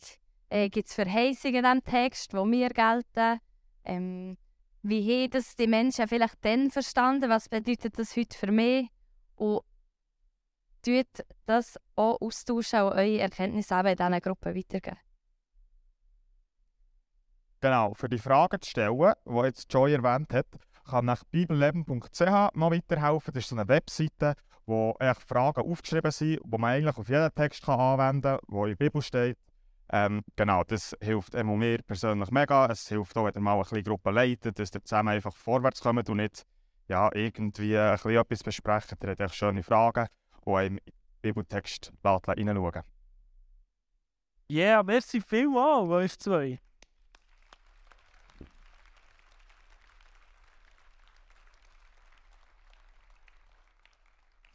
Äh, 0.50 0.70
Gibt 0.70 0.88
es 0.88 0.96
Verheißungen 0.96 1.66
in 1.66 1.82
diesem 1.82 1.84
Text, 1.84 2.34
die 2.34 2.46
mir 2.46 2.70
gelten? 2.70 3.40
Ähm, 3.84 4.38
wie 4.84 5.24
haben 5.24 5.32
das 5.32 5.56
die 5.56 5.68
Menschen 5.68 6.08
vielleicht 6.08 6.44
dann 6.44 6.72
verstanden? 6.72 7.30
Was 7.30 7.50
bedeutet 7.50 7.98
das 8.00 8.16
heute 8.16 8.38
für 8.38 8.52
mich? 8.52 8.88
Und 9.36 9.62
tut 10.86 11.26
das 11.46 11.80
auch 11.96 12.22
austauschen 12.22 12.82
und 12.82 12.94
eure 12.94 13.20
Erkenntnisse 13.20 13.76
in 13.76 13.96
diesen 13.96 14.20
Gruppen 14.20 14.56
weitergeben. 14.56 14.98
Genau, 17.62 17.94
für 17.96 18.10
die 18.10 18.20
Fragen 18.20 18.62
zu 18.62 18.70
stellen, 18.70 19.14
die 19.26 19.40
jetzt 19.40 19.74
Joy 19.74 19.94
erwähnt 19.94 20.32
hat, 20.34 20.46
kann 20.88 21.06
nach 21.06 21.24
bibelleben.ch 21.24 22.22
noch 22.54 22.72
weiterhelfen. 22.72 23.34
Das 23.34 23.44
ist 23.44 23.50
so 23.50 23.56
eine 23.56 23.68
Webseite, 23.68 24.36
wo 24.68 24.96
Fragen 25.26 25.62
aufgeschrieben 25.62 26.12
sind, 26.12 26.40
die 26.44 26.58
man 26.58 26.72
eigentlich 26.72 26.98
auf 26.98 27.10
jeden 27.10 27.34
Text 27.34 27.64
kann 27.64 27.80
anwenden 27.80 28.22
kann, 28.22 28.40
der 28.52 28.64
in 28.64 28.70
der 28.70 28.76
Bibel 28.76 29.02
steht. 29.02 29.38
Ähm, 29.92 30.24
genau, 30.36 30.64
das 30.64 30.96
hilft 31.02 31.34
mir 31.34 31.80
persönlich 31.84 32.30
mega. 32.32 32.68
Es 32.68 32.88
hilft 32.88 33.18
auch, 33.18 33.26
wenn 33.26 33.34
ihr 33.36 33.42
mal 33.42 33.56
eine 33.56 33.64
kleine 33.64 33.84
Gruppe 33.84 34.12
leitet, 34.12 34.60
dass 34.60 34.74
ihr 34.74 34.84
zusammen 34.84 35.10
einfach 35.10 35.36
vorwärts 35.36 35.82
kommt 35.82 36.10
und 36.10 36.18
nicht 36.18 36.44
ja, 36.88 37.10
irgendwie 37.14 37.78
ein 37.78 37.94
bisschen 37.94 38.18
etwas 38.18 38.44
besprechen. 38.44 38.98
Ihr 39.04 39.16
habt 39.18 39.34
schöne 39.34 39.64
Fragen 39.64 40.08
die 40.46 40.66
im 40.66 40.80
Bibeltext 41.22 41.92
reinschauen 42.04 42.84
Ja, 44.48 44.66
yeah, 44.66 44.84
merci 44.84 45.22
vielmals, 45.22 45.90
euch 45.90 46.20
zwei. 46.20 46.60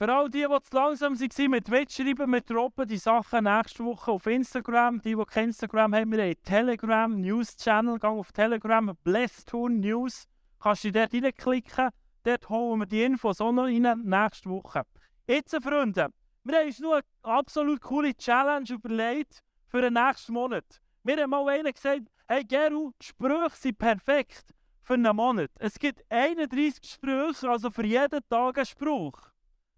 Für 0.03 0.11
all 0.11 0.31
die, 0.31 0.47
die 0.49 0.63
zu 0.63 0.75
langsam 0.75 1.21
waren 1.21 1.51
mit 1.51 1.69
Mitschreiben, 1.69 2.33
wir 2.33 2.41
droppen 2.41 2.89
die 2.89 2.97
Sachen 2.97 3.45
nächste 3.45 3.85
Woche 3.85 4.13
auf 4.13 4.25
Instagram. 4.25 5.03
Die, 5.03 5.15
die 5.15 5.25
kein 5.27 5.49
Instagram 5.49 5.95
haben, 5.95 6.11
wir 6.11 6.25
haben 6.25 6.43
Telegram, 6.43 7.21
News 7.21 7.55
Channel. 7.55 7.99
Gang 7.99 8.19
auf 8.19 8.33
Telegram, 8.33 8.97
Blesstoon 9.05 9.81
News. 9.81 10.25
Kannst 10.59 10.85
du 10.85 10.93
dort 10.93 11.13
reinklicken. 11.13 11.91
Dort 12.23 12.49
holen 12.49 12.81
wir 12.81 12.87
die 12.87 13.03
Infos 13.03 13.43
auch 13.43 13.53
noch 13.53 13.65
rein 13.65 14.01
nächste 14.05 14.49
Woche. 14.49 14.85
Jetzt, 15.31 15.57
Freunde, 15.63 16.09
wir 16.43 16.59
haben 16.59 16.67
uns 16.67 16.81
noch 16.81 16.95
eine 16.95 17.03
absolut 17.23 17.81
coole 17.81 18.13
Challenge 18.17 18.69
überlegt 18.69 19.45
für 19.69 19.81
den 19.81 19.93
nächsten 19.95 20.33
Monat. 20.33 20.65
Wir 21.05 21.23
haben 21.23 21.31
mal 21.31 21.49
einen 21.51 21.73
gesagt, 21.73 22.11
hey 22.27 22.45
Geru, 22.45 22.91
die 23.01 23.07
Sprüche 23.07 23.55
sind 23.55 23.79
perfekt 23.79 24.53
für 24.83 24.95
einen 24.95 25.15
Monat. 25.15 25.53
Es 25.61 25.79
gibt 25.79 26.03
31 26.09 26.81
Sprüche, 26.83 27.49
also 27.49 27.71
für 27.71 27.87
jeden 27.87 28.19
Tag 28.29 28.59
ein 28.59 28.67
Spruch. 28.67 29.31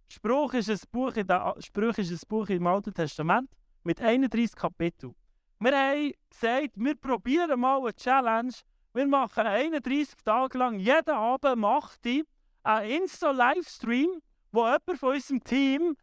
Spruch 0.09 0.55
ist 0.55 0.71
ein 0.71 0.79
Buch, 0.91 1.15
in 1.17 1.27
der, 1.27 1.55
Spruch 1.59 1.99
ist 1.99 2.11
ein 2.11 2.29
Buch 2.31 2.49
im 2.49 2.67
Alten 2.67 2.95
Testament 2.95 3.51
mit 3.85 4.01
31 4.01 4.57
Kapiteln. 4.57 5.15
Wir 5.61 5.77
haben 5.77 6.13
gesagt, 6.31 6.71
wir 6.77 6.95
probieren 6.95 7.61
mal 7.61 7.79
eine 7.79 7.95
Challenge. 7.95 8.55
Wir 8.95 9.07
machen 9.07 9.47
31 9.47 10.15
Tage 10.25 10.57
lang, 10.57 10.79
jeden 10.79 11.11
Abend 11.15 11.57
macht 11.57 12.07
ich 12.07 12.25
einen 12.63 13.03
Insta-Livestream, 13.03 14.23
wo 14.53 14.65
jemand 14.67 14.99
von 14.99 15.15
unserem 15.15 15.43
Team 15.43 15.97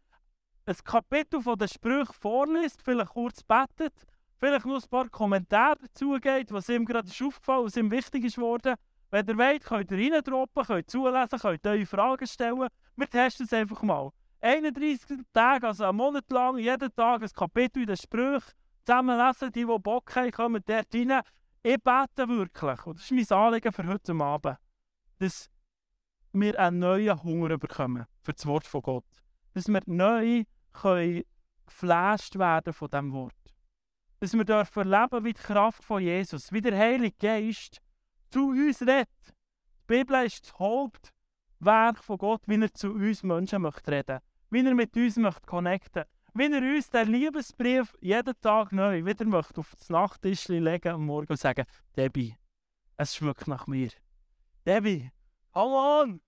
ein 0.66 0.76
Kapitel 0.84 1.40
von 1.40 1.58
den 1.58 1.68
Sprüchen 1.68 2.12
vorliest, 2.12 2.82
vielleicht 2.82 3.10
kurz 3.10 3.42
betet, 3.42 3.94
vielleicht 4.36 4.66
noch 4.66 4.82
ein 4.82 4.88
paar 4.88 5.08
Kommentare 5.08 5.78
dazu 5.80 6.18
geht, 6.20 6.52
was 6.52 6.68
ihm 6.68 6.84
gerade 6.84 7.08
ist 7.08 7.22
aufgefallen, 7.22 7.64
was 7.64 7.76
ihm 7.76 7.90
wichtig 7.90 8.24
ist 8.24 8.36
geworden. 8.36 8.74
Wenn 9.10 9.26
ihr 9.26 9.38
wollt, 9.38 9.64
könnt 9.64 9.90
ihr 9.90 10.12
reindroppen, 10.12 10.64
könnt 10.64 10.90
zulesen, 10.90 11.38
könnt 11.38 11.66
eure 11.66 11.86
Fragen 11.86 12.26
stellen. 12.26 12.68
Wir 12.96 13.08
testen 13.08 13.46
es 13.46 13.52
einfach 13.52 13.82
mal. 13.82 14.10
31 14.40 15.18
Tage, 15.32 15.66
also 15.66 15.84
einen 15.84 15.96
Monat 15.96 16.30
lang, 16.30 16.58
jeden 16.58 16.94
Tag 16.94 17.22
ein 17.22 17.28
Kapitel 17.28 17.80
in 17.80 17.86
den 17.86 17.96
Sprüchen 17.96 18.52
zusammen 18.84 19.18
lesen. 19.18 19.52
Die, 19.52 19.66
die 19.66 19.78
Bock 19.78 20.14
haben, 20.14 20.30
kommen 20.30 20.62
dort 20.64 20.94
rein. 20.94 21.20
Ich 21.62 21.76
bete 21.82 22.28
wirklich, 22.28 22.86
und 22.86 22.98
das 22.98 23.10
ist 23.10 23.30
mein 23.30 23.38
Anliegen 23.38 23.72
für 23.72 23.86
heute 23.86 24.14
Abend, 24.14 24.56
dass 25.18 25.50
wir 26.32 26.58
einen 26.58 26.78
neuen 26.78 27.22
Hunger 27.22 27.58
bekommen 27.58 28.06
für 28.22 28.32
das 28.32 28.46
Wort 28.46 28.66
von 28.66 28.82
Gott. 28.82 29.04
Dass 29.54 29.68
wir 29.68 29.82
neu 29.86 30.44
geflasht 30.72 32.38
werden 32.38 32.72
von 32.72 32.88
diesem 32.88 33.12
Wort. 33.12 33.34
Dass 34.20 34.34
wir 34.34 34.44
dürfen 34.44 34.92
erleben, 34.92 35.24
wie 35.24 35.32
die 35.32 35.42
Kraft 35.42 35.84
von 35.84 36.02
Jesus, 36.02 36.52
wie 36.52 36.60
der 36.60 36.78
Heilige 36.78 37.16
Geist 37.18 37.80
zu 38.30 38.48
uns 38.50 38.80
redet. 38.82 39.08
Die 39.28 39.96
Bibel 39.98 40.24
ist 40.24 40.46
das 40.46 40.58
Hauptwerk 40.58 42.04
von 42.04 42.18
Gott, 42.18 42.42
wie 42.46 42.60
er 42.60 42.72
zu 42.72 42.92
uns 42.92 43.22
Menschen 43.22 43.62
möchte 43.62 43.90
reden 43.90 44.20
wie 44.50 44.66
er 44.66 44.74
mit 44.74 44.96
uns 44.96 45.16
möchte 45.16 45.46
connecten 45.46 46.04
wie 46.34 46.52
er 46.52 46.62
uns 46.62 46.90
den 46.90 47.08
Liebesbrief 47.08 47.96
jeden 48.00 48.40
Tag 48.40 48.72
neu 48.72 49.04
wieder 49.04 49.24
möchte 49.24 49.60
auf 49.60 49.74
das 49.76 49.88
Nachttisch 49.88 50.48
legen 50.48 50.88
am 50.88 51.06
Morgen 51.06 51.28
und 51.28 51.38
sagen, 51.40 51.66
Debbie, 51.96 52.36
es 52.96 53.16
schmeckt 53.16 53.48
nach 53.48 53.66
mir. 53.66 53.90
Debbie, 54.64 55.10
come 55.52 55.74
on, 55.74 56.20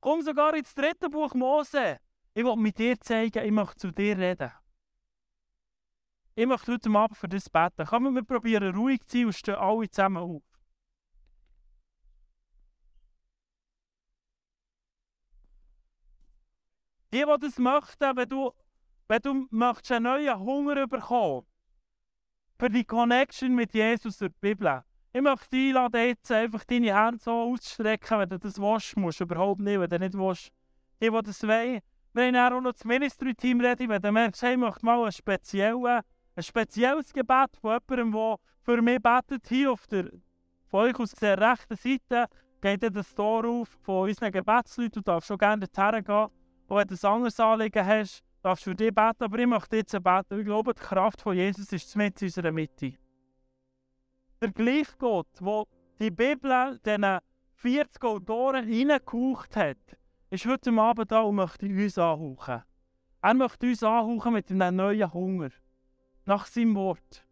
komm 0.00 0.22
sogar 0.22 0.54
ins 0.54 0.74
dritte 0.74 1.08
Buch 1.08 1.34
Mose. 1.34 1.98
Ich 2.34 2.44
will 2.44 2.56
mit 2.56 2.78
dir 2.78 3.00
zeigen, 3.00 3.44
ich 3.44 3.50
möchte 3.50 3.76
zu 3.76 3.90
dir 3.92 4.18
reden. 4.18 4.52
Ich 6.34 6.46
möchte 6.46 6.72
heute 6.72 6.90
Abend 6.90 7.16
für 7.16 7.28
das 7.28 7.48
beten. 7.48 7.86
Kommen 7.86 8.14
wir 8.14 8.22
probieren 8.22 8.74
ruhig 8.74 9.00
zu 9.06 9.16
sein 9.16 9.26
und 9.26 9.34
stehen 9.34 9.54
alle 9.54 9.90
zusammen 9.90 10.22
auf. 10.22 10.42
Die, 17.10 17.24
die 17.24 17.38
das 17.40 17.58
möchten, 17.58 18.16
wenn 18.16 18.28
du, 18.28 18.52
wenn 19.08 19.22
du 19.22 19.48
möchtest 19.50 19.92
einen 19.92 20.04
neuen 20.04 20.38
Hunger 20.38 20.86
bekommen 20.86 21.46
für 22.58 22.68
die 22.68 22.84
Connection 22.84 23.54
mit 23.54 23.72
Jesus 23.72 24.18
durch 24.18 24.32
die 24.32 24.38
Bibel. 24.40 24.84
Ich 25.16 25.22
möchte 25.22 25.48
dich 25.48 25.68
einladen, 25.68 26.08
jetzt 26.08 26.30
einfach 26.30 26.62
deine 26.64 26.94
Hände 26.94 27.18
so 27.18 27.30
auszustrecken, 27.30 28.18
wenn 28.18 28.28
du 28.28 28.38
das 28.38 28.60
willst. 28.60 28.98
musst 28.98 29.18
überhaupt 29.18 29.62
nicht, 29.62 29.80
wenn 29.80 29.88
du 29.88 29.98
nicht 29.98 30.12
willst. 30.12 30.52
Die, 31.00 31.08
die 31.08 31.22
das 31.22 31.42
wollen. 31.42 31.80
Wir 32.12 32.42
haben 32.42 32.54
auch 32.54 32.60
noch 32.60 32.72
das 32.72 32.84
Ministry-Team 32.84 33.62
ready, 33.62 33.88
wenn 33.88 34.02
du 34.02 34.12
merkst, 34.12 34.42
hey, 34.42 34.52
ich 34.52 34.58
möchte 34.58 34.84
mal 34.84 35.02
ein, 35.06 35.12
spezielle, 35.12 36.02
ein 36.34 36.42
spezielles 36.42 37.14
Gebet 37.14 37.56
von 37.58 37.78
jemandem, 37.88 38.12
der 38.12 38.36
für 38.60 38.82
mich 38.82 39.00
betet, 39.00 39.48
hier 39.48 39.72
auf 39.72 39.86
der 39.86 40.10
von 40.66 40.80
euch 40.80 40.98
aus 41.00 41.12
der 41.12 41.40
rechten 41.40 41.76
Seite, 41.76 42.26
geht 42.60 42.94
das 42.94 43.14
Tor 43.14 43.46
auf 43.46 43.70
von 43.84 44.10
unseren 44.10 44.32
Gebetsleuten. 44.32 44.92
Du 44.96 45.00
darfst 45.00 45.28
schon 45.28 45.38
gerne 45.38 45.66
dorthin 45.66 46.04
gehen. 46.04 46.26
Und 46.66 46.76
wenn 46.76 46.88
du 46.88 46.94
ein 46.94 47.10
anderes 47.10 47.40
Anliegen 47.40 47.86
hast, 47.86 48.22
darfst 48.42 48.66
du 48.66 48.70
für 48.72 48.76
dich 48.76 48.94
beten. 48.94 49.24
Aber 49.24 49.38
ich 49.38 49.46
möchte 49.46 49.76
jetzt 49.76 49.92
beten. 49.92 50.40
Ich 50.40 50.44
glaube, 50.44 50.74
die 50.74 50.82
Kraft 50.82 51.22
von 51.22 51.34
Jesus 51.34 51.72
ist 51.72 51.96
mit 51.96 52.20
in 52.20 52.26
unserer 52.26 52.52
Mitte. 52.52 53.05
Der 54.46 54.52
gleiche 54.52 54.96
Gott, 54.98 55.26
der 55.40 55.64
die 55.98 56.10
Bibel 56.12 56.78
diesen 56.86 57.18
40 57.56 58.04
Autoren 58.04 58.64
hineingehaucht 58.64 59.56
hat, 59.56 59.98
ist 60.30 60.46
heute 60.46 60.70
Abend 60.70 61.10
da 61.10 61.22
und 61.22 61.34
möchte 61.34 61.66
uns 61.66 61.98
anhauchen. 61.98 62.62
Er 63.22 63.34
möchte 63.34 63.66
uns 63.66 63.82
anhauchen 63.82 64.34
mit 64.34 64.48
einem 64.52 64.76
neuen 64.76 65.12
Hunger. 65.12 65.48
Nach 66.26 66.46
seinem 66.46 66.76
Wort. 66.76 67.26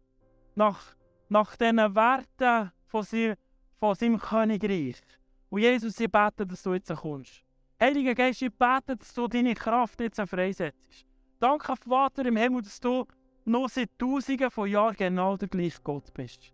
Nach, 0.55 0.97
nach 1.29 1.55
diesen 1.55 1.77
Werten 1.95 2.73
von, 2.85 3.03
seinem, 3.03 3.37
von 3.79 3.95
seinem 3.95 4.19
Königreich. 4.19 5.01
Und 5.49 5.61
Jesus, 5.61 5.97
ich 5.97 6.11
bete, 6.11 6.45
dass 6.45 6.63
du 6.63 6.73
jetzt 6.73 6.93
kommst. 6.93 7.45
Heiliger 7.79 8.13
Geist, 8.13 8.41
ich 8.41 8.51
bete, 8.51 8.97
dass 8.97 9.13
du 9.13 9.29
deine 9.29 9.53
Kraft 9.53 10.01
jetzt 10.01 10.19
freisetzt. 10.19 11.05
Danke, 11.39 11.75
Vater 11.77 12.25
im 12.25 12.35
Himmel, 12.35 12.61
dass 12.61 12.77
du 12.77 13.05
noch 13.45 13.69
seit 13.69 13.97
Tausenden 13.97 14.51
von 14.51 14.69
Jahren 14.69 14.97
genau 14.97 15.37
der 15.37 15.47
gleiche 15.47 15.79
Gott 15.81 16.13
bist. 16.13 16.51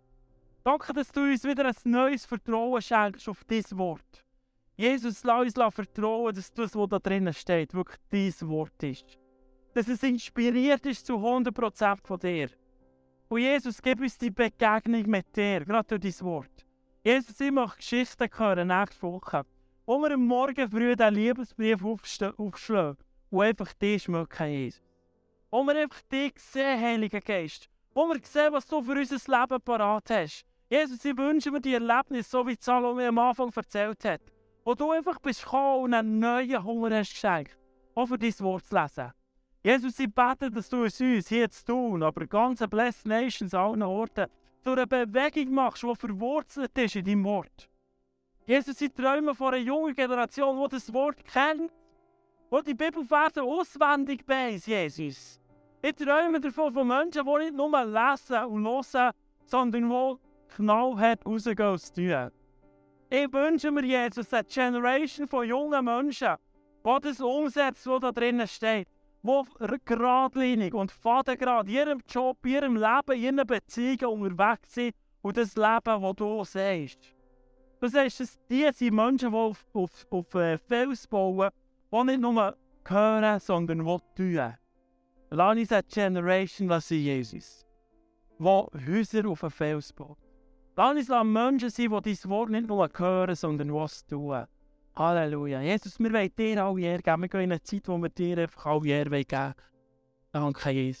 Danke, 0.64 0.92
dass 0.92 1.10
du 1.10 1.20
uns 1.22 1.44
wieder 1.44 1.66
ein 1.66 1.74
neues 1.84 2.24
Vertrauen 2.24 2.80
schenkst 2.80 3.28
auf 3.28 3.42
dein 3.44 3.64
Wort. 3.72 4.24
Jesus, 4.76 5.24
lass 5.24 5.58
uns 5.58 5.74
vertrauen, 5.74 6.34
dass 6.34 6.52
das, 6.52 6.74
was 6.74 6.88
da 6.88 6.98
drinnen 6.98 7.34
steht, 7.34 7.74
wirklich 7.74 7.98
dein 8.10 8.48
Wort 8.48 8.82
ist. 8.82 9.18
Dass 9.74 9.88
es 9.88 10.02
inspiriert 10.02 10.86
ist 10.86 11.06
zu 11.06 11.14
100% 11.14 11.98
von 12.04 12.18
dir. 12.18 12.48
Und 13.28 13.40
Jesus, 13.40 13.80
gib 13.82 14.00
uns 14.00 14.18
die 14.18 14.30
Begegnung 14.30 15.08
mit 15.08 15.34
dir, 15.36 15.64
gerade 15.64 15.98
durch 15.98 16.16
dein 16.16 16.26
Wort. 16.26 16.66
Jesus, 17.04 17.40
ich 17.40 17.50
möchte 17.50 17.76
Geschichten 17.76 18.28
hören 18.38 18.68
nächste 18.68 19.02
Woche 19.02 19.44
wo 19.86 19.98
wir 19.98 20.12
am 20.12 20.26
Morgen 20.26 20.70
früh 20.70 20.94
den 20.94 21.14
Liebesbrief 21.14 21.84
aufschlagen 21.84 22.96
und 23.30 23.42
einfach 23.42 23.72
dich 23.74 24.04
schmecken, 24.04 24.48
Jesus. 24.48 24.82
Wo 25.50 25.62
wir 25.64 25.76
einfach 25.76 26.00
dich 26.02 26.34
sehen, 26.38 26.80
Heiliger 26.80 27.20
Geist. 27.20 27.68
Wo 27.92 28.06
wir 28.06 28.20
sehen, 28.22 28.52
was 28.52 28.66
du 28.66 28.82
für 28.82 28.92
unser 28.92 29.40
Leben 29.40 29.60
parat 29.60 30.08
hast. 30.10 30.44
Jesus, 30.72 31.04
ich 31.04 31.14
wünsche 31.18 31.50
mir 31.50 31.60
die 31.60 31.74
Erlebnis, 31.74 32.30
so 32.30 32.46
wie 32.46 32.56
Salome 32.58 33.06
am 33.06 33.18
Anfang 33.18 33.52
erzählt 33.54 34.02
hat. 34.06 34.22
Wo 34.64 34.72
du 34.72 34.90
einfach 34.90 35.18
bist 35.18 35.44
gekommen 35.44 35.82
und 35.82 35.92
einen 35.92 36.18
neuen 36.18 36.64
Hunger 36.64 36.96
hast 36.96 37.10
geschenkt, 37.10 37.58
auch 37.94 38.06
für 38.06 38.16
dein 38.16 38.32
Wort 38.38 38.64
zu 38.64 38.74
lesen. 38.74 39.12
Jesus, 39.62 39.98
ich 39.98 40.14
bete, 40.14 40.50
dass 40.50 40.70
du 40.70 40.84
es 40.84 40.98
uns 40.98 41.28
hier 41.28 41.50
zu 41.50 41.66
tun, 41.66 42.02
aber 42.02 42.26
ganze 42.26 42.66
Blessed 42.66 43.04
Nations 43.04 43.52
allen 43.52 43.82
Orten, 43.82 44.28
zu 44.62 44.70
einer 44.70 44.86
Bewegung 44.86 45.52
machst, 45.52 45.82
die 45.82 45.94
verwurzelt 45.94 46.78
ist 46.78 46.96
in 46.96 47.04
deinem 47.04 47.24
Wort. 47.24 47.68
Jesus, 48.46 48.80
ich 48.80 48.94
träume 48.94 49.34
von 49.34 49.48
einer 49.52 49.62
jungen 49.62 49.94
Generation, 49.94 50.58
die 50.58 50.68
das 50.70 50.90
Wort 50.94 51.22
kennt, 51.22 51.70
die 52.50 52.62
die 52.64 52.74
Bibelverse 52.74 53.42
auswendig 53.42 54.26
weiß, 54.26 54.64
Jesus. 54.64 55.38
Ich 55.82 55.96
träume 55.96 56.40
davon 56.40 56.72
von 56.72 56.88
Menschen, 56.88 57.26
die 57.26 57.44
nicht 57.44 57.56
nur 57.56 57.84
lesen 57.84 58.44
und 58.46 58.66
hören, 58.66 59.12
sondern 59.44 59.82
die 59.82 60.31
knallhart 60.56 61.24
rausgehen 61.26 61.68
und 61.68 61.94
tun. 61.94 62.30
Ich 63.10 63.32
wünsche 63.32 63.70
mir, 63.70 63.84
Jesus, 63.84 64.32
eine 64.32 64.44
Generation 64.44 65.28
von 65.28 65.46
jungen 65.46 65.84
Menschen, 65.84 66.34
die 66.84 67.00
das 67.02 67.20
umsetzt, 67.20 67.86
was 67.86 68.00
da 68.00 68.10
drinnen 68.10 68.48
steht. 68.48 68.88
Die 69.22 69.76
geradlinig 69.84 70.74
und 70.74 70.90
fadengrad 70.90 71.68
in 71.68 71.74
ihrem 71.74 72.00
Job, 72.08 72.38
in 72.44 72.52
ihrem 72.52 72.76
Leben, 72.76 73.12
in 73.12 73.22
ihren 73.22 73.46
Beziehungen 73.46 74.32
unterwegs 74.32 74.72
sind 74.74 74.94
und 75.20 75.36
das 75.36 75.54
Leben, 75.54 76.02
das 76.02 76.16
du 76.16 76.44
siehst. 76.44 77.14
Du 77.80 77.88
sagst, 77.88 78.20
dass 78.20 78.38
die 78.48 78.68
sind 78.72 78.94
Menschen, 78.94 79.30
die 79.30 79.36
auf, 79.36 79.66
auf, 79.72 80.06
auf 80.10 80.34
äh, 80.34 80.56
Fels 80.56 81.06
bauen, 81.06 81.50
die 81.92 82.04
nicht 82.04 82.20
nur 82.20 82.56
hören, 82.86 83.40
sondern 83.40 83.84
die 83.84 83.98
tun. 84.16 84.54
Lass 85.30 85.58
uns 85.58 85.72
eine 85.72 85.82
Generation 85.82 86.80
sein, 86.80 86.98
Jesus, 86.98 87.66
die 88.38 88.44
Häuser 88.44 89.28
auf 89.28 89.44
einen 89.44 89.50
Fels 89.50 89.92
baut. 89.92 90.21
Lass 90.74 91.10
uns 91.10 91.24
Menschen 91.24 91.68
sein, 91.68 91.90
die 91.90 92.16
dein 92.16 92.30
Wort 92.30 92.50
nicht 92.50 92.66
nur 92.66 92.88
hören, 92.94 93.34
sondern 93.34 93.74
was 93.74 94.06
tun. 94.06 94.46
Halleluja. 94.96 95.60
Jesus, 95.60 95.98
wir 95.98 96.12
wollen 96.12 96.30
dir 96.34 96.64
alle 96.64 96.80
Ehre 96.80 97.02
geben. 97.02 97.22
Wir 97.22 97.28
gehen 97.28 97.40
in 97.42 97.52
eine 97.52 97.62
Zeit, 97.62 97.88
wo 97.88 97.98
wir 97.98 98.08
dir 98.08 98.38
einfach 98.38 98.66
alle 98.66 98.88
Ehre 98.88 99.24
geben. 99.24 99.54
Danke, 100.32 100.70
Jesus. 100.70 101.00